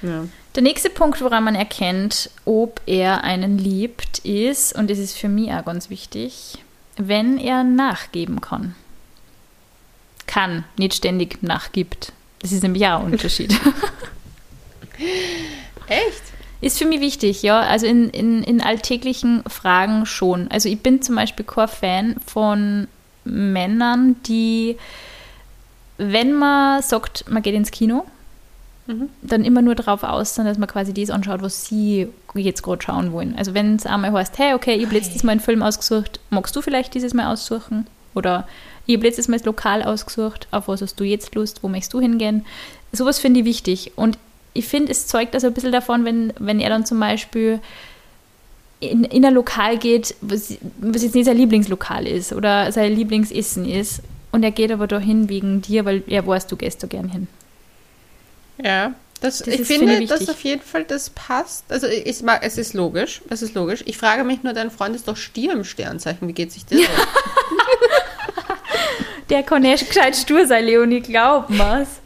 Ja. 0.03 0.27
Der 0.55 0.63
nächste 0.63 0.91
Punkt, 0.91 1.21
woran 1.21 1.45
man 1.45 1.55
erkennt, 1.55 2.31
ob 2.45 2.81
er 2.87 3.25
einen 3.25 3.59
liebt, 3.59 4.19
ist, 4.21 4.75
und 4.75 4.91
das 4.91 4.99
ist 4.99 5.17
für 5.17 5.29
mich 5.29 5.53
auch 5.53 5.65
ganz 5.65 5.91
wichtig, 5.91 6.59
wenn 6.97 7.39
er 7.39 7.65
nachgeben 7.65 8.41
kann. 8.41 8.75
Kann, 10.27 10.65
nicht 10.77 10.95
ständig 10.95 11.43
nachgibt. 11.43 12.13
Das 12.41 12.53
ist 12.53 12.63
nämlich 12.63 12.87
auch 12.87 13.01
ein 13.01 13.13
Unterschied. 13.13 13.53
Echt? 15.87 16.23
Ist 16.61 16.79
für 16.79 16.87
mich 16.87 17.01
wichtig, 17.01 17.43
ja. 17.43 17.61
Also 17.61 17.87
in, 17.87 18.11
in, 18.11 18.43
in 18.43 18.61
alltäglichen 18.61 19.45
Fragen 19.49 20.07
schon. 20.07 20.51
Also 20.51 20.69
ich 20.69 20.81
bin 20.81 21.03
zum 21.03 21.15
Beispiel 21.15 21.45
kein 21.45 21.69
Fan 21.69 22.17
von 22.27 22.89
Männern, 23.25 24.17
die, 24.25 24.77
wenn 25.99 26.35
man 26.35 26.83
sagt, 26.83 27.31
man 27.31 27.43
geht 27.43 27.55
ins 27.55 27.71
Kino, 27.71 28.07
dann 29.23 29.45
immer 29.45 29.61
nur 29.61 29.75
darauf 29.75 30.03
aus 30.03 30.35
sind, 30.35 30.47
dass 30.47 30.57
man 30.57 30.69
quasi 30.69 30.95
das 30.95 31.11
anschaut, 31.11 31.43
was 31.43 31.67
sie 31.67 32.09
jetzt 32.35 32.63
gerade 32.63 32.83
schauen 32.83 33.13
wollen. 33.13 33.35
Also 33.37 33.53
wenn 33.53 33.77
es 33.77 33.85
einmal 33.85 34.13
heißt, 34.13 34.39
hey, 34.39 34.55
okay, 34.55 34.77
ich 34.77 34.87
habe 34.87 34.95
letztes 34.95 35.23
Mal 35.23 35.33
einen 35.33 35.41
Film 35.41 35.63
ausgesucht, 35.63 36.21
magst 36.31 36.57
du 36.57 36.63
vielleicht 36.63 36.95
dieses 36.95 37.13
Mal 37.13 37.31
aussuchen? 37.31 37.87
Oder 38.15 38.49
ich 38.87 38.97
habe 38.97 39.07
letztes 39.07 39.29
Mal 39.29 39.37
das 39.37 39.45
Lokal 39.45 39.83
ausgesucht, 39.83 40.49
auf 40.51 40.69
was 40.69 40.81
hast 40.81 40.99
du 40.99 41.05
jetzt 41.05 41.35
Lust, 41.35 41.63
wo 41.63 41.69
möchtest 41.69 41.93
du 41.93 42.01
hingehen? 42.01 42.47
Sowas 42.93 43.19
finde 43.19 43.41
ich 43.41 43.47
wichtig. 43.47 43.93
Und 43.97 44.19
ich 44.55 44.67
finde, 44.67 44.91
es 44.91 45.07
zeugt 45.07 45.35
also 45.35 45.49
ein 45.49 45.55
bisschen 45.55 45.73
davon, 45.73 46.07
wenn, 46.07 46.33
wenn 46.39 46.59
er 46.59 46.71
dann 46.71 46.87
zum 46.87 46.99
Beispiel 46.99 47.61
in, 48.81 49.05
in 49.05 49.25
ein 49.25 49.35
Lokal 49.35 49.77
geht, 49.77 50.15
was, 50.23 50.57
was 50.81 51.03
jetzt 51.03 51.15
nicht 51.15 51.27
sein 51.27 51.37
Lieblingslokal 51.37 52.07
ist 52.07 52.33
oder 52.33 52.73
sein 52.73 52.95
Lieblingsessen 52.95 53.69
ist. 53.69 54.03
Und 54.33 54.43
er 54.43 54.51
geht 54.51 54.73
aber 54.73 54.87
dahin 54.87 55.29
wegen 55.29 55.61
dir, 55.61 55.85
weil 55.85 56.03
er 56.07 56.27
weiß, 56.27 56.47
du 56.47 56.57
gehst 56.57 56.83
da 56.83 56.87
gern 56.87 57.09
hin. 57.09 57.29
Ja. 58.63 58.93
Das, 59.21 59.39
Das 59.39 59.49
ich 59.49 59.61
ist, 59.61 59.67
finde, 59.67 60.07
dass 60.07 60.29
auf 60.29 60.41
jeden 60.43 60.63
Fall 60.63 60.85
das 60.85 61.11
passt. 61.11 61.65
Also 61.71 61.89
ich 61.89 62.23
mag, 62.23 62.41
es 62.45 62.57
ist 62.57 62.73
logisch, 62.75 63.21
es 63.29 63.43
ist 63.43 63.55
logisch. 63.55 63.83
Ich 63.87 63.99
frage 63.99 64.23
mich 64.23 64.45
nur, 64.45 64.53
dein 64.53 64.71
Freund 64.71 64.95
ist 64.95 65.09
doch 65.09 65.17
Stier 65.17 65.53
im 65.53 65.65
Sternzeichen. 65.65 66.29
Wie 66.29 66.33
geht 66.33 66.53
sich 66.53 66.65
das? 66.67 66.79
Der 69.29 69.43
kann 69.43 69.65
echt 69.65 69.89
gescheit 69.89 70.17
stur 70.17 70.47
sein, 70.47 70.65
Leonie, 70.65 71.01
glaub 71.01 71.51
mir's. 71.51 72.01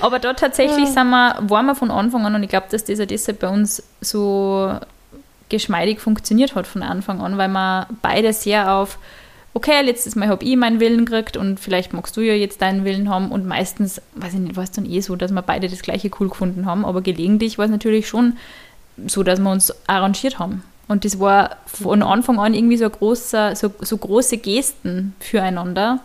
Aber 0.00 0.18
da 0.18 0.34
tatsächlich 0.34 0.88
sind 0.88 1.08
wir, 1.08 1.36
waren 1.42 1.64
wir 1.66 1.74
von 1.74 1.90
Anfang 1.90 2.26
an 2.26 2.34
und 2.34 2.42
ich 2.42 2.50
glaube, 2.50 2.66
dass 2.70 2.84
das 2.84 3.00
auch 3.00 3.06
deshalb 3.06 3.38
bei 3.40 3.48
uns 3.48 3.82
so 4.02 4.78
geschmeidig 5.48 6.00
funktioniert 6.00 6.54
hat 6.54 6.66
von 6.66 6.82
Anfang 6.82 7.22
an, 7.22 7.38
weil 7.38 7.48
wir 7.48 7.86
beide 8.02 8.34
sehr 8.34 8.72
auf, 8.74 8.98
okay, 9.58 9.82
letztes 9.82 10.14
Mal 10.14 10.28
habe 10.28 10.44
ich 10.44 10.56
meinen 10.56 10.78
Willen 10.78 11.04
gekriegt 11.04 11.36
und 11.36 11.58
vielleicht 11.58 11.92
magst 11.92 12.16
du 12.16 12.20
ja 12.20 12.32
jetzt 12.32 12.62
deinen 12.62 12.84
Willen 12.84 13.10
haben 13.10 13.32
und 13.32 13.44
meistens, 13.44 14.00
weiß 14.14 14.34
ich 14.34 14.38
nicht, 14.38 14.54
war 14.56 14.62
es 14.62 14.70
dann 14.70 14.86
eh 14.86 15.00
so, 15.00 15.16
dass 15.16 15.32
wir 15.32 15.42
beide 15.42 15.68
das 15.68 15.82
gleiche 15.82 16.12
cool 16.20 16.28
gefunden 16.28 16.64
haben, 16.64 16.84
aber 16.84 17.00
gelegentlich 17.00 17.58
war 17.58 17.64
es 17.64 17.70
natürlich 17.72 18.06
schon 18.06 18.36
so, 19.08 19.24
dass 19.24 19.40
wir 19.40 19.50
uns 19.50 19.74
arrangiert 19.88 20.38
haben. 20.38 20.62
Und 20.86 21.04
das 21.04 21.18
war 21.18 21.56
von 21.66 22.04
Anfang 22.04 22.38
an 22.38 22.54
irgendwie 22.54 22.76
so, 22.76 22.84
ein 22.84 22.92
großer, 22.92 23.56
so, 23.56 23.72
so 23.80 23.98
große 23.98 24.38
Gesten 24.38 25.14
füreinander. 25.18 25.98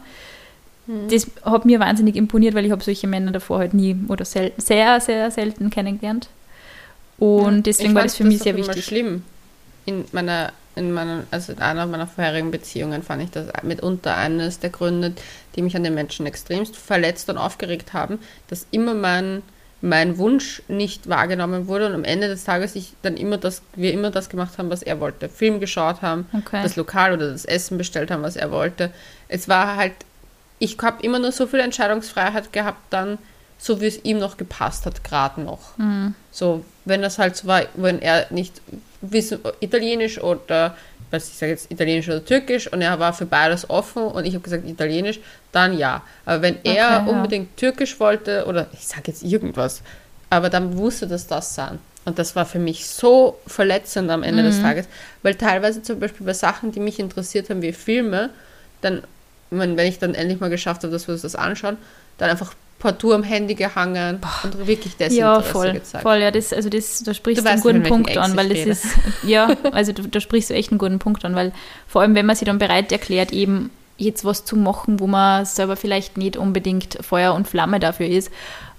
Mhm. 0.87 1.09
Das 1.09 1.27
hat 1.45 1.65
mir 1.65 1.79
wahnsinnig 1.79 2.15
imponiert, 2.15 2.55
weil 2.55 2.65
ich 2.65 2.71
habe 2.71 2.83
solche 2.83 3.05
Männer 3.05 3.31
davor 3.31 3.59
halt 3.59 3.75
nie 3.75 3.95
oder 4.07 4.25
sel 4.25 4.51
sehr, 4.57 4.99
sehr 4.99 5.29
selten 5.29 5.69
kennengelernt. 5.69 6.27
Und 7.19 7.67
deswegen 7.67 7.93
war 7.93 8.01
das 8.01 8.15
für 8.15 8.23
das 8.23 8.33
mich 8.33 8.41
sehr 8.41 8.57
wichtig. 8.57 8.83
schlimm. 8.83 9.23
In 9.85 10.05
meiner, 10.11 10.51
in 10.75 10.91
meiner, 10.91 11.23
also 11.31 11.53
in 11.53 11.59
einer 11.59 11.85
meiner 11.85 12.07
vorherigen 12.07 12.51
Beziehungen 12.51 13.03
fand 13.03 13.23
ich 13.23 13.31
das 13.31 13.47
mitunter 13.63 14.17
eines 14.17 14.59
der 14.59 14.69
Gründe, 14.69 15.13
die 15.55 15.61
mich 15.61 15.75
an 15.75 15.83
den 15.83 15.93
Menschen 15.93 16.25
extremst 16.25 16.75
verletzt 16.75 17.29
und 17.29 17.37
aufgeregt 17.37 17.93
haben, 17.93 18.19
dass 18.47 18.67
immer 18.71 18.93
mein 18.93 19.43
mein 19.83 20.17
Wunsch 20.17 20.61
nicht 20.69 21.09
wahrgenommen 21.09 21.67
wurde 21.67 21.87
und 21.87 21.93
am 21.93 22.05
Ende 22.05 22.29
des 22.29 22.45
Tages 22.45 22.73
ich 22.73 22.93
dann 23.01 23.17
immer 23.17 23.37
das, 23.37 23.61
wir 23.75 23.91
immer 23.91 24.11
das 24.11 24.29
gemacht 24.29 24.57
haben, 24.57 24.69
was 24.69 24.81
er 24.81 25.01
wollte. 25.01 25.27
Film 25.27 25.59
geschaut 25.59 26.01
haben, 26.01 26.25
okay. 26.31 26.63
das 26.63 26.77
Lokal 26.77 27.11
oder 27.11 27.29
das 27.29 27.43
Essen 27.43 27.77
bestellt 27.77 28.09
haben, 28.09 28.23
was 28.23 28.37
er 28.37 28.49
wollte. 28.49 28.91
Es 29.27 29.49
war 29.49 29.75
halt, 29.75 29.91
ich 30.57 30.77
habe 30.81 31.03
immer 31.03 31.19
nur 31.19 31.33
so 31.33 31.47
viel 31.47 31.59
Entscheidungsfreiheit 31.59 32.53
gehabt 32.53 32.79
dann, 32.91 33.17
so 33.57 33.81
wie 33.81 33.87
es 33.87 34.05
ihm 34.05 34.19
noch 34.19 34.37
gepasst 34.37 34.85
hat, 34.85 35.03
gerade 35.03 35.41
noch. 35.41 35.77
Mhm. 35.77 36.15
So, 36.31 36.63
wenn 36.85 37.01
das 37.01 37.19
halt 37.19 37.35
so 37.35 37.47
war, 37.47 37.63
wenn 37.75 38.01
er 38.01 38.27
nicht 38.29 38.61
wissen, 39.11 39.39
Italienisch 39.59 40.21
oder 40.21 40.75
was 41.11 41.29
ich 41.29 41.35
sage 41.35 41.51
jetzt 41.51 41.71
Italienisch 41.71 42.09
oder 42.09 42.25
Türkisch 42.25 42.71
und 42.71 42.81
er 42.81 42.99
war 42.99 43.13
für 43.13 43.27
beides 43.27 43.69
offen 43.69 44.03
und 44.03 44.25
ich 44.25 44.33
habe 44.33 44.43
gesagt 44.43 44.67
Italienisch, 44.67 45.19
dann 45.51 45.77
ja. 45.77 46.01
Aber 46.25 46.41
wenn 46.41 46.57
er 46.63 47.01
okay, 47.01 47.09
unbedingt 47.11 47.49
ja. 47.49 47.69
Türkisch 47.69 47.99
wollte 47.99 48.45
oder 48.45 48.67
ich 48.73 48.87
sage 48.87 49.03
jetzt 49.07 49.23
irgendwas, 49.23 49.83
aber 50.31 50.49
dann 50.49 50.77
wusste 50.77 51.07
das 51.07 51.27
das 51.27 51.53
sein. 51.53 51.77
Und 52.05 52.19
das 52.19 52.35
war 52.35 52.45
für 52.45 52.59
mich 52.59 52.87
so 52.87 53.39
verletzend 53.47 54.09
am 54.09 54.23
Ende 54.23 54.41
mhm. 54.41 54.47
des 54.47 54.61
Tages, 54.61 54.87
weil 55.21 55.35
teilweise 55.35 55.83
zum 55.83 55.99
Beispiel 55.99 56.25
bei 56.25 56.33
Sachen, 56.33 56.71
die 56.71 56.79
mich 56.79 56.99
interessiert 56.99 57.49
haben, 57.49 57.61
wie 57.61 57.71
Filme, 57.71 58.31
dann, 58.81 59.03
wenn 59.51 59.77
ich 59.79 59.99
dann 59.99 60.15
endlich 60.15 60.39
mal 60.39 60.49
geschafft 60.49 60.83
habe, 60.83 60.91
dass 60.91 61.07
wir 61.07 61.13
uns 61.13 61.21
das 61.21 61.35
anschauen, 61.35 61.77
dann 62.17 62.29
einfach 62.29 62.55
partout 62.83 63.13
am 63.13 63.23
Handy 63.23 63.55
gehangen 63.55 64.19
Boah. 64.19 64.41
und 64.43 64.67
wirklich 64.67 64.97
Desinteresse 64.97 65.19
ja, 65.19 65.41
voll, 65.41 65.71
gezeigt. 65.71 66.03
Voll, 66.03 66.17
ja, 66.17 66.31
das, 66.31 66.51
also 66.51 66.67
das, 66.67 67.01
da 67.01 67.13
sprichst 67.13 67.45
du, 67.45 67.49
einen 67.49 67.61
guten 67.61 67.83
Punkt 67.83 68.17
an, 68.17 68.35
weil 68.35 68.49
das 68.49 68.57
rede. 68.57 68.71
ist, 68.71 68.85
ja, 69.25 69.55
also 69.71 69.93
da 69.93 70.19
sprichst 70.19 70.49
du 70.49 70.53
echt 70.53 70.71
einen 70.71 70.79
guten 70.79 70.99
Punkt 70.99 71.23
an, 71.23 71.33
weil 71.33 71.53
vor 71.87 72.01
allem, 72.01 72.13
wenn 72.13 72.25
man 72.25 72.35
sich 72.35 72.45
dann 72.45 72.57
bereit 72.59 72.91
erklärt, 72.91 73.31
eben 73.31 73.71
jetzt 73.97 74.25
was 74.25 74.43
zu 74.43 74.57
machen, 74.57 74.99
wo 74.99 75.07
man 75.07 75.45
selber 75.45 75.77
vielleicht 75.77 76.17
nicht 76.17 76.35
unbedingt 76.35 76.97
Feuer 76.99 77.33
und 77.33 77.47
Flamme 77.47 77.79
dafür 77.79 78.07
ist, 78.07 78.29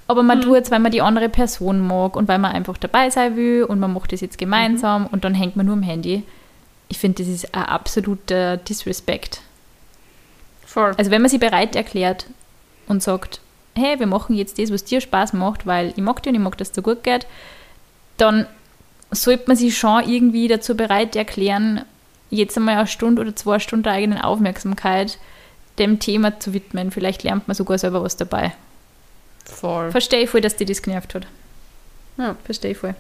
aber 0.07 0.23
man 0.23 0.39
mhm. 0.39 0.43
tut 0.43 0.59
es, 0.59 0.71
weil 0.71 0.81
man 0.81 0.93
die 0.93 1.01
andere 1.01 1.31
Person 1.31 1.81
mag 1.81 2.15
und 2.15 2.29
weil 2.29 2.39
man 2.39 2.53
einfach 2.53 2.77
dabei 2.77 3.09
sein 3.09 3.37
will 3.37 3.65
und 3.65 3.81
man 3.81 3.95
macht 3.95 4.13
das 4.13 4.21
jetzt 4.21 4.37
gemeinsam 4.37 5.03
mhm. 5.03 5.09
und 5.13 5.25
dann 5.25 5.33
hängt 5.33 5.57
man 5.57 5.65
nur 5.65 5.77
am 5.77 5.83
Handy. 5.83 6.25
Ich 6.89 6.99
finde, 6.99 7.23
das 7.23 7.33
ist 7.33 7.55
ein 7.55 7.65
absoluter 7.65 8.59
Disrespect. 8.59 9.41
Voll. 10.67 10.93
Also 10.99 11.11
wenn 11.11 11.23
man 11.23 11.31
sich 11.31 11.41
bereit 11.41 11.75
erklärt 11.75 12.27
und 12.87 13.03
sagt, 13.03 13.41
hey, 13.77 13.99
wir 13.99 14.07
machen 14.07 14.37
jetzt 14.37 14.59
das, 14.59 14.73
was 14.73 14.85
dir 14.85 15.01
Spaß 15.01 15.33
macht, 15.33 15.67
weil 15.67 15.91
ich 15.91 16.03
mag 16.03 16.23
dich 16.23 16.31
und 16.31 16.37
ich 16.37 16.41
mag, 16.41 16.57
dass 16.59 16.69
es 16.69 16.75
dir 16.75 16.83
gut 16.83 17.03
geht, 17.03 17.27
dann 18.17 18.47
sollte 19.11 19.45
man 19.47 19.57
sich 19.57 19.77
schon 19.77 20.09
irgendwie 20.09 20.49
dazu 20.49 20.77
bereit 20.77 21.17
erklären, 21.17 21.85
jetzt 22.31 22.57
einmal 22.57 22.77
eine 22.77 22.87
Stunde 22.87 23.23
oder 23.23 23.37
zwei 23.37 23.59
Stunden 23.59 23.85
der 23.85 23.93
eigenen 23.93 24.21
Aufmerksamkeit 24.21 25.19
dem 25.79 25.99
Thema 25.99 26.39
zu 26.39 26.53
widmen. 26.53 26.91
Vielleicht 26.91 27.23
lernt 27.23 27.49
man 27.49 27.55
sogar 27.55 27.79
selber 27.79 28.03
was 28.03 28.17
dabei. 28.17 28.53
Voll. 29.45 29.91
Verstehe 29.91 30.23
ich 30.23 30.31
voll, 30.31 30.41
dass 30.41 30.57
dir 30.57 30.67
das 30.67 30.83
genervt 30.83 31.15
hat. 31.15 31.27
Ja. 32.17 32.37
Verstehe 32.45 32.73
ich 32.73 32.79
voll. 32.79 32.95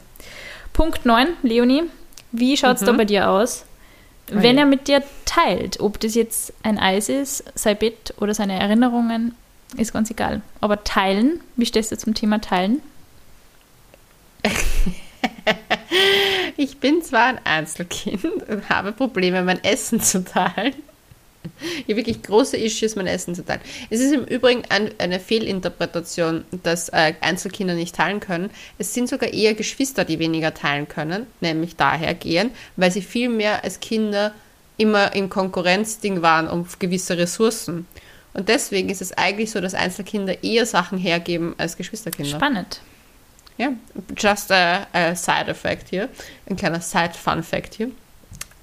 Punkt 0.72 1.06
9, 1.06 1.28
Leonie. 1.42 1.84
Wie 2.32 2.56
schaut 2.56 2.76
es 2.76 2.82
mhm. 2.82 2.86
da 2.86 2.92
bei 2.92 3.04
dir 3.04 3.30
aus? 3.30 3.64
Oh 4.30 4.34
Wenn 4.36 4.58
er 4.58 4.66
mit 4.66 4.88
dir 4.88 5.02
teilt, 5.24 5.80
ob 5.80 6.00
das 6.00 6.14
jetzt 6.14 6.52
ein 6.62 6.78
Eis 6.78 7.08
ist, 7.08 7.44
sein 7.54 7.76
Bett 7.76 8.14
oder 8.18 8.34
seine 8.34 8.58
Erinnerungen, 8.58 9.34
ist 9.78 9.92
ganz 9.92 10.10
egal. 10.10 10.42
Aber 10.60 10.84
teilen, 10.84 11.40
wie 11.56 11.66
stehst 11.66 11.92
du 11.92 11.98
zum 11.98 12.14
Thema 12.14 12.40
teilen? 12.40 12.80
ich 16.56 16.78
bin 16.78 17.02
zwar 17.02 17.26
ein 17.26 17.40
Einzelkind 17.44 18.24
und 18.24 18.68
habe 18.68 18.92
Probleme, 18.92 19.42
mein 19.42 19.62
Essen 19.64 20.00
zu 20.00 20.24
teilen. 20.24 20.74
Ich 21.60 21.84
habe 21.84 21.96
wirklich 21.96 22.22
große 22.22 22.56
Issues, 22.56 22.96
mein 22.96 23.06
Essen 23.06 23.34
zu 23.34 23.44
teilen. 23.44 23.60
Es 23.90 24.00
ist 24.00 24.12
im 24.12 24.24
Übrigen 24.24 24.62
ein, 24.70 24.90
eine 24.98 25.20
Fehlinterpretation, 25.20 26.44
dass 26.62 26.88
äh, 26.88 27.14
Einzelkinder 27.20 27.74
nicht 27.74 27.94
teilen 27.94 28.20
können. 28.20 28.50
Es 28.78 28.94
sind 28.94 29.08
sogar 29.08 29.32
eher 29.32 29.54
Geschwister, 29.54 30.04
die 30.04 30.18
weniger 30.18 30.54
teilen 30.54 30.88
können, 30.88 31.26
nämlich 31.40 31.76
daher 31.76 32.14
gehen, 32.14 32.50
weil 32.76 32.90
sie 32.90 33.02
viel 33.02 33.28
mehr 33.28 33.62
als 33.62 33.80
Kinder 33.80 34.32
immer 34.76 35.14
im 35.14 35.30
Konkurrenzding 35.30 36.22
waren 36.22 36.48
um 36.48 36.66
gewisse 36.78 37.16
Ressourcen. 37.16 37.86
Und 38.34 38.48
deswegen 38.48 38.90
ist 38.90 39.00
es 39.00 39.12
eigentlich 39.12 39.52
so, 39.52 39.60
dass 39.60 39.74
Einzelkinder 39.74 40.42
eher 40.42 40.66
Sachen 40.66 40.98
hergeben 40.98 41.54
als 41.56 41.76
Geschwisterkinder. 41.76 42.36
Spannend. 42.36 42.80
Ja, 43.56 43.72
just 44.16 44.50
a, 44.50 44.88
a 44.92 45.14
side 45.14 45.46
effect 45.46 45.88
hier, 45.88 46.08
ein 46.50 46.56
kleiner 46.56 46.80
side 46.80 47.12
fun 47.14 47.44
fact 47.44 47.74
hier. 47.74 47.90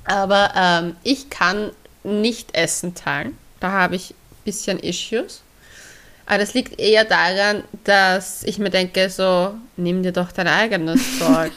Aber 0.03 0.51
ähm, 0.55 0.95
ich 1.03 1.29
kann 1.29 1.71
nicht 2.03 2.53
Essen 2.53 2.93
teilen. 2.93 3.37
Da 3.61 3.71
habe 3.71 3.95
ich 3.95 4.11
ein 4.11 4.43
bisschen 4.43 4.79
Issues. 4.79 5.41
Aber 6.25 6.39
das 6.39 6.53
liegt 6.53 6.79
eher 6.79 7.05
daran, 7.05 7.63
dass 7.83 8.43
ich 8.43 8.57
mir 8.57 8.69
denke, 8.69 9.09
so, 9.09 9.53
nimm 9.77 10.03
dir 10.03 10.11
doch 10.11 10.31
dein 10.31 10.47
eigenes 10.47 11.19
Zeug. 11.19 11.51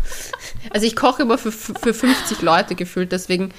also 0.70 0.86
ich 0.86 0.96
koche 0.96 1.22
immer 1.22 1.38
für, 1.38 1.52
für 1.52 1.94
50 1.94 2.42
Leute 2.42 2.74
gefühlt, 2.74 3.12
deswegen 3.12 3.52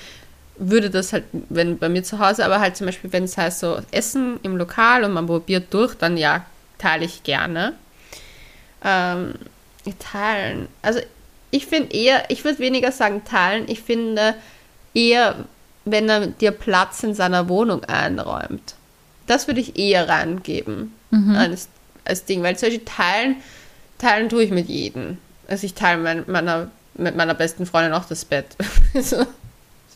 würde 0.59 0.89
das 0.89 1.13
halt, 1.13 1.23
wenn 1.31 1.77
bei 1.77 1.89
mir 1.89 2.03
zu 2.03 2.19
Hause, 2.19 2.45
aber 2.45 2.59
halt 2.59 2.77
zum 2.77 2.85
Beispiel, 2.85 3.11
wenn 3.13 3.23
es 3.23 3.37
heißt 3.37 3.59
so 3.59 3.79
Essen 3.91 4.39
im 4.43 4.57
Lokal 4.57 5.03
und 5.03 5.13
man 5.13 5.25
probiert 5.25 5.73
durch, 5.73 5.95
dann 5.95 6.17
ja, 6.17 6.45
teile 6.77 7.05
ich 7.05 7.23
gerne. 7.23 7.73
Ähm, 8.83 9.33
teilen. 9.97 10.67
Also 10.81 10.99
ich 11.51 11.65
finde 11.65 11.95
eher, 11.95 12.29
ich 12.29 12.43
würde 12.43 12.59
weniger 12.59 12.91
sagen 12.91 13.23
teilen, 13.25 13.65
ich 13.67 13.81
finde 13.81 14.35
eher, 14.93 15.35
wenn 15.85 16.07
er 16.09 16.27
dir 16.27 16.51
Platz 16.51 17.01
in 17.03 17.15
seiner 17.15 17.49
Wohnung 17.49 17.83
einräumt. 17.85 18.75
Das 19.25 19.47
würde 19.47 19.61
ich 19.61 19.77
eher 19.77 20.09
reingeben 20.09 20.93
mhm. 21.11 21.35
als, 21.35 21.69
als 22.05 22.25
Ding, 22.25 22.43
weil 22.43 22.57
solche 22.57 22.83
teilen, 22.85 23.37
teilen 23.97 24.29
tue 24.29 24.43
ich 24.43 24.51
mit 24.51 24.67
jedem. 24.67 25.17
Also 25.47 25.65
ich 25.65 25.73
teile 25.73 26.01
mein, 26.01 26.23
meiner, 26.27 26.69
mit 26.95 27.15
meiner 27.15 27.33
besten 27.33 27.65
Freundin 27.65 27.93
auch 27.93 28.05
das 28.05 28.25
Bett. 28.25 28.55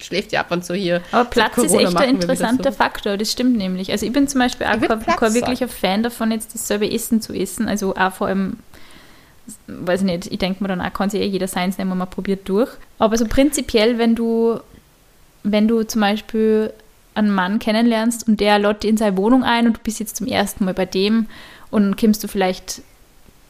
schläft 0.04 0.32
ja 0.32 0.42
ab 0.42 0.52
und 0.52 0.66
zu 0.66 0.74
hier. 0.74 1.02
Aber 1.12 1.30
Platz 1.30 1.58
ist 1.58 1.74
echt 1.74 1.96
ein 1.96 2.10
interessanter 2.10 2.72
so. 2.72 2.78
Faktor, 2.78 3.18
das 3.18 3.32
stimmt 3.32 3.58
nämlich. 3.58 3.92
Also 3.92 4.06
ich 4.06 4.14
bin 4.14 4.28
zum 4.28 4.40
Beispiel 4.40 4.68
auch 4.68 4.80
kein, 4.80 5.00
kein 5.06 5.34
wirklicher 5.34 5.68
Fan 5.68 6.04
davon, 6.04 6.32
jetzt 6.32 6.54
dasselbe 6.54 6.92
Essen 6.92 7.22
zu 7.22 7.34
essen. 7.34 7.68
Also 7.68 7.96
auch 7.96 8.14
vor 8.14 8.28
allem, 8.28 8.58
weiß 9.68 10.02
ich 10.02 10.06
nicht, 10.06 10.28
ich 10.28 10.40
denke 10.40 10.64
mir 10.64 10.70
dann 10.70 10.82
auch, 10.82 10.94
kann 10.94 11.10
sich 11.10 11.22
eh 11.22 11.26
jeder 11.26 11.48
seins 11.48 11.78
nehmen, 11.78 11.98
man 11.98 12.10
probiert 12.10 12.48
durch. 12.50 12.70
Aber 13.00 13.18
so 13.18 13.26
prinzipiell, 13.26 13.98
wenn 13.98 14.16
du, 14.16 14.60
wenn 15.44 15.68
du 15.68 15.84
zum 15.84 16.02
Beispiel 16.02 16.74
einen 17.16 17.32
Mann 17.32 17.60
kennenlernst 17.60 18.28
und 18.28 18.40
der 18.40 18.60
lädt 18.60 18.84
in 18.84 18.98
seine 18.98 19.18
Wohnung 19.18 19.44
ein 19.44 19.68
und 19.68 19.78
du 19.78 19.82
bist 19.82 20.00
jetzt 20.00 20.16
zum 20.16 20.28
ersten 20.28 20.66
Mal 20.66 20.74
bei 20.74 20.86
dem 20.86 21.28
und 21.70 21.98
kommst 21.98 22.24
du 22.24 22.28
vielleicht 22.28 22.82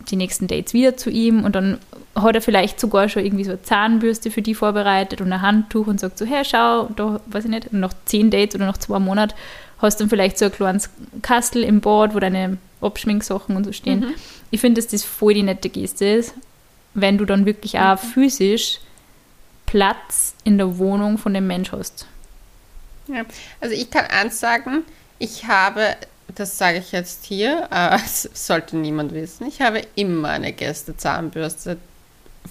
die 0.09 0.15
nächsten 0.15 0.47
Dates 0.47 0.73
wieder 0.73 0.97
zu 0.97 1.09
ihm 1.09 1.43
und 1.43 1.55
dann 1.55 1.77
hat 2.15 2.35
er 2.35 2.41
vielleicht 2.41 2.79
sogar 2.79 3.09
schon 3.09 3.25
irgendwie 3.25 3.43
so 3.43 3.51
eine 3.51 3.61
Zahnbürste 3.61 4.31
für 4.31 4.41
die 4.41 4.55
vorbereitet 4.55 5.21
und 5.21 5.31
ein 5.31 5.41
Handtuch 5.41 5.87
und 5.87 5.99
sagt 5.99 6.17
so, 6.17 6.25
hey, 6.25 6.43
schau, 6.45 6.89
da, 6.95 7.19
weiß 7.27 7.45
ich 7.45 7.49
nicht, 7.49 7.73
und 7.73 7.79
nach 7.79 7.93
zehn 8.05 8.29
Dates 8.29 8.55
oder 8.55 8.65
nach 8.65 8.77
zwei 8.77 8.99
Monaten 8.99 9.33
hast 9.79 9.99
du 9.99 10.03
dann 10.03 10.09
vielleicht 10.09 10.37
so 10.37 10.45
ein 10.45 10.51
kleines 10.51 10.89
Kastel 11.21 11.63
im 11.63 11.81
Bad, 11.81 12.13
wo 12.15 12.19
deine 12.19 12.57
Abschminksachen 12.81 13.55
und 13.55 13.65
so 13.65 13.71
stehen. 13.71 14.01
Mhm. 14.01 14.13
Ich 14.51 14.61
finde, 14.61 14.81
dass 14.81 14.89
das 14.89 15.03
voll 15.03 15.33
die 15.33 15.43
nette 15.43 15.69
Geste 15.69 16.05
ist, 16.05 16.33
wenn 16.93 17.17
du 17.17 17.25
dann 17.25 17.45
wirklich 17.45 17.79
auch 17.79 18.01
mhm. 18.01 18.07
physisch 18.07 18.79
Platz 19.65 20.35
in 20.43 20.57
der 20.57 20.77
Wohnung 20.77 21.17
von 21.17 21.33
dem 21.33 21.47
Mensch 21.47 21.71
hast. 21.71 22.07
Ja, 23.07 23.23
also 23.59 23.75
ich 23.75 23.89
kann 23.89 24.05
eins 24.05 24.39
sagen, 24.39 24.83
ich 25.19 25.47
habe 25.47 25.95
das 26.35 26.57
sage 26.57 26.79
ich 26.79 26.91
jetzt 26.91 27.25
hier, 27.25 27.71
aber 27.71 27.95
es 28.05 28.29
sollte 28.33 28.77
niemand 28.77 29.13
wissen. 29.13 29.47
Ich 29.47 29.61
habe 29.61 29.81
immer 29.95 30.29
eine 30.29 30.53
Gäste-Zahnbürste, 30.53 31.77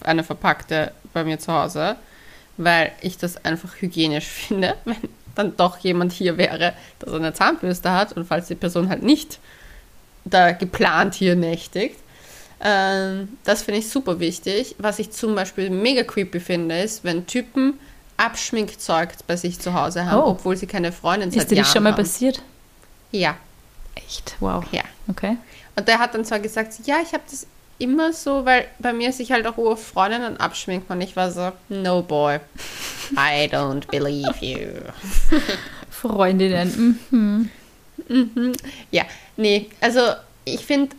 eine 0.03 0.25
verpackte 0.25 0.93
bei 1.13 1.25
mir 1.25 1.39
zu 1.39 1.53
Hause, 1.53 1.97
weil 2.57 2.93
ich 3.01 3.19
das 3.19 3.45
einfach 3.45 3.81
hygienisch 3.81 4.27
finde, 4.49 4.77
wenn 4.85 4.97
dann 5.35 5.57
doch 5.57 5.79
jemand 5.79 6.13
hier 6.13 6.37
wäre, 6.37 6.75
der 7.01 7.15
eine 7.15 7.33
Zahnbürste 7.33 7.91
hat 7.91 8.13
und 8.13 8.27
falls 8.27 8.49
die 8.49 8.55
Person 8.55 8.89
halt 8.89 9.03
nicht 9.03 9.39
da 10.25 10.53
geplant 10.53 11.15
hier 11.15 11.37
nächtigt. 11.37 11.97
Ähm, 12.61 13.37
das 13.43 13.63
finde 13.63 13.81
ich 13.81 13.89
super 13.89 14.21
wichtig. 14.21 14.77
Was 14.79 14.99
ich 14.99 15.11
zum 15.11 15.35
Beispiel 15.35 15.71
mega 15.71 16.05
creepy 16.05 16.39
finde, 16.39 16.81
ist, 16.81 17.03
wenn 17.03 17.27
Typen 17.27 17.81
Abschminkzeug 18.17 19.11
bei 19.27 19.37
sich 19.37 19.59
zu 19.59 19.75
Hause 19.75 20.07
haben, 20.07 20.23
oh. 20.23 20.31
obwohl 20.31 20.57
sie 20.57 20.67
keine 20.67 20.93
Freundin 20.93 21.31
sind. 21.31 21.43
Ist 21.43 21.51
dir 21.51 21.57
das 21.57 21.73
schon 21.73 21.83
mal 21.83 21.93
haben. 21.93 22.03
passiert? 22.03 22.43
Ja. 23.11 23.37
Echt? 23.95 24.37
Wow. 24.41 24.65
Ja. 24.73 24.83
Okay. 25.09 25.37
Und 25.77 25.89
der 25.89 25.99
hat 25.99 26.15
dann 26.15 26.25
zwar 26.25 26.41
gesagt, 26.41 26.75
ja, 26.85 26.97
ich 27.03 27.13
habe 27.13 27.23
das 27.31 27.47
immer 27.79 28.13
so, 28.13 28.45
weil 28.45 28.67
bei 28.79 28.93
mir 28.93 29.13
sich 29.13 29.33
halt 29.33 29.47
auch 29.47 29.59
Uhr 29.59 29.77
Freundinnen 29.77 30.37
abschminken 30.37 30.95
und 30.95 31.01
ich 31.01 31.17
war 31.17 31.31
so, 31.31 31.53
no 31.69 32.03
boy, 32.03 32.39
I 33.13 33.49
don't 33.51 33.87
believe 33.91 34.35
you. 34.41 34.59
Freundinnen. 35.91 36.99
Mhm. 37.11 37.51
Mhm. 38.09 38.53
Ja, 38.91 39.05
nee, 39.37 39.71
also 39.81 40.01
ich 40.45 40.65
finde, 40.65 40.95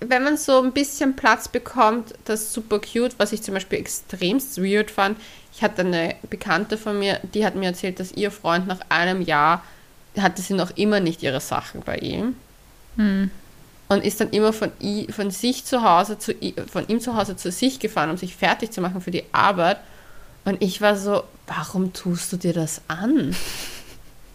wenn 0.00 0.24
man 0.24 0.36
so 0.36 0.60
ein 0.62 0.72
bisschen 0.72 1.16
Platz 1.16 1.48
bekommt, 1.48 2.14
das 2.24 2.42
ist 2.42 2.52
super 2.52 2.80
cute, 2.80 3.18
was 3.18 3.32
ich 3.32 3.42
zum 3.42 3.54
Beispiel 3.54 3.78
extremst 3.78 4.62
weird 4.62 4.90
fand. 4.90 5.18
Ich 5.54 5.62
hatte 5.62 5.82
eine 5.82 6.16
Bekannte 6.28 6.76
von 6.76 6.98
mir, 6.98 7.20
die 7.34 7.46
hat 7.46 7.54
mir 7.54 7.66
erzählt, 7.66 7.98
dass 7.98 8.12
ihr 8.12 8.30
Freund 8.30 8.66
nach 8.66 8.80
einem 8.88 9.22
Jahr 9.22 9.62
hatte 10.18 10.42
sie 10.42 10.54
noch 10.54 10.76
immer 10.76 11.00
nicht 11.00 11.22
ihre 11.22 11.40
Sachen 11.40 11.82
bei 11.82 11.96
ihm. 11.98 12.36
Hm. 12.96 13.30
Und 13.88 14.04
ist 14.04 14.20
dann 14.20 14.30
immer 14.30 14.52
von, 14.52 14.72
i, 14.82 15.06
von 15.12 15.30
sich 15.30 15.64
zu 15.64 15.82
Hause 15.82 16.18
zu 16.18 16.34
von 16.70 16.88
ihm 16.88 17.00
zu 17.00 17.14
Hause 17.14 17.36
zu 17.36 17.52
sich 17.52 17.78
gefahren, 17.78 18.10
um 18.10 18.16
sich 18.16 18.34
fertig 18.34 18.72
zu 18.72 18.80
machen 18.80 19.00
für 19.00 19.12
die 19.12 19.24
Arbeit. 19.32 19.78
Und 20.44 20.62
ich 20.62 20.80
war 20.80 20.96
so, 20.96 21.22
warum 21.46 21.92
tust 21.92 22.32
du 22.32 22.36
dir 22.36 22.52
das 22.52 22.80
an? 22.88 23.34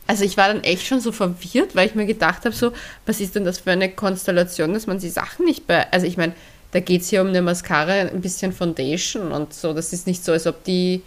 Also 0.07 0.25
ich 0.25 0.36
war 0.36 0.49
dann 0.49 0.61
echt 0.65 0.86
schon 0.86 0.99
so 0.99 1.13
verwirrt, 1.13 1.73
weil 1.73 1.88
ich 1.88 1.95
mir 1.95 2.05
gedacht 2.05 2.43
habe, 2.43 2.53
so, 2.53 2.73
was 3.05 3.21
ist 3.21 3.36
denn 3.36 3.45
das 3.45 3.59
für 3.59 3.71
eine 3.71 3.89
Konstellation, 3.89 4.73
dass 4.73 4.86
man 4.86 4.99
die 4.99 5.07
Sachen 5.07 5.45
nicht 5.45 5.67
bei. 5.67 5.89
Also 5.93 6.05
ich 6.05 6.17
meine, 6.17 6.34
da 6.71 6.82
geht 6.82 7.01
es 7.01 7.09
hier 7.09 7.21
um 7.21 7.27
eine 7.27 7.41
Mascara, 7.41 7.93
ein 7.93 8.19
bisschen 8.19 8.51
Foundation 8.51 9.32
und 9.32 9.53
so. 9.53 9.71
Das 9.73 9.93
ist 9.93 10.07
nicht 10.07 10.25
so, 10.25 10.34
als 10.34 10.47
ob 10.47 10.65
die 10.65 11.01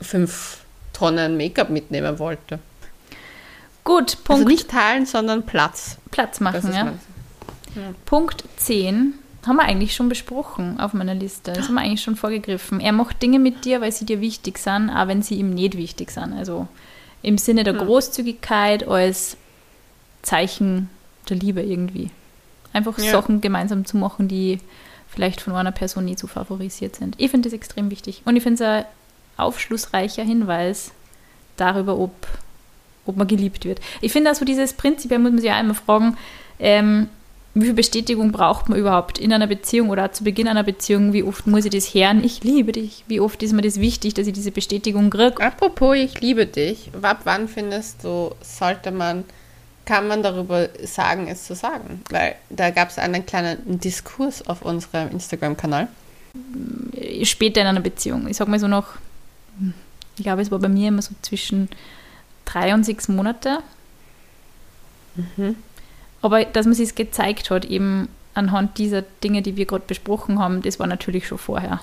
fünf 0.00 0.58
Tonnen 0.92 1.36
Make-up 1.36 1.70
mitnehmen 1.70 2.18
wollte. 2.18 2.58
Gut, 3.84 4.18
Punkt. 4.24 4.30
Also 4.30 4.44
nicht 4.44 4.68
teilen, 4.70 5.06
sondern 5.06 5.44
Platz. 5.44 5.98
Platz 6.10 6.40
machen, 6.40 6.72
ja. 6.72 6.84
mein- 6.84 6.98
Punkt 8.04 8.44
10 8.58 9.14
haben 9.46 9.56
wir 9.56 9.62
eigentlich 9.64 9.94
schon 9.94 10.08
besprochen 10.08 10.78
auf 10.78 10.92
meiner 10.92 11.14
Liste. 11.14 11.52
Das 11.52 11.66
haben 11.66 11.74
wir 11.74 11.80
eigentlich 11.80 12.02
schon 12.02 12.16
vorgegriffen. 12.16 12.80
Er 12.80 12.92
macht 12.92 13.20
Dinge 13.22 13.38
mit 13.38 13.64
dir, 13.64 13.80
weil 13.80 13.90
sie 13.90 14.04
dir 14.04 14.20
wichtig 14.20 14.58
sind, 14.58 14.90
auch 14.90 15.08
wenn 15.08 15.22
sie 15.22 15.34
ihm 15.36 15.50
nicht 15.50 15.76
wichtig 15.76 16.10
sind. 16.10 16.32
Also 16.34 16.68
im 17.22 17.38
Sinne 17.38 17.64
der 17.64 17.72
Großzügigkeit 17.74 18.86
als 18.86 19.36
Zeichen 20.22 20.90
der 21.28 21.36
Liebe 21.38 21.62
irgendwie. 21.62 22.10
Einfach 22.72 22.98
Ja. 22.98 23.10
Sachen 23.10 23.40
gemeinsam 23.40 23.84
zu 23.84 23.96
machen, 23.96 24.28
die 24.28 24.58
vielleicht 25.08 25.40
von 25.40 25.54
einer 25.54 25.72
Person 25.72 26.04
nie 26.04 26.16
so 26.16 26.26
favorisiert 26.26 26.96
sind. 26.96 27.14
Ich 27.18 27.30
finde 27.30 27.48
das 27.48 27.54
extrem 27.54 27.90
wichtig. 27.90 28.22
Und 28.24 28.36
ich 28.36 28.42
finde 28.42 28.62
es 28.62 28.68
ein 28.68 28.84
aufschlussreicher 29.36 30.22
Hinweis 30.22 30.92
darüber, 31.56 31.96
ob, 31.98 32.12
ob 33.06 33.16
man 33.16 33.26
geliebt 33.26 33.64
wird. 33.64 33.80
Ich 34.00 34.12
finde 34.12 34.30
also 34.30 34.44
dieses 34.44 34.72
Prinzip, 34.72 35.10
muss 35.10 35.20
man 35.20 35.38
sich 35.38 35.46
ja 35.46 35.56
einmal 35.56 35.74
fragen, 35.74 36.16
ähm, 36.58 37.08
wie 37.54 37.66
viel 37.66 37.74
Bestätigung 37.74 38.32
braucht 38.32 38.70
man 38.70 38.78
überhaupt 38.78 39.18
in 39.18 39.32
einer 39.32 39.46
Beziehung 39.46 39.90
oder 39.90 40.10
zu 40.10 40.24
Beginn 40.24 40.48
einer 40.48 40.62
Beziehung? 40.62 41.12
Wie 41.12 41.22
oft 41.22 41.46
muss 41.46 41.66
ich 41.66 41.70
das 41.70 41.92
hören? 41.92 42.24
Ich 42.24 42.42
liebe 42.42 42.72
dich. 42.72 43.04
Wie 43.08 43.20
oft 43.20 43.42
ist 43.42 43.52
mir 43.52 43.60
das 43.60 43.78
wichtig, 43.78 44.14
dass 44.14 44.26
ich 44.26 44.32
diese 44.32 44.52
Bestätigung 44.52 45.10
kriege? 45.10 45.42
Apropos, 45.42 45.96
ich 45.96 46.18
liebe 46.20 46.46
dich. 46.46 46.90
Ab 47.02 47.20
wann 47.24 47.48
findest 47.48 48.04
du, 48.04 48.34
sollte 48.40 48.90
man, 48.90 49.24
kann 49.84 50.08
man 50.08 50.22
darüber 50.22 50.70
sagen, 50.82 51.28
es 51.28 51.44
zu 51.44 51.54
sagen? 51.54 52.00
Weil 52.08 52.36
da 52.48 52.70
gab 52.70 52.88
es 52.88 52.98
einen 52.98 53.26
kleinen 53.26 53.78
Diskurs 53.80 54.46
auf 54.46 54.62
unserem 54.62 55.10
Instagram-Kanal. 55.10 55.88
Später 57.22 57.60
in 57.60 57.66
einer 57.66 57.80
Beziehung. 57.80 58.28
Ich 58.28 58.38
sag 58.38 58.48
mal 58.48 58.58
so 58.58 58.68
noch, 58.68 58.94
ich 60.16 60.22
glaube, 60.22 60.40
es 60.40 60.50
war 60.50 60.58
bei 60.58 60.68
mir 60.68 60.88
immer 60.88 61.02
so 61.02 61.12
zwischen 61.20 61.68
drei 62.52 62.74
und 62.74 62.84
sechs 62.84 63.08
Monate. 63.08 63.58
Aber 66.20 66.44
dass 66.44 66.66
man 66.66 66.74
sich 66.74 66.90
es 66.90 66.94
gezeigt 66.94 67.50
hat, 67.50 67.64
eben 67.64 68.08
anhand 68.34 68.78
dieser 68.78 69.02
Dinge, 69.02 69.42
die 69.42 69.56
wir 69.56 69.66
gerade 69.66 69.84
besprochen 69.86 70.38
haben, 70.38 70.62
das 70.62 70.78
war 70.78 70.86
natürlich 70.86 71.26
schon 71.26 71.38
vorher. 71.38 71.80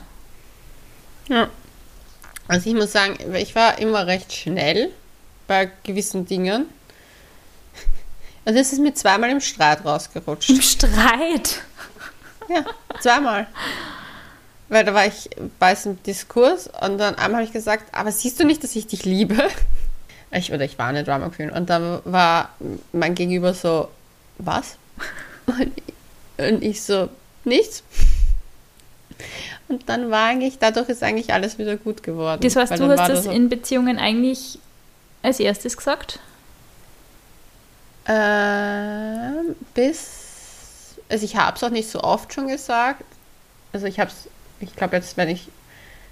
Ja. 1.28 1.50
Also 2.48 2.70
ich 2.70 2.76
muss 2.76 2.92
sagen, 2.92 3.18
ich 3.36 3.54
war 3.54 3.78
immer 3.78 4.08
recht 4.08 4.34
schnell 4.34 4.92
bei 5.48 5.70
gewissen 5.84 6.26
Dingen. 6.26 6.66
Also 8.46 8.60
es 8.60 8.74
ist 8.74 8.80
mir 8.80 8.94
zweimal 8.96 9.30
im 9.30 9.42
Streit 9.42 9.86
rausgerutscht. 9.86 10.50
Im 10.50 10.62
Streit. 10.62 11.62
Ja, 12.48 12.66
zweimal. 13.00 13.46
Weil 14.70 14.86
da 14.86 14.94
war 14.96 15.06
ich 15.06 15.30
bei 15.60 15.76
diesem 15.76 16.02
Diskurs 16.02 16.68
und 16.82 16.98
dann 16.98 17.16
einmal 17.16 17.42
habe 17.42 17.44
ich 17.44 17.54
gesagt, 17.54 17.94
aber 17.94 18.12
siehst 18.12 18.40
du 18.40 18.46
nicht, 18.46 18.64
dass 18.64 18.76
ich 18.76 18.88
dich 18.88 19.06
liebe? 19.06 19.50
Ich, 20.32 20.54
oder 20.54 20.64
ich 20.64 20.78
war 20.78 20.88
eine 20.88 21.04
Drama 21.04 21.30
Queen. 21.30 21.50
Und 21.50 21.70
dann 21.70 22.00
war 22.06 22.50
mein 22.92 23.16
Gegenüber 23.16 23.54
so, 23.54 23.90
was? 24.38 24.78
Und, 25.48 25.72
und 26.38 26.64
ich 26.64 26.84
so, 26.84 27.10
nichts. 27.44 27.84
Und 29.68 29.90
dann 29.90 30.12
war 30.12 30.28
eigentlich, 30.28 30.60
dadurch 30.60 30.90
ist 30.90 31.04
eigentlich 31.04 31.34
alles 31.34 31.58
wieder 31.58 31.76
gut 31.76 32.04
geworden. 32.04 32.42
Das 32.42 32.56
heißt, 32.56 32.80
du 32.80 32.88
hast 32.90 33.10
das 33.10 33.24
so, 33.26 33.32
in 33.32 33.50
Beziehungen 33.50 33.98
eigentlich 33.98 34.60
als 35.22 35.40
erstes 35.40 35.76
gesagt? 35.76 36.20
Ähm, 38.08 39.56
bis, 39.74 40.96
also 41.10 41.26
ich 41.26 41.36
habe 41.36 41.58
es 41.58 41.64
auch 41.64 41.70
nicht 41.70 41.90
so 41.90 42.02
oft 42.02 42.34
schon 42.34 42.48
gesagt. 42.48 43.04
Also 43.74 43.86
ich 43.86 44.00
habe 44.00 44.10
es, 44.10 44.30
ich 44.60 44.76
glaube 44.76 44.96
jetzt, 44.96 45.18
wenn 45.18 45.30
ich, 45.30 45.48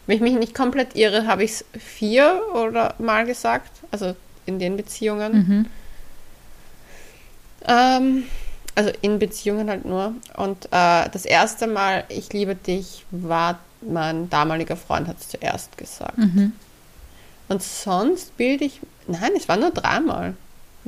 wenn 0.07 0.15
ich 0.15 0.21
mich 0.21 0.35
nicht 0.35 0.55
komplett 0.55 0.95
irre, 0.95 1.27
habe 1.27 1.43
ich 1.43 1.51
es 1.51 1.65
vier 1.77 2.41
oder 2.53 2.95
mal 2.97 3.25
gesagt. 3.25 3.71
Also 3.91 4.15
in 4.45 4.57
den 4.57 4.77
Beziehungen. 4.77 5.33
Mhm. 5.33 5.65
Ähm, 7.67 8.23
also 8.75 8.91
in 9.01 9.19
Beziehungen 9.19 9.69
halt 9.69 9.85
nur. 9.85 10.15
Und 10.35 10.65
äh, 10.67 11.09
das 11.09 11.25
erste 11.25 11.67
Mal, 11.67 12.05
ich 12.09 12.31
liebe 12.31 12.55
dich, 12.55 13.05
war 13.11 13.59
mein 13.81 14.29
damaliger 14.29 14.75
Freund 14.75 15.07
hat 15.07 15.17
es 15.19 15.29
zuerst 15.29 15.77
gesagt. 15.77 16.17
Mhm. 16.17 16.53
Und 17.47 17.61
sonst 17.61 18.35
bilde 18.37 18.65
ich. 18.65 18.81
Nein, 19.07 19.31
es 19.35 19.47
war 19.47 19.57
nur 19.57 19.71
dreimal. 19.71 20.35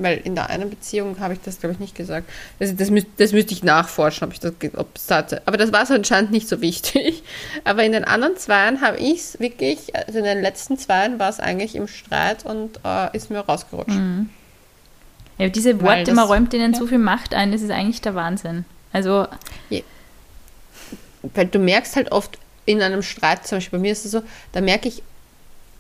Weil 0.02 0.18
in 0.20 0.36
der 0.36 0.50
einen 0.50 0.70
Beziehung 0.70 1.20
habe 1.20 1.34
ich 1.34 1.40
das, 1.44 1.60
glaube 1.60 1.74
ich, 1.74 1.80
nicht 1.80 1.96
gesagt. 1.96 2.30
Also 2.60 2.74
das, 2.74 2.90
müß, 2.90 3.06
das 3.18 3.32
müsste 3.34 3.54
ich 3.54 3.64
nachforschen, 3.64 4.28
ob 4.28 4.34
ich 4.34 4.40
das, 4.40 4.54
ob 4.76 4.96
es 4.96 5.10
hatte. 5.12 5.42
Aber 5.46 5.58
das 5.58 5.72
war 5.72 5.86
so 5.86 5.94
anscheinend 5.94 6.32
nicht 6.32 6.48
so 6.48 6.62
wichtig. 6.62 7.24
Aber 7.64 7.84
in 7.84 7.92
den 7.92 8.04
anderen 8.06 8.38
zweien 8.38 8.82
habe 8.82 8.98
ich 8.98 9.20
es 9.20 9.40
wirklich, 9.40 9.96
also 9.96 10.20
in 10.20 10.26
den 10.26 10.42
letzten 10.42 10.78
zweien 10.78 11.20
war 11.20 11.30
es 11.30 11.40
eigentlich 11.40 11.76
im 11.76 11.88
Streit 11.88 12.46
und 12.46 12.80
äh, 12.86 13.16
ist 13.16 13.30
mir 13.30 13.40
rausgerutscht. 13.40 13.98
Ja, 15.38 15.50
diese 15.50 15.82
Worte, 15.82 16.04
das- 16.04 16.16
man 16.16 16.28
räumt 16.28 16.54
ihnen 16.54 16.74
ja. 16.74 16.80
so 16.80 16.88
viel 16.88 16.98
Macht 16.98 17.34
ein, 17.34 17.52
das 17.52 17.62
ist 17.62 17.72
eigentlich 17.72 18.02
der 18.02 18.16
Wahnsinn. 18.16 18.66
Also, 18.92 19.28
Weil 21.22 21.48
du 21.48 21.60
merkst 21.60 21.96
halt 21.96 22.12
oft 22.12 22.38
in 22.66 22.82
einem 22.82 23.02
Streit, 23.04 23.46
zum 23.46 23.58
Beispiel 23.58 23.80
bei 23.80 23.82
mir 23.82 23.92
ist 23.92 24.06
es 24.06 24.12
so, 24.12 24.22
da 24.52 24.62
merke 24.62 24.88
ich, 24.88 25.04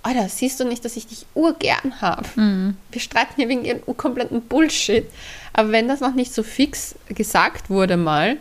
Alter, 0.02 0.30
siehst 0.30 0.60
du 0.60 0.64
nicht, 0.66 0.86
dass 0.86 0.95
ich 0.95 1.08
dich 1.08 1.26
urgern 1.36 2.02
habe? 2.02 2.24
mhm. 2.36 2.78
Wir 2.91 3.02
streiten 3.02 3.34
hier 3.36 3.50
wegen 3.50 3.66
ihren 3.66 3.82
kompletten 3.97 4.41
Bullshit. 4.41 5.06
Aber 5.54 5.72
wenn 5.72 5.88
das 5.88 6.00
noch 6.00 6.14
nicht 6.16 6.34
so 6.34 6.41
fix 6.43 6.95
gesagt 7.10 7.70
wurde 7.70 7.97
mal, 7.97 8.38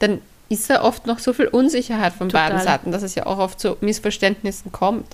dann 0.00 0.20
ist 0.48 0.68
da 0.70 0.82
oft 0.82 1.06
noch 1.06 1.18
so 1.18 1.32
viel 1.32 1.46
Unsicherheit 1.48 2.12
von 2.12 2.28
Total. 2.28 2.50
beiden 2.50 2.64
Seiten, 2.64 2.92
dass 2.92 3.02
es 3.02 3.14
ja 3.14 3.26
auch 3.26 3.38
oft 3.38 3.58
zu 3.60 3.76
Missverständnissen 3.80 4.72
kommt, 4.72 5.06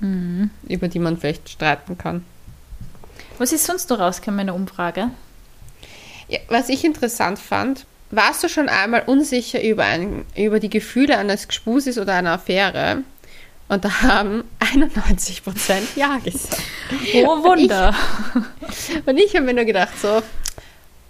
Mhm. 0.00 0.50
über 0.68 0.88
die 0.88 0.98
man 0.98 1.16
vielleicht 1.16 1.48
streiten 1.48 1.96
kann. 1.96 2.24
was 3.38 3.52
ist 3.52 3.64
sonst 3.64 3.88
noch 3.90 3.98
rausgekommen 3.98 4.40
in 4.40 4.46
der 4.48 4.54
Umfrage? 4.54 5.10
Ja, 6.28 6.38
was 6.48 6.68
ich 6.68 6.84
interessant 6.84 7.38
fand, 7.38 7.86
warst 8.10 8.42
du 8.44 8.48
schon 8.48 8.68
einmal 8.68 9.02
unsicher 9.06 9.62
über, 9.62 9.84
ein, 9.84 10.24
über 10.36 10.60
die 10.60 10.68
Gefühle 10.70 11.16
eines 11.18 11.48
Gespusis 11.48 11.96
oder 11.98 12.14
einer 12.14 12.32
Affäre? 12.32 12.98
Und 13.68 13.84
da 13.84 14.02
haben 14.02 14.44
91% 14.60 15.96
Ja 15.96 16.18
gesagt. 16.18 16.62
Oh, 17.14 17.42
Wunder. 17.42 17.94
Und 19.06 19.18
ich 19.18 19.34
habe 19.34 19.46
mir 19.46 19.54
nur 19.54 19.64
gedacht 19.64 20.00
so, 20.00 20.22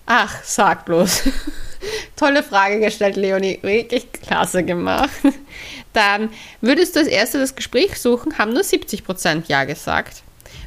ach, 0.06 0.42
sag 0.42 0.86
bloß. 0.86 1.24
Tolle 2.16 2.42
Frage 2.42 2.80
gestellt, 2.80 3.16
Leonie. 3.16 3.58
Wirklich 3.62 4.10
klasse 4.12 4.62
gemacht. 4.62 5.10
Dann 5.92 6.30
würdest 6.60 6.96
du 6.96 7.00
als 7.00 7.08
erste 7.08 7.38
das 7.38 7.54
Gespräch 7.54 8.00
suchen, 8.00 8.38
haben 8.38 8.52
nur 8.52 8.62
70% 8.62 9.44
Ja 9.48 9.64
gesagt. 9.64 10.22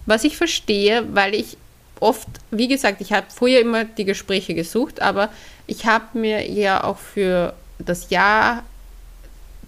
Was 0.05 0.23
ich 0.23 0.37
verstehe, 0.37 1.05
weil 1.13 1.33
ich 1.35 1.57
oft, 1.99 2.27
wie 2.51 2.67
gesagt, 2.67 3.01
ich 3.01 3.13
habe 3.13 3.27
früher 3.33 3.59
immer 3.59 3.83
die 3.83 4.05
Gespräche 4.05 4.53
gesucht, 4.53 5.01
aber 5.01 5.29
ich 5.67 5.85
habe 5.85 6.17
mir 6.17 6.49
ja 6.49 6.83
auch 6.83 6.97
für 6.97 7.53
das 7.77 8.09
Jahr 8.09 8.63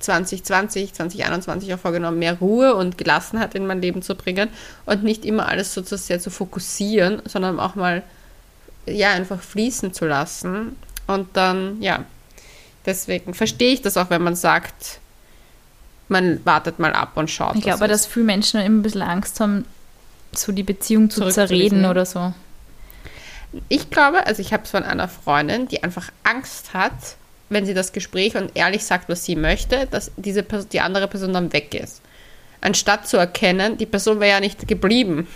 2020, 0.02 0.94
2021 0.94 1.74
auch 1.74 1.80
vorgenommen, 1.80 2.20
mehr 2.20 2.38
Ruhe 2.40 2.76
und 2.76 2.98
Gelassenheit 2.98 3.56
in 3.56 3.68
mein 3.68 3.82
Leben 3.82 4.02
zu 4.02 4.16
bringen 4.16 4.50
und 4.86 5.04
nicht 5.04 5.26
immer 5.26 5.48
alles 5.48 5.74
so 5.74 5.82
zu 5.82 5.98
sehr 5.98 6.20
zu 6.20 6.30
fokussieren, 6.30 7.22
sondern 7.26 7.60
auch 7.60 7.76
mal 7.76 8.04
ja 8.86 9.12
einfach 9.12 9.42
fließen 9.42 9.94
zu 9.94 10.06
lassen. 10.06 10.76
Und 11.08 11.30
dann, 11.34 11.82
ja, 11.82 12.06
deswegen 12.86 13.34
verstehe 13.34 13.74
ich 13.74 13.82
das 13.82 13.98
auch, 13.98 14.10
wenn 14.10 14.22
man 14.22 14.36
sagt, 14.36 15.00
man 16.08 16.46
wartet 16.46 16.80
mal 16.80 16.94
ab 16.94 17.12
und 17.16 17.30
schaut. 17.30 17.56
Ich 17.56 17.64
glaube, 17.64 17.88
dass 17.88 18.06
viele 18.06 18.26
Menschen 18.26 18.60
immer 18.60 18.80
ein 18.80 18.82
bisschen 18.84 19.02
Angst 19.02 19.40
haben, 19.40 19.66
so 20.34 20.52
die 20.52 20.64
Beziehung 20.64 21.10
zu 21.10 21.28
zerreden 21.30 21.86
oder 21.86 22.06
so. 22.06 22.34
Ich 23.70 23.90
glaube, 23.90 24.26
also 24.28 24.42
ich 24.42 24.54
habe 24.54 24.64
es 24.64 24.72
von 24.72 24.84
einer 24.84 25.08
Freundin, 25.08 25.68
die 25.68 25.84
einfach 25.84 26.10
Angst 26.24 26.74
hat, 26.74 26.94
wenn 27.52 27.66
sie 27.66 27.74
das 27.74 27.92
Gespräch 27.92 28.36
und 28.36 28.52
ehrlich 28.56 28.84
sagt, 28.84 29.10
was 29.10 29.26
sie 29.26 29.36
möchte, 29.36 29.88
dass 29.92 30.12
diese 30.16 30.42
Person, 30.42 30.70
die 30.72 30.80
andere 30.80 31.08
Person 31.08 31.34
dann 31.34 31.52
weg 31.54 31.76
ist. 31.76 32.02
Anstatt 32.62 33.08
zu 33.08 33.18
erkennen, 33.18 33.78
die 33.78 33.86
Person 33.86 34.20
wäre 34.20 34.32
ja 34.32 34.40
nicht 34.40 34.68
geblieben. 34.68 35.28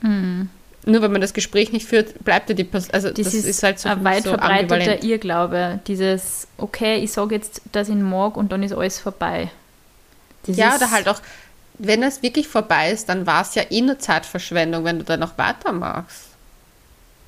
Mhm. 0.00 0.48
Nur 0.86 1.02
wenn 1.02 1.12
man 1.12 1.20
das 1.20 1.32
Gespräch 1.34 1.72
nicht 1.72 1.88
führt, 1.88 2.22
bleibt 2.24 2.50
ja 2.50 2.54
die 2.54 2.64
Person. 2.64 2.92
Also 2.92 3.08
Das, 3.08 3.24
das, 3.24 3.34
ist, 3.34 3.46
ist, 3.46 3.62
halt 3.62 3.80
so, 3.80 3.88
ein 3.88 4.04
weit 4.04 4.22
so 4.22 4.30
verbreiteter 4.30 4.74
ambivalent. 4.74 5.04
Irrglaube. 5.04 5.80
Dieses, 5.88 6.46
okay, 6.58 6.98
ich 6.98 7.10
sage 7.10 7.34
jetzt, 7.34 7.62
dass 7.72 7.88
ich 7.88 7.94
ihn 7.94 8.02
mag 8.02 8.36
und 8.36 8.52
dann 8.52 8.62
ist 8.62 8.72
alles 8.72 9.00
vorbei. 9.00 9.50
Das 10.46 10.56
Ja, 10.56 10.76
oder 10.76 10.90
halt 10.90 11.08
auch, 11.08 11.20
wenn 11.78 12.02
es 12.02 12.22
wirklich 12.22 12.46
vorbei 12.46 12.92
ist, 12.92 13.08
dann 13.08 13.26
war 13.26 13.42
es 13.42 13.54
ja 13.56 13.64
eh 13.70 13.80
nur 13.80 13.98
Zeitverschwendung, 13.98 14.84
wenn 14.84 14.98
du 14.98 15.04
dann 15.04 15.20
noch 15.20 15.36
weitermachst. 15.36 16.33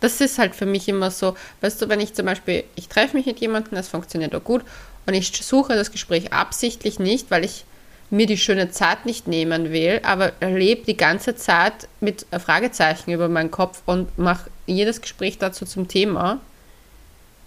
Das 0.06 0.20
ist 0.20 0.38
halt 0.38 0.54
für 0.54 0.66
mich 0.66 0.86
immer 0.88 1.10
so, 1.10 1.36
weißt 1.62 1.82
du, 1.82 1.88
wenn 1.88 1.98
ich 1.98 2.14
zum 2.14 2.26
Beispiel, 2.26 2.62
ich 2.76 2.86
treffe 2.88 3.16
mich 3.16 3.26
mit 3.26 3.40
jemandem, 3.40 3.74
das 3.74 3.88
funktioniert 3.88 4.36
auch 4.36 4.44
gut, 4.44 4.62
und 5.04 5.14
ich 5.14 5.32
suche 5.44 5.74
das 5.74 5.90
Gespräch 5.90 6.32
absichtlich 6.32 7.00
nicht, 7.00 7.28
weil 7.32 7.44
ich 7.44 7.64
mir 8.10 8.26
die 8.26 8.38
schöne 8.38 8.70
Zeit 8.70 9.04
nicht 9.04 9.26
nehmen 9.26 9.72
will, 9.72 9.98
aber 10.04 10.30
lebe 10.40 10.86
die 10.86 10.96
ganze 10.96 11.34
Zeit 11.34 11.88
mit 12.00 12.24
Fragezeichen 12.38 13.10
über 13.10 13.28
meinen 13.28 13.50
Kopf 13.50 13.82
und 13.84 14.16
mache 14.16 14.48
jedes 14.66 15.00
Gespräch 15.00 15.38
dazu 15.38 15.64
zum 15.64 15.88
Thema, 15.88 16.38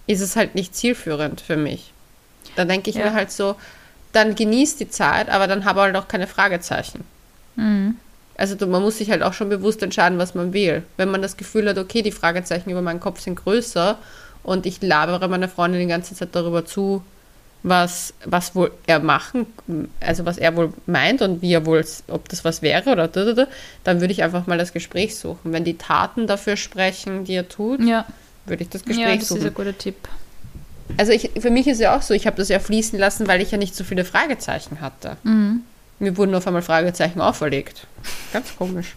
ist 0.06 0.20
es 0.20 0.36
halt 0.36 0.54
nicht 0.54 0.74
zielführend 0.76 1.40
für 1.40 1.56
mich. 1.56 1.94
Da 2.56 2.66
denke 2.66 2.90
ich 2.90 2.96
Ja. 2.96 3.06
mir 3.06 3.14
halt 3.14 3.32
so, 3.32 3.56
dann 4.12 4.34
genieß 4.34 4.76
die 4.76 4.90
Zeit, 4.90 5.30
aber 5.30 5.46
dann 5.46 5.64
habe 5.64 5.80
halt 5.80 5.96
auch 5.96 6.08
keine 6.08 6.26
Fragezeichen. 6.26 7.04
Mhm. 7.56 7.96
Also 8.40 8.56
man 8.66 8.80
muss 8.80 8.96
sich 8.96 9.10
halt 9.10 9.22
auch 9.22 9.34
schon 9.34 9.50
bewusst 9.50 9.82
entscheiden, 9.82 10.16
was 10.18 10.34
man 10.34 10.54
will. 10.54 10.82
Wenn 10.96 11.10
man 11.10 11.20
das 11.20 11.36
Gefühl 11.36 11.68
hat, 11.68 11.76
okay, 11.76 12.00
die 12.00 12.10
Fragezeichen 12.10 12.70
über 12.70 12.80
meinen 12.80 12.98
Kopf 12.98 13.20
sind 13.20 13.34
größer 13.36 13.98
und 14.42 14.64
ich 14.64 14.80
labere 14.80 15.28
meiner 15.28 15.48
Freundin 15.48 15.80
die 15.82 15.86
ganze 15.86 16.14
Zeit 16.14 16.30
darüber 16.32 16.64
zu, 16.64 17.04
was, 17.62 18.14
was 18.24 18.54
wohl 18.54 18.70
er 18.86 18.98
machen, 19.00 19.44
also 20.00 20.24
was 20.24 20.38
er 20.38 20.56
wohl 20.56 20.72
meint 20.86 21.20
und 21.20 21.42
wie 21.42 21.52
er 21.52 21.66
wohl, 21.66 21.84
ob 22.08 22.30
das 22.30 22.42
was 22.42 22.62
wäre 22.62 22.90
oder 22.90 23.08
da, 23.08 23.24
da, 23.26 23.32
da, 23.34 23.46
dann 23.84 24.00
würde 24.00 24.12
ich 24.14 24.22
einfach 24.22 24.46
mal 24.46 24.56
das 24.56 24.72
Gespräch 24.72 25.16
suchen. 25.16 25.52
Wenn 25.52 25.64
die 25.64 25.76
Taten 25.76 26.26
dafür 26.26 26.56
sprechen, 26.56 27.24
die 27.24 27.34
er 27.34 27.46
tut, 27.46 27.82
Ja, 27.82 28.06
würde 28.46 28.62
ich 28.62 28.70
das 28.70 28.80
ja 28.80 28.88
Gespräch 28.88 29.18
das 29.20 29.28
suchen. 29.28 29.40
ist 29.42 29.46
ein 29.48 29.54
guter 29.54 29.76
Tipp. 29.76 29.96
Also 30.96 31.12
ich, 31.12 31.30
für 31.38 31.50
mich 31.50 31.66
ist 31.66 31.78
ja 31.80 31.94
auch 31.94 32.00
so, 32.02 32.14
ich 32.14 32.26
habe 32.26 32.38
das 32.38 32.48
ja 32.48 32.58
fließen 32.58 32.98
lassen, 32.98 33.28
weil 33.28 33.42
ich 33.42 33.50
ja 33.50 33.58
nicht 33.58 33.76
so 33.76 33.84
viele 33.84 34.06
Fragezeichen 34.06 34.80
hatte. 34.80 35.18
Mhm. 35.24 35.60
Mir 36.00 36.16
wurden 36.16 36.34
auf 36.34 36.46
einmal 36.46 36.62
Fragezeichen 36.62 37.20
auferlegt. 37.20 37.86
Ganz 38.32 38.56
komisch. 38.56 38.96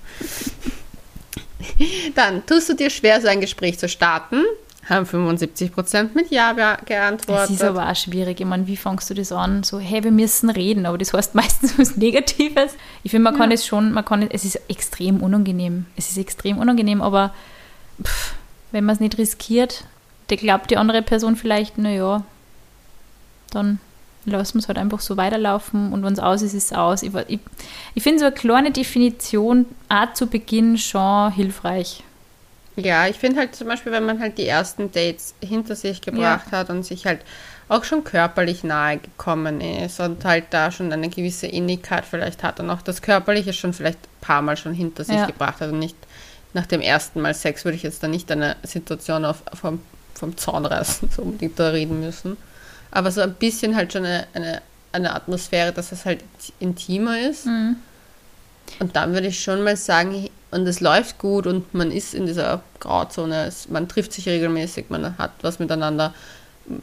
Dann 2.16 2.46
tust 2.46 2.70
du 2.70 2.74
dir 2.76 2.90
schwer, 2.90 3.22
so 3.22 3.28
ein 3.28 3.42
Gespräch 3.42 3.78
zu 3.80 3.88
starten. 3.88 4.44
Haben 4.90 5.06
75% 5.06 6.10
mit 6.14 6.30
Ja 6.30 6.52
be- 6.54 6.60
Das 6.78 6.86
geantwortet. 6.86 7.50
ist 7.52 7.64
aber 7.64 7.90
auch 7.90 7.96
schwierig. 7.96 8.42
Ich 8.42 8.46
meine, 8.46 8.68
wie 8.68 8.76
fangst 8.76 9.10
du 9.10 9.14
das 9.14 9.32
an? 9.32 9.64
So, 9.64 9.80
hey, 9.80 10.04
wir 10.04 10.12
müssen 10.12 10.50
reden, 10.50 10.86
aber 10.86 10.98
das 10.98 11.14
heißt 11.14 11.36
meistens 11.42 11.78
was 11.80 11.96
Negatives. 11.96 12.74
Ich 13.04 13.12
finde, 13.12 13.32
man 13.32 13.38
kann 13.40 13.52
es 13.52 13.66
schon, 13.66 13.94
man 13.94 14.04
kann 14.04 14.24
es, 14.24 14.30
es 14.44 14.56
ist 14.56 14.62
extrem 14.70 15.22
unangenehm. 15.24 15.86
Es 15.96 16.10
ist 16.10 16.18
extrem 16.18 16.58
unangenehm, 16.58 17.02
aber 17.02 17.34
pff, 18.04 18.34
wenn 18.72 18.84
man 18.84 18.96
es 18.96 19.00
nicht 19.00 19.18
riskiert, 19.18 19.86
der 20.30 20.38
glaubt 20.38 20.70
die 20.70 20.78
andere 20.78 21.02
Person 21.02 21.38
vielleicht, 21.38 21.78
naja, 21.78 22.24
dann 23.52 23.80
lassen 24.26 24.56
wir 24.56 24.60
es 24.60 24.68
halt 24.68 24.78
einfach 24.78 25.00
so 25.00 25.18
weiterlaufen 25.18 25.92
und 25.94 26.04
wenn 26.04 26.14
es 26.14 26.20
aus 26.20 26.42
ist, 26.42 26.54
ist 26.54 26.72
es 26.72 26.78
aus. 26.78 27.04
Ich, 27.04 27.12
ich, 27.28 27.40
ich 27.96 28.04
finde 28.04 28.20
so 28.20 28.26
eine 28.26 28.34
kleine 28.36 28.72
Definition 28.72 29.66
auch 29.90 30.14
zu 30.14 30.28
Beginn 30.28 30.78
schon 30.78 31.32
hilfreich. 31.32 32.04
Ja, 32.76 33.08
ich 33.08 33.18
finde 33.18 33.40
halt 33.40 33.56
zum 33.56 33.68
Beispiel, 33.68 33.92
wenn 33.92 34.06
man 34.06 34.20
halt 34.20 34.38
die 34.38 34.48
ersten 34.48 34.92
Dates 34.92 35.36
hinter 35.44 35.76
sich 35.76 36.02
gebracht 36.02 36.52
hat 36.52 36.70
und 36.72 36.84
sich 36.84 37.06
halt 37.06 37.22
auch 37.70 37.84
schon 37.84 38.04
körperlich 38.04 38.64
nahe 38.64 38.98
gekommen 38.98 39.62
ist 39.62 40.00
und 40.00 40.26
halt 40.26 40.46
da 40.50 40.72
schon 40.72 40.92
eine 40.92 41.10
gewisse 41.10 41.48
Innigkeit 41.48 42.04
vielleicht 42.04 42.44
hat 42.44 42.60
und 42.60 42.70
auch 42.70 42.82
das 42.82 43.02
Körperliche 43.02 43.54
schon 43.54 43.74
vielleicht 43.74 44.00
ein 44.00 44.22
paar 44.22 44.42
Mal 44.42 44.58
schon 44.58 44.74
hinter 44.74 45.04
sich 45.04 45.16
Ja. 45.16 45.26
gebracht 45.28 45.62
hat 45.62 45.72
und 45.72 45.80
nicht 45.80 45.96
nach 46.54 46.66
dem 46.66 46.82
ersten 46.82 47.22
Mal 47.22 47.34
Sex 47.34 47.64
würde 47.64 47.76
ich 47.76 47.84
jetzt 47.84 48.02
da 48.04 48.08
nicht 48.08 48.32
eine 48.32 48.56
Situation 48.64 49.24
auf, 49.26 49.44
vom, 49.54 49.80
vom 50.14 50.36
Zaun 50.38 50.66
reißen, 50.66 51.10
so 51.16 51.22
unbedingt 51.22 51.60
da 51.60 51.70
reden 51.70 52.00
müssen. 52.00 52.38
Aber 52.96 53.12
so 53.12 53.22
ein 53.22 53.34
bisschen 53.34 53.76
halt 53.76 53.92
schon 53.92 54.06
eine, 54.06 54.28
eine, 54.34 54.62
eine 54.92 55.14
Atmosphäre, 55.16 55.72
dass 55.74 55.92
es 55.92 56.06
halt 56.06 56.24
intimer 56.60 57.20
ist. 57.20 57.46
Mhm. 57.48 57.76
Und 58.80 58.96
dann 58.96 59.14
würde 59.14 59.28
ich 59.28 59.42
schon 59.44 59.64
mal 59.64 59.76
sagen, 59.76 60.30
und 60.52 60.68
es 60.68 60.80
läuft 60.80 61.18
gut 61.18 61.48
und 61.48 61.74
man 61.74 61.92
ist 61.92 62.14
in 62.14 62.26
dieser 62.28 62.62
Grauzone, 62.80 63.46
es, 63.46 63.68
man 63.70 63.88
trifft 63.88 64.14
sich 64.14 64.28
regelmäßig, 64.28 64.86
man 64.90 65.18
hat 65.18 65.32
was 65.42 65.58
miteinander, 65.60 66.14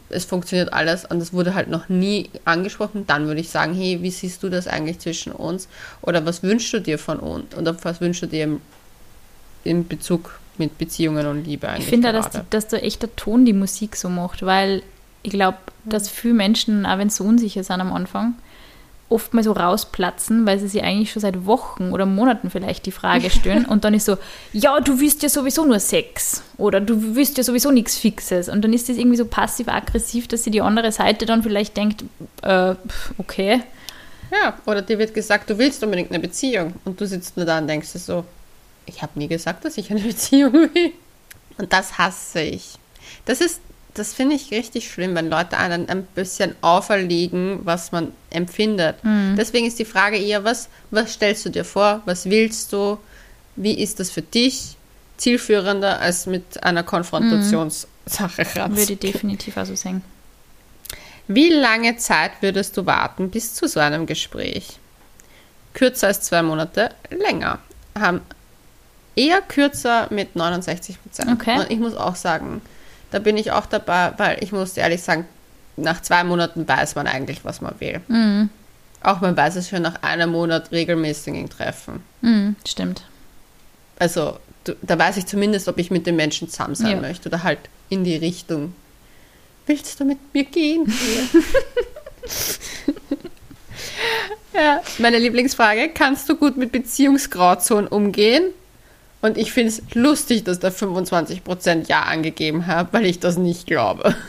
es 0.08 0.24
funktioniert 0.24 0.72
alles 0.72 1.04
und 1.04 1.20
es 1.22 1.32
wurde 1.32 1.54
halt 1.54 1.68
noch 1.68 1.88
nie 1.88 2.28
angesprochen, 2.44 3.06
dann 3.06 3.26
würde 3.28 3.40
ich 3.40 3.48
sagen, 3.48 3.72
hey, 3.74 4.02
wie 4.02 4.10
siehst 4.10 4.42
du 4.42 4.48
das 4.48 4.66
eigentlich 4.66 4.98
zwischen 4.98 5.32
uns? 5.32 5.68
Oder 6.02 6.26
was 6.26 6.42
wünschst 6.42 6.72
du 6.72 6.80
dir 6.80 6.98
von 6.98 7.18
uns? 7.20 7.54
Oder 7.56 7.76
was 7.84 8.00
wünschst 8.00 8.22
du 8.22 8.26
dir 8.26 8.44
im, 8.44 8.60
in 9.64 9.86
Bezug 9.86 10.38
mit 10.58 10.76
Beziehungen 10.76 11.26
und 11.26 11.44
Liebe 11.44 11.68
eigentlich 11.68 11.84
Ich 11.84 11.90
finde 11.90 12.10
auch, 12.10 12.12
dass, 12.14 12.30
gerade? 12.32 12.44
die- 12.44 12.50
dass 12.50 12.66
der 12.68 12.84
echter 12.84 13.14
Ton 13.16 13.44
die 13.46 13.52
Musik 13.54 13.96
so 13.96 14.08
macht, 14.08 14.44
weil 14.44 14.82
ich 15.22 15.30
glaube, 15.30 15.58
dass 15.84 16.08
viele 16.08 16.34
Menschen, 16.34 16.86
auch 16.86 16.98
wenn 16.98 17.10
sie 17.10 17.16
so 17.16 17.24
unsicher 17.24 17.64
sind 17.64 17.80
am 17.80 17.92
Anfang, 17.92 18.34
oft 19.08 19.34
mal 19.34 19.42
so 19.42 19.52
rausplatzen, 19.52 20.46
weil 20.46 20.60
sie 20.60 20.68
sich 20.68 20.84
eigentlich 20.84 21.10
schon 21.10 21.20
seit 21.20 21.44
Wochen 21.44 21.90
oder 21.90 22.06
Monaten 22.06 22.48
vielleicht 22.48 22.86
die 22.86 22.92
Frage 22.92 23.28
stellen 23.30 23.64
und 23.64 23.84
dann 23.84 23.92
ist 23.92 24.06
so, 24.06 24.16
ja, 24.52 24.80
du 24.80 25.00
willst 25.00 25.22
ja 25.22 25.28
sowieso 25.28 25.64
nur 25.64 25.80
Sex 25.80 26.42
oder 26.56 26.80
du 26.80 27.16
willst 27.16 27.36
ja 27.36 27.42
sowieso 27.42 27.72
nichts 27.72 27.98
Fixes 27.98 28.48
und 28.48 28.62
dann 28.62 28.72
ist 28.72 28.88
das 28.88 28.96
irgendwie 28.96 29.16
so 29.16 29.24
passiv-aggressiv, 29.24 30.28
dass 30.28 30.44
sie 30.44 30.52
die 30.52 30.62
andere 30.62 30.92
Seite 30.92 31.26
dann 31.26 31.42
vielleicht 31.42 31.76
denkt, 31.76 32.04
äh, 32.42 32.74
okay, 33.18 33.62
Ja, 34.30 34.56
oder 34.64 34.82
dir 34.82 34.98
wird 34.98 35.12
gesagt, 35.12 35.50
du 35.50 35.58
willst 35.58 35.82
unbedingt 35.82 36.10
eine 36.10 36.20
Beziehung 36.20 36.74
und 36.84 37.00
du 37.00 37.06
sitzt 37.06 37.36
nur 37.36 37.46
da 37.46 37.58
und 37.58 37.66
denkst 37.66 37.92
dir 37.92 37.98
so, 37.98 38.24
ich 38.86 39.02
habe 39.02 39.18
nie 39.18 39.28
gesagt, 39.28 39.64
dass 39.64 39.76
ich 39.76 39.90
eine 39.90 40.00
Beziehung 40.12 40.52
will. 40.52 40.92
Und 41.58 41.72
das 41.72 41.98
hasse 41.98 42.40
ich. 42.40 42.78
Das 43.24 43.40
ist, 43.40 43.60
das 44.00 44.14
finde 44.14 44.34
ich 44.34 44.50
richtig 44.50 44.90
schlimm, 44.90 45.14
wenn 45.14 45.28
Leute 45.28 45.58
einen 45.58 45.88
ein 45.90 46.04
bisschen 46.04 46.54
auferlegen, 46.62 47.60
was 47.64 47.92
man 47.92 48.12
empfindet. 48.30 48.96
Deswegen 49.36 49.66
ist 49.66 49.78
die 49.78 49.84
Frage 49.84 50.16
eher, 50.16 50.42
was, 50.42 50.68
was 50.90 51.12
stellst 51.12 51.44
du 51.44 51.50
dir 51.50 51.64
vor? 51.64 52.00
Was 52.06 52.24
willst 52.24 52.72
du? 52.72 52.98
Wie 53.56 53.74
ist 53.74 54.00
das 54.00 54.10
für 54.10 54.22
dich? 54.22 54.76
Zielführender 55.18 56.00
als 56.00 56.24
mit 56.24 56.64
einer 56.64 56.82
Konfrontationssache 56.82 58.38
ranzugehen. 58.56 58.76
würde 58.76 58.96
definitiv 58.96 59.58
auch 59.58 59.66
so 59.66 59.74
sagen. 59.74 60.02
Wie 61.28 61.50
lange 61.50 61.98
Zeit 61.98 62.32
würdest 62.40 62.76
du 62.78 62.86
warten 62.86 63.30
bis 63.30 63.54
zu 63.54 63.68
so 63.68 63.80
einem 63.80 64.06
Gespräch? 64.06 64.78
Kürzer 65.74 66.06
als 66.06 66.22
zwei 66.22 66.42
Monate, 66.42 66.90
länger. 67.10 67.58
Haben 67.98 68.22
eher 69.14 69.42
kürzer 69.42 70.08
mit 70.10 70.36
69 70.36 71.02
Prozent. 71.02 71.30
Okay. 71.32 71.58
Und 71.58 71.70
ich 71.70 71.78
muss 71.78 71.94
auch 71.94 72.16
sagen, 72.16 72.62
da 73.10 73.18
bin 73.18 73.36
ich 73.36 73.52
auch 73.52 73.66
dabei, 73.66 74.12
weil 74.16 74.38
ich 74.42 74.52
muss 74.52 74.76
ehrlich 74.76 75.02
sagen, 75.02 75.26
nach 75.76 76.02
zwei 76.02 76.24
Monaten 76.24 76.66
weiß 76.68 76.94
man 76.94 77.06
eigentlich, 77.06 77.44
was 77.44 77.60
man 77.60 77.74
will. 77.80 78.00
Mhm. 78.08 78.50
Auch 79.02 79.20
man 79.20 79.36
weiß 79.36 79.56
es 79.56 79.68
schon 79.70 79.82
nach 79.82 80.02
einem 80.02 80.30
Monat 80.30 80.72
regelmäßigen 80.72 81.48
Treffen. 81.48 82.02
Mhm, 82.20 82.56
stimmt. 82.66 83.02
Also 83.98 84.36
du, 84.64 84.74
da 84.82 84.98
weiß 84.98 85.16
ich 85.16 85.26
zumindest, 85.26 85.68
ob 85.68 85.78
ich 85.78 85.90
mit 85.90 86.06
dem 86.06 86.16
Menschen 86.16 86.48
zusammen 86.48 86.74
sein 86.74 86.96
Ja. 86.96 87.00
möchte 87.00 87.28
oder 87.28 87.42
halt 87.42 87.58
in 87.88 88.04
die 88.04 88.16
Richtung. 88.16 88.74
Willst 89.66 89.98
du 90.00 90.04
mit 90.04 90.18
mir 90.34 90.44
gehen? 90.44 90.92
ja, 94.54 94.82
meine 94.98 95.18
Lieblingsfrage: 95.18 95.90
Kannst 95.94 96.28
du 96.28 96.36
gut 96.36 96.56
mit 96.56 96.72
Beziehungsgrauzonen 96.72 97.86
umgehen? 97.88 98.44
Und 99.22 99.36
ich 99.36 99.52
finde 99.52 99.70
es 99.70 99.82
lustig, 99.94 100.44
dass 100.44 100.60
da 100.60 100.68
25% 100.68 101.88
Ja 101.88 102.02
angegeben 102.02 102.66
haben, 102.66 102.88
weil 102.92 103.06
ich 103.06 103.20
das 103.20 103.36
nicht 103.36 103.66
glaube. 103.66 104.14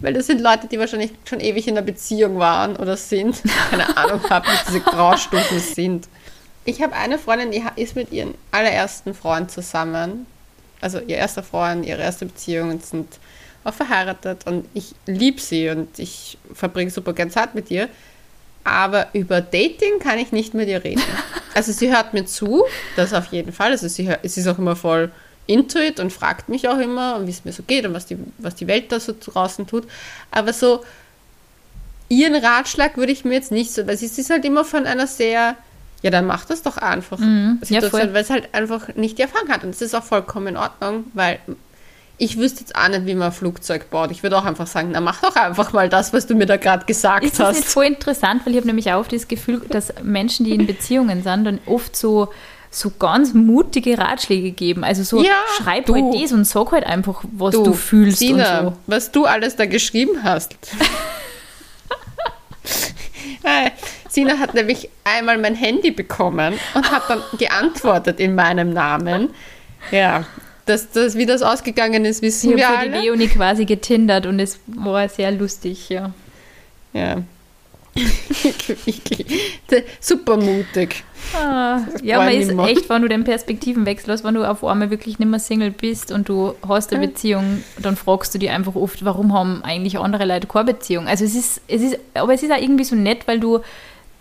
Weil 0.00 0.14
das 0.14 0.28
sind 0.28 0.40
Leute, 0.40 0.66
die 0.66 0.78
wahrscheinlich 0.78 1.10
schon 1.26 1.40
ewig 1.40 1.68
in 1.68 1.76
einer 1.76 1.84
Beziehung 1.84 2.38
waren 2.38 2.74
oder 2.76 2.96
sind. 2.96 3.42
Keine 3.70 3.94
Ahnung 3.98 4.22
habe, 4.30 4.46
was 4.46 4.64
diese 4.64 4.80
Graustufen 4.80 5.60
sind. 5.60 6.08
Ich 6.64 6.80
habe 6.80 6.94
eine 6.94 7.18
Freundin, 7.18 7.50
die 7.50 7.62
ist 7.76 7.94
mit 7.94 8.12
ihrem 8.12 8.34
allerersten 8.50 9.12
Freund 9.12 9.50
zusammen. 9.50 10.26
Also 10.80 11.00
ihr 11.00 11.16
erster 11.16 11.42
Freund, 11.42 11.84
ihre 11.84 12.00
erste 12.00 12.24
Beziehung 12.24 12.70
und 12.70 12.86
sind 12.86 13.18
auch 13.64 13.74
verheiratet. 13.74 14.46
Und 14.46 14.66
ich 14.74 14.94
liebe 15.06 15.40
sie 15.40 15.68
und 15.68 15.98
ich 15.98 16.38
verbringe 16.54 16.90
super 16.90 17.12
gern 17.12 17.30
Zeit 17.30 17.54
mit 17.54 17.70
ihr. 17.70 17.88
Aber 18.64 19.08
über 19.12 19.40
Dating 19.40 19.98
kann 20.00 20.18
ich 20.18 20.32
nicht 20.32 20.54
mit 20.54 20.68
ihr 20.68 20.82
reden. 20.82 21.02
Also 21.54 21.70
sie 21.70 21.94
hört 21.94 22.14
mir 22.14 22.24
zu, 22.24 22.64
das 22.96 23.12
auf 23.12 23.26
jeden 23.26 23.52
Fall. 23.52 23.72
Also 23.72 23.86
sie, 23.86 24.08
hört, 24.08 24.20
sie 24.22 24.40
ist 24.40 24.46
auch 24.46 24.56
immer 24.56 24.74
voll 24.74 25.10
into 25.46 25.78
it 25.78 26.00
und 26.00 26.10
fragt 26.10 26.48
mich 26.48 26.66
auch 26.66 26.78
immer, 26.78 27.26
wie 27.26 27.30
es 27.30 27.44
mir 27.44 27.52
so 27.52 27.62
geht 27.62 27.84
und 27.84 27.92
was 27.92 28.06
die, 28.06 28.16
was 28.38 28.54
die 28.54 28.66
Welt 28.66 28.90
da 28.90 28.98
so 28.98 29.14
draußen 29.20 29.66
tut. 29.66 29.86
Aber 30.30 30.54
so 30.54 30.82
ihren 32.08 32.34
Ratschlag 32.34 32.96
würde 32.96 33.12
ich 33.12 33.24
mir 33.24 33.34
jetzt 33.34 33.52
nicht 33.52 33.72
so, 33.72 33.86
weil 33.86 33.96
sie 33.96 34.06
ist 34.06 34.30
halt 34.30 34.44
immer 34.44 34.64
von 34.64 34.86
einer 34.86 35.06
sehr, 35.06 35.56
ja, 36.02 36.10
dann 36.10 36.26
mach 36.26 36.44
das 36.44 36.62
doch 36.62 36.76
einfach. 36.76 37.18
Mhm. 37.18 37.60
Ja, 37.68 37.92
weil 37.92 38.16
es 38.16 38.30
halt 38.30 38.54
einfach 38.54 38.94
nicht 38.94 39.18
die 39.18 39.22
Erfahrung 39.22 39.48
hat. 39.48 39.64
Und 39.64 39.70
das 39.70 39.82
ist 39.82 39.94
auch 39.94 40.04
vollkommen 40.04 40.48
in 40.48 40.56
Ordnung, 40.56 41.04
weil 41.14 41.38
ich 42.22 42.38
wüsste 42.38 42.60
jetzt 42.60 42.76
auch 42.76 42.86
nicht, 42.86 43.04
wie 43.06 43.14
man 43.16 43.28
ein 43.28 43.32
Flugzeug 43.32 43.90
baut. 43.90 44.12
Ich 44.12 44.22
würde 44.22 44.38
auch 44.38 44.44
einfach 44.44 44.68
sagen, 44.68 44.90
na 44.92 45.00
mach 45.00 45.20
doch 45.22 45.34
einfach 45.34 45.72
mal 45.72 45.88
das, 45.88 46.12
was 46.12 46.24
du 46.24 46.36
mir 46.36 46.46
da 46.46 46.56
gerade 46.56 46.84
gesagt 46.86 47.24
Ist 47.24 47.40
das 47.40 47.48
hast. 47.48 47.56
nicht 47.56 47.68
voll 47.68 47.84
interessant, 47.86 48.42
weil 48.46 48.52
ich 48.52 48.58
habe 48.58 48.68
nämlich 48.68 48.92
auch 48.92 49.06
das 49.08 49.26
Gefühl, 49.26 49.60
dass 49.68 49.92
Menschen, 50.04 50.44
die 50.46 50.52
in 50.52 50.64
Beziehungen 50.66 51.24
sind, 51.24 51.44
dann 51.44 51.58
oft 51.66 51.96
so, 51.96 52.28
so 52.70 52.90
ganz 52.96 53.34
mutige 53.34 53.98
Ratschläge 53.98 54.52
geben. 54.52 54.84
Also 54.84 55.02
so, 55.02 55.20
Ja, 55.20 55.32
schreib 55.58 55.86
du. 55.86 55.94
halt 55.96 56.22
das 56.22 56.30
und 56.30 56.44
sag 56.44 56.70
halt 56.70 56.84
einfach, 56.86 57.24
was 57.32 57.54
du, 57.56 57.72
fühlst 57.72 58.20
Sina, 58.20 58.60
und 58.60 58.66
so. 58.66 58.76
was 58.86 59.10
du 59.10 59.24
alles 59.24 59.56
da 59.56 59.66
geschrieben 59.66 60.22
hast. 60.22 60.54
Äh, 63.44 63.70
Sina 64.08 64.38
hat 64.38 64.54
nämlich 64.54 64.88
einmal 65.02 65.36
mein 65.36 65.56
Handy 65.56 65.90
bekommen 65.90 66.54
und 66.74 66.90
hat 66.92 67.02
dann 67.08 67.22
geantwortet 67.38 68.20
in 68.20 68.36
meinem 68.36 68.72
Namen. 68.72 69.30
Ja, 69.90 70.24
dass 70.66 70.90
das, 70.90 71.16
wie 71.16 71.26
das 71.26 71.42
ausgegangen 71.42 72.04
ist, 72.04 72.22
wissen 72.22 72.50
Ich 72.50 72.56
wir 72.56 72.68
habe 72.68 72.84
für 72.84 72.88
die 72.88 72.94
alle. 72.94 73.02
Leonie 73.04 73.28
quasi 73.28 73.64
getindert 73.64 74.26
und 74.26 74.38
es 74.40 74.58
war 74.66 75.08
sehr 75.08 75.32
lustig, 75.32 75.88
ja. 75.88 76.12
Ja. 76.92 77.22
Super 80.00 80.36
mutig. 80.36 81.04
Ah, 81.34 81.80
ja, 82.02 82.18
man 82.18 82.32
ist 82.32 82.48
nimmer. 82.48 82.68
echt, 82.68 82.88
wenn 82.88 83.02
du 83.02 83.08
den 83.08 83.24
Perspektivenwechsel 83.24 84.12
hast, 84.12 84.24
wenn 84.24 84.34
du 84.34 84.44
auf 84.48 84.64
einmal 84.64 84.90
wirklich 84.90 85.18
nicht 85.18 85.28
mehr 85.28 85.38
Single 85.40 85.70
bist 85.70 86.10
und 86.10 86.28
du 86.28 86.54
hast 86.66 86.92
eine 86.92 87.06
Beziehung, 87.06 87.62
dann 87.78 87.96
fragst 87.96 88.34
du 88.34 88.38
dich 88.38 88.50
einfach 88.50 88.74
oft, 88.74 89.04
warum 89.04 89.32
haben 89.32 89.62
eigentlich 89.62 89.98
andere 89.98 90.24
Leute 90.24 90.46
keine 90.46 90.72
Beziehung? 90.72 91.06
Also 91.06 91.24
es 91.24 91.34
ist, 91.34 91.60
es 91.68 91.82
ist, 91.82 91.98
aber 92.14 92.34
es 92.34 92.42
ist 92.42 92.50
auch 92.50 92.60
irgendwie 92.60 92.84
so 92.84 92.96
nett, 92.96 93.26
weil 93.26 93.40
du 93.40 93.60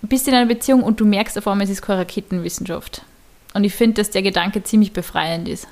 bist 0.02 0.28
in 0.28 0.34
einer 0.34 0.48
Beziehung 0.48 0.84
und 0.84 1.00
du 1.00 1.06
merkst 1.06 1.38
auf 1.38 1.48
einmal, 1.48 1.66
es 1.66 1.72
ist 1.72 1.82
keine 1.82 2.00
Raketenwissenschaft. 2.02 3.04
Und 3.54 3.64
ich 3.64 3.74
finde, 3.74 4.02
dass 4.02 4.10
der 4.10 4.22
Gedanke 4.22 4.64
ziemlich 4.64 4.94
befreiend 4.94 5.48
ist. 5.48 5.68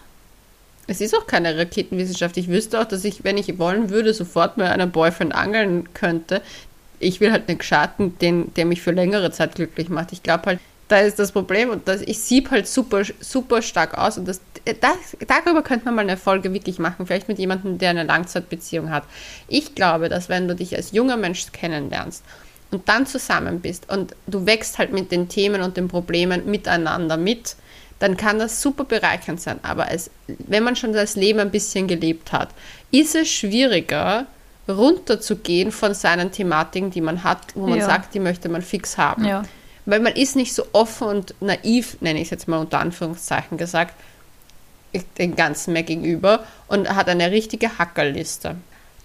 Es 0.90 1.02
ist 1.02 1.16
auch 1.16 1.28
keine 1.28 1.56
Raketenwissenschaft. 1.56 2.36
Ich 2.38 2.48
wüsste 2.48 2.80
auch, 2.80 2.86
dass 2.86 3.06
ich, 3.06 3.24
wenn 3.24 3.38
ich 3.38 3.60
wollen 3.60 3.92
würde, 3.92 4.12
sofort 4.14 4.58
mit 4.58 4.66
einem 4.66 4.90
Boyfriend 4.90 5.36
angeln 5.36 5.94
könnte. 5.94 6.42
Ich 7.00 7.20
will 7.20 7.32
halt 7.32 7.48
einen 7.48 7.60
Geschatten, 7.60 8.18
den, 8.18 8.54
der 8.56 8.66
mich 8.66 8.82
für 8.82 8.92
längere 8.92 9.32
Zeit 9.32 9.54
glücklich 9.54 9.90
macht. 9.90 10.12
Ich 10.12 10.24
glaube 10.24 10.46
halt, 10.48 10.60
da 10.88 11.00
ist 11.00 11.20
das 11.20 11.32
Problem 11.32 11.70
und 11.70 11.88
das, 11.88 12.02
ich 12.02 12.18
sieb 12.20 12.50
halt 12.50 12.68
super, 12.68 13.04
super 13.20 13.62
stark 13.62 13.96
aus 13.96 14.18
und 14.18 14.28
das, 14.28 14.42
das, 14.82 15.16
darüber 15.28 15.62
könnte 15.62 15.86
man 15.86 15.94
mal 15.94 16.02
eine 16.02 16.18
Folge 16.18 16.52
wirklich 16.52 16.80
machen, 16.80 17.06
vielleicht 17.06 17.28
mit 17.28 17.38
jemandem, 17.38 17.78
der 17.78 17.92
eine 17.92 18.04
Langzeitbeziehung 18.04 18.90
hat. 18.90 19.04
Ich 19.48 19.76
glaube, 19.76 20.10
dass 20.10 20.30
wenn 20.30 20.48
du 20.48 20.56
dich 20.56 20.76
als 20.76 20.92
junger 20.92 21.16
Mensch 21.16 21.46
kennenlernst 21.52 22.24
und 22.72 22.90
dann 22.90 23.06
zusammen 23.06 23.60
bist 23.62 23.88
und 23.92 24.16
du 24.26 24.48
wächst 24.48 24.80
halt 24.80 24.92
mit 24.92 25.12
den 25.12 25.30
Themen 25.30 25.62
und 25.62 25.78
den 25.78 25.88
Problemen 25.88 26.50
miteinander 26.50 27.18
mit, 27.18 27.56
dann 28.00 28.16
kann 28.18 28.40
das 28.40 28.62
super 28.62 28.86
bereichernd 28.86 29.42
sein. 29.42 29.60
Aber 29.64 29.92
es, 29.92 30.10
wenn 30.28 30.64
man 30.64 30.76
schon 30.76 30.94
das 30.94 31.16
Leben 31.16 31.40
ein 31.40 31.52
bisschen 31.52 31.88
gelebt 31.88 32.32
hat, 32.32 32.50
ist 32.92 33.16
es 33.16 33.30
schwieriger, 33.30 34.26
runterzugehen 34.68 35.72
von 35.72 35.94
seinen 35.94 36.32
Thematiken, 36.32 36.92
die 36.92 37.02
man 37.02 37.24
hat, 37.24 37.40
wo 37.56 37.68
man 37.68 37.80
Ja. 37.80 37.86
sagt, 37.86 38.14
die 38.14 38.20
möchte 38.20 38.50
man 38.50 38.62
fix 38.62 38.98
haben. 38.98 39.26
Ja. 39.26 39.44
Weil 39.86 40.00
man 40.00 40.14
ist 40.14 40.36
nicht 40.36 40.54
so 40.54 40.66
offen 40.74 41.08
und 41.08 41.36
naiv, 41.42 41.98
nenne 42.02 42.20
ich 42.20 42.26
es 42.26 42.30
jetzt 42.32 42.48
mal 42.48 42.60
unter 42.60 42.80
Anführungszeichen 42.80 43.58
gesagt, 43.58 43.94
den 45.18 45.36
Ganzen 45.36 45.74
mehr 45.74 45.84
gegenüber 45.84 46.44
und 46.68 46.90
hat 46.96 47.10
eine 47.10 47.32
richtige 47.32 47.78
Hackerliste. 47.78 48.56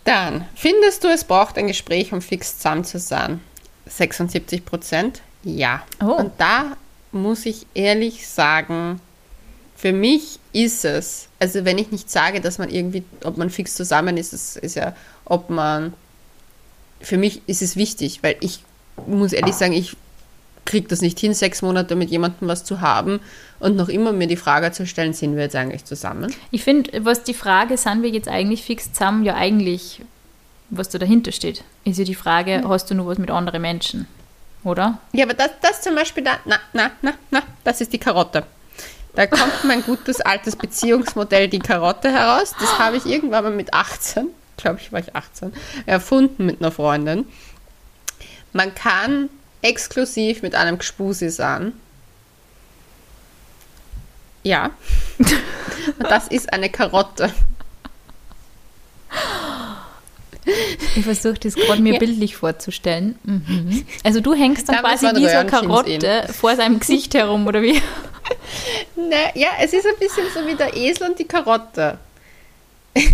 Dann, 0.05 0.47
findest 0.55 1.05
du, 1.05 1.09
es 1.09 1.25
braucht 1.25 1.57
ein 1.59 1.67
Gespräch, 1.67 2.13
um 2.13 2.21
fix 2.23 2.57
zusammen 2.59 2.85
zu 2.85 2.99
sein? 2.99 3.41
76 3.87 4.65
Prozent? 4.65 5.23
Ja. 5.43 5.83
Oh. 6.03 6.13
Und 6.13 6.33
da 6.39 6.77
muss 7.15 7.47
ich 7.47 7.67
ehrlich 7.75 8.27
sagen, 8.27 9.01
für 9.77 9.93
mich 9.93 10.39
ist 10.53 10.85
es, 10.85 11.29
also 11.39 11.65
wenn 11.65 11.79
ich 11.79 11.91
nicht 11.91 12.11
sage, 12.11 12.41
dass 12.41 12.59
man 12.59 12.71
irgendwie, 12.71 13.05
ob 13.25 13.37
man 13.37 13.51
fix 13.51 13.75
zusammen 13.75 14.17
ist, 14.17 14.33
das 14.33 14.57
ist 14.57 14.77
ja, 14.77 14.95
ob 15.25 15.51
man, 15.51 15.95
für 17.01 17.19
mich 17.19 17.43
ist 17.47 17.63
es 17.63 17.77
wichtig, 17.77 18.23
weil 18.23 18.37
ich 18.41 18.61
muss 19.07 19.33
ehrlich 19.33 19.55
sagen, 19.55 19.73
ich 19.73 19.97
kriege 20.65 20.89
das 20.89 21.03
nicht 21.03 21.19
hin, 21.19 21.35
sechs 21.35 21.63
Monate 21.63 21.97
mit 21.97 22.11
jemandem 22.11 22.49
was 22.49 22.65
zu 22.65 22.81
haben 22.81 23.21
und 23.61 23.77
noch 23.77 23.89
immer 23.89 24.13
mir 24.13 24.27
die 24.27 24.37
Frage 24.37 24.73
zu 24.73 24.87
stellen, 24.87 25.13
sind 25.13 25.37
wir 25.37 25.43
jetzt 25.43 25.57
eigentlich 25.57 25.85
zusammen? 25.85 26.35
Ich 26.51 26.65
finde, 26.65 27.05
was 27.05 27.23
die 27.23 27.35
Frage, 27.35 27.77
sind 27.77 28.03
wir 28.03 28.11
jetzt 28.11 28.29
eigentlich 28.29 28.63
fix 28.63 28.93
zusammen, 28.93 29.25
ja 29.25 29.35
eigentlich, 29.35 30.01
was 30.71 30.89
da 30.89 30.99
dahinter 30.99 31.33
steht, 31.33 31.65
ist 31.85 31.99
ja 31.99 32.05
die 32.05 32.15
Frage, 32.15 32.63
hast 32.67 32.91
du 32.91 32.95
nur 32.95 33.07
was 33.07 33.19
mit 33.19 33.31
anderen 33.31 33.61
Menschen? 33.61 34.07
Oder? 34.65 34.99
Ja, 35.13 35.25
aber 35.25 35.35
das, 35.35 35.51
das 35.61 35.83
zum 35.83 35.95
Beispiel, 35.95 36.25
da, 36.25 36.39
na, 36.47 36.59
na, 36.73 36.91
na, 37.03 37.13
na, 37.31 37.43
das 37.63 37.81
ist 37.81 37.93
die 37.93 37.99
Karotte. 37.99 38.45
Da 39.15 39.27
kommt 39.27 39.63
mein 39.65 39.83
gutes 39.83 40.21
altes 40.21 40.57
Beziehungsmodell, 40.57 41.49
die 41.49 41.61
Karotte, 41.61 42.11
heraus. 42.11 42.55
Das 42.59 42.79
habe 42.79 42.97
ich 42.97 43.07
irgendwann 43.07 43.45
mal 43.45 43.53
mit 43.53 43.73
18, 43.73 44.29
glaube 44.57 44.81
ich, 44.81 44.91
war 44.91 45.01
ich 45.01 45.15
18, 45.15 45.53
erfunden 45.87 46.47
mit 46.47 46.61
einer 46.61 46.73
Freundin. 46.73 47.27
Man 48.53 48.75
kann 48.75 49.29
exklusiv 49.63 50.43
mit 50.43 50.55
einem 50.55 50.79
Gspusi 50.79 51.31
sein. 51.31 51.73
Ja. 54.43 54.71
Und 55.19 56.11
das 56.11 56.29
ist 56.29 56.53
eine 56.53 56.71
Karotte. 56.71 57.33
Ich 60.97 61.05
versuche 61.05 61.35
das 61.35 61.55
gerade 61.55 61.83
mir 61.83 61.95
Ja. 61.95 61.99
bildlich 61.99 62.37
vorzustellen. 62.37 63.19
Mhm. 63.25 63.85
Also 64.03 64.21
du 64.21 64.35
hängst 64.35 64.69
dann 64.69 64.77
Damals 64.77 65.01
quasi 65.01 65.25
Röhrchens 65.25 65.51
Karotte 65.51 66.29
vor 66.33 66.55
seinem 66.57 66.79
Gesicht 66.79 67.15
herum, 67.15 67.47
oder 67.47 67.63
wie? 67.63 67.81
Ne, 68.97 69.33
ja, 69.35 69.49
es 69.61 69.75
ist 69.75 69.87
ein 69.87 69.99
bisschen 69.99 70.25
so 70.33 70.47
wie 70.47 70.55
der 70.55 70.75
Esel 70.75 71.09
und 71.11 71.19
die 71.19 71.27
Karotte. 71.27 71.99
ich 72.95 73.05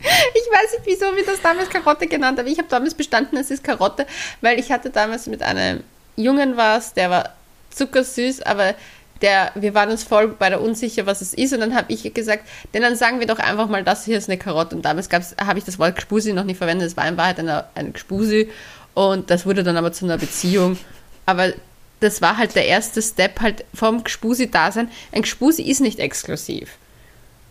weiß 0.00 0.72
nicht, 0.72 0.86
wieso 0.86 1.14
wir 1.14 1.24
das 1.24 1.40
damals 1.40 1.70
Karotte 1.70 2.08
genannt 2.08 2.38
haben. 2.38 2.48
Ich 2.48 2.58
habe 2.58 2.68
damals 2.68 2.94
bestanden, 2.94 3.36
es 3.36 3.52
ist 3.52 3.62
Karotte, 3.62 4.06
weil 4.40 4.58
ich 4.58 4.72
hatte 4.72 4.90
damals 4.90 5.26
mit 5.28 5.42
einem 5.42 5.84
Jungen 6.16 6.56
was, 6.56 6.94
der 6.94 7.10
war 7.10 7.34
zuckersüß, 7.70 8.42
aber 8.42 8.74
der, 9.22 9.52
wir 9.54 9.74
waren 9.74 9.90
uns 9.90 10.04
voll 10.04 10.28
bei 10.28 10.48
der 10.48 10.60
unsicher, 10.60 11.06
was 11.06 11.20
es 11.20 11.34
ist. 11.34 11.52
Und 11.52 11.60
dann 11.60 11.74
habe 11.74 11.92
ich 11.92 12.12
gesagt, 12.14 12.48
denn 12.74 12.82
dann 12.82 12.96
sagen 12.96 13.20
wir 13.20 13.26
doch 13.26 13.38
einfach 13.38 13.68
mal, 13.68 13.84
das 13.84 14.04
hier 14.04 14.18
ist 14.18 14.28
eine 14.28 14.38
Karotte. 14.38 14.76
Und 14.76 14.84
damals 14.84 15.08
habe 15.10 15.58
ich 15.58 15.64
das 15.64 15.78
Wort 15.78 15.96
Gspusi 15.96 16.32
noch 16.32 16.44
nicht 16.44 16.58
verwendet. 16.58 16.88
Es 16.88 16.96
war 16.96 17.06
in 17.08 17.16
Wahrheit 17.16 17.38
eine, 17.38 17.64
eine 17.74 17.92
Gspusi. 17.92 18.50
Und 18.94 19.30
das 19.30 19.46
wurde 19.46 19.62
dann 19.62 19.76
aber 19.76 19.92
zu 19.92 20.04
einer 20.04 20.18
Beziehung. 20.18 20.78
Aber 21.26 21.52
das 22.00 22.22
war 22.22 22.36
halt 22.36 22.54
der 22.54 22.66
erste 22.66 23.02
Step 23.02 23.40
halt 23.40 23.64
vom 23.74 24.04
Gspusi-Dasein. 24.04 24.88
Ein 25.12 25.22
Gspusi 25.22 25.62
ist 25.62 25.80
nicht 25.80 25.98
exklusiv. 25.98 26.76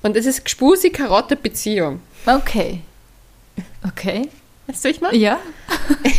Und 0.03 0.15
es 0.15 0.25
ist 0.25 0.45
Gspusi-Karotte-Beziehung. 0.45 2.01
Okay. 2.25 2.81
Okay. 3.85 4.29
Weißt 4.67 4.85
du, 4.85 4.89
ich 4.89 5.01
mal? 5.01 5.15
Ja. 5.15 5.39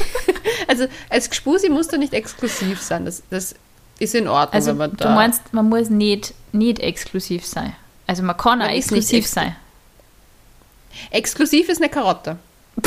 Also 0.67 0.87
als 1.09 1.31
Gspusi 1.31 1.71
musst 1.71 1.93
du 1.93 1.99
nicht 1.99 2.13
exklusiv 2.13 2.81
sein. 2.83 3.05
Das, 3.05 3.23
das 3.31 3.55
ist 3.99 4.15
in 4.15 4.29
Ordnung, 4.29 4.55
Also 4.55 4.71
wenn 4.71 4.77
man 4.79 4.91
du 4.93 4.97
da... 4.97 5.15
meinst, 5.15 5.43
man 5.53 5.69
muss 5.69 5.91
nicht, 5.91 6.35
nicht 6.53 6.79
exklusiv 6.81 7.45
sein. 7.45 7.75
Also 8.07 8.23
man 8.23 8.37
kann 8.37 8.61
auch 8.63 8.67
Man 8.67 8.75
exklusiv 8.77 9.19
ex- 9.25 9.33
sein. 9.33 9.57
Exklusiv 11.11 11.69
ist 11.69 11.79
eine 11.81 11.91
Karotte. 11.91 12.37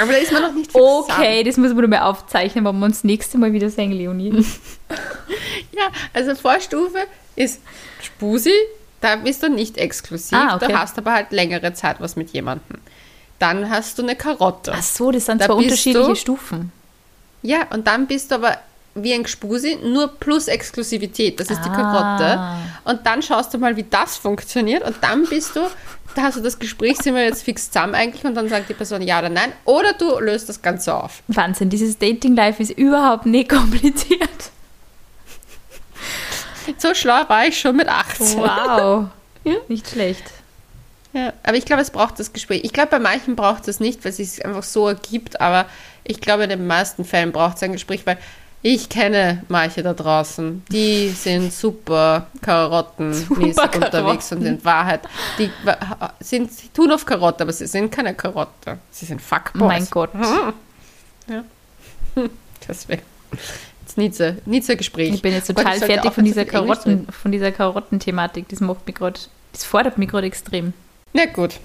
Aber 0.00 0.12
da 0.12 0.18
ist 0.18 0.30
man 0.32 0.42
noch 0.42 0.52
nicht 0.52 0.70
fix 0.70 0.84
Okay, 0.84 1.42
das 1.42 1.56
muss 1.56 1.68
man 1.70 1.78
nur 1.78 1.88
mal 1.88 2.02
aufzeichnen, 2.02 2.64
wenn 2.64 2.78
wir 2.78 2.84
uns 2.86 2.98
das 2.98 3.04
nächste 3.04 3.36
Mal 3.38 3.52
wieder 3.52 3.68
sehen, 3.70 3.92
Leonie. 3.92 4.44
Ja, 5.76 5.88
also 6.12 6.34
Vorstufe 6.34 6.98
ist 7.36 7.60
Spusi, 8.02 8.52
da 9.00 9.16
bist 9.16 9.42
du 9.44 9.48
nicht 9.48 9.76
exklusiv, 9.78 10.36
Ah, 10.36 10.56
okay. 10.56 10.66
du 10.68 10.78
hast 10.78 10.98
aber 10.98 11.12
halt 11.12 11.30
längere 11.30 11.72
Zeit 11.72 12.00
was 12.00 12.16
mit 12.16 12.30
jemandem. 12.30 12.78
Dann 13.38 13.70
hast 13.70 13.96
du 13.98 14.02
eine 14.02 14.16
Karotte. 14.16 14.72
Ach 14.74 14.82
so, 14.82 15.12
das 15.12 15.26
sind 15.26 15.40
Da 15.40 15.46
zwei 15.46 15.52
unterschiedliche 15.54 16.08
du- 16.08 16.14
Stufen. 16.16 16.72
Ja, 17.42 17.66
und 17.70 17.86
dann 17.86 18.06
bist 18.08 18.30
du 18.32 18.36
aber 18.36 18.58
wie 19.02 19.14
ein 19.14 19.22
Gspusi, 19.24 19.78
nur 19.82 20.08
plus 20.08 20.48
Exklusivität. 20.48 21.38
Das 21.40 21.50
ist 21.50 21.60
die 21.64 21.68
Ah. 21.70 22.16
Karotte. 22.16 22.90
Und 22.90 23.06
dann 23.06 23.22
schaust 23.22 23.52
du 23.54 23.58
mal, 23.58 23.76
wie 23.76 23.84
das 23.84 24.16
funktioniert. 24.16 24.82
Und 24.84 24.96
dann 25.02 25.24
bist 25.26 25.56
du, 25.56 25.60
da 26.14 26.22
hast 26.22 26.36
du 26.36 26.40
das 26.40 26.58
Gespräch, 26.58 26.98
sind 26.98 27.14
wir 27.14 27.24
jetzt 27.24 27.42
fix 27.42 27.70
zusammen 27.70 27.94
eigentlich? 27.94 28.24
Und 28.24 28.34
dann 28.34 28.48
sagt 28.48 28.68
die 28.68 28.74
Person 28.74 29.02
ja 29.02 29.18
oder 29.18 29.28
nein. 29.28 29.52
Oder 29.64 29.92
du 29.92 30.18
löst 30.20 30.48
das 30.48 30.60
Ganze 30.62 30.94
auf. 30.94 31.22
Wahnsinn, 31.28 31.68
dieses 31.70 31.98
Dating-Life 31.98 32.62
ist 32.62 32.70
überhaupt 32.72 33.26
nicht 33.26 33.48
kompliziert. 33.50 34.50
So 36.78 36.94
schlau 36.94 37.22
war 37.28 37.46
ich 37.46 37.58
schon 37.58 37.76
mit 37.76 37.88
18. 37.88 38.38
Wow. 38.38 39.06
Ja. 39.44 39.54
Nicht 39.68 39.88
schlecht. 39.88 40.24
Ja, 41.14 41.32
aber 41.42 41.56
ich 41.56 41.64
glaube, 41.64 41.80
es 41.80 41.90
braucht 41.90 42.18
das 42.18 42.34
Gespräch. 42.34 42.62
Ich 42.64 42.72
glaube, 42.74 42.90
bei 42.90 42.98
manchen 42.98 43.34
braucht 43.34 43.66
es 43.66 43.80
nicht, 43.80 44.04
weil 44.04 44.10
es 44.10 44.16
sich 44.18 44.44
einfach 44.44 44.64
so 44.64 44.88
ergibt. 44.88 45.40
Aber 45.40 45.64
ich 46.04 46.20
glaube, 46.20 46.42
in 46.42 46.50
den 46.50 46.66
meisten 46.66 47.04
Fällen 47.04 47.32
braucht 47.32 47.56
es 47.56 47.62
ein 47.62 47.72
Gespräch, 47.72 48.04
weil 48.04 48.18
ich 48.62 48.88
kenne 48.88 49.44
manche 49.48 49.82
da 49.82 49.94
draußen, 49.94 50.64
die 50.70 51.10
sind 51.10 51.52
super 51.52 52.26
Super 53.14 53.70
unterwegs 53.74 54.32
und 54.32 54.44
in 54.44 54.64
Wahrheit, 54.64 55.00
die 55.38 55.50
sind, 56.20 56.52
sie 56.52 56.68
tun 56.68 56.90
auf 56.90 57.06
Karotte, 57.06 57.44
aber 57.44 57.52
sie 57.52 57.66
sind 57.66 57.90
keine 57.90 58.14
Karotte. 58.14 58.78
Sie 58.90 59.06
sind 59.06 59.22
Fuckboys. 59.22 59.68
Mein 59.68 59.86
Gott. 59.90 60.10
Ja. 61.30 61.44
Deswegen. 62.66 63.02
Jetzt 63.96 64.16
so 64.64 64.72
ein 64.72 64.78
Gespräch. 64.78 65.12
Ich 65.12 65.20
bin 65.20 65.34
jetzt 65.34 65.48
Gott, 65.48 65.56
total 65.58 65.78
sollte 65.78 65.94
fertig 65.94 66.12
von 66.12 66.24
dieser 66.24 66.46
Karotten, 66.46 67.06
von 67.06 67.32
dieser 67.32 67.52
Karottenthematik. 67.52 68.48
Das 68.48 68.60
macht 68.60 68.86
mich 68.86 68.96
gerade 68.96 69.20
Das 69.52 69.64
fordert 69.64 69.98
mich 69.98 70.08
gerade 70.08 70.26
extrem. 70.26 70.72
Na 71.12 71.26
gut. 71.26 71.60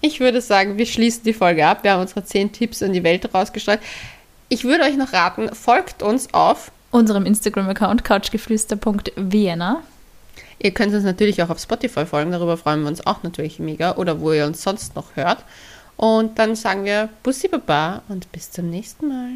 Ich 0.00 0.20
würde 0.20 0.40
sagen, 0.40 0.76
wir 0.76 0.86
schließen 0.86 1.22
die 1.24 1.32
Folge 1.32 1.66
ab. 1.66 1.82
Wir 1.82 1.92
haben 1.92 2.02
unsere 2.02 2.24
10 2.24 2.52
Tipps 2.52 2.82
in 2.82 2.92
die 2.92 3.02
Welt 3.02 3.32
rausgestreut. 3.34 3.80
Ich 4.50 4.64
würde 4.64 4.84
euch 4.84 4.96
noch 4.96 5.12
raten, 5.12 5.54
folgt 5.54 6.02
uns 6.02 6.32
auf 6.32 6.72
unserem 6.90 7.26
Instagram-Account 7.26 8.02
couchgeflüster.vienna. 8.02 9.82
Ihr 10.58 10.70
könnt 10.72 10.94
uns 10.94 11.04
natürlich 11.04 11.42
auch 11.42 11.50
auf 11.50 11.60
Spotify 11.60 12.06
folgen, 12.06 12.32
darüber 12.32 12.56
freuen 12.56 12.80
wir 12.80 12.88
uns 12.88 13.06
auch 13.06 13.22
natürlich 13.22 13.58
mega 13.58 13.96
oder 13.96 14.20
wo 14.20 14.32
ihr 14.32 14.46
uns 14.46 14.62
sonst 14.62 14.96
noch 14.96 15.16
hört. 15.16 15.44
Und 15.96 16.38
dann 16.38 16.56
sagen 16.56 16.84
wir 16.84 17.10
Bussi 17.22 17.48
Baba 17.48 18.02
und 18.08 18.30
bis 18.32 18.50
zum 18.50 18.70
nächsten 18.70 19.08
Mal. 19.08 19.32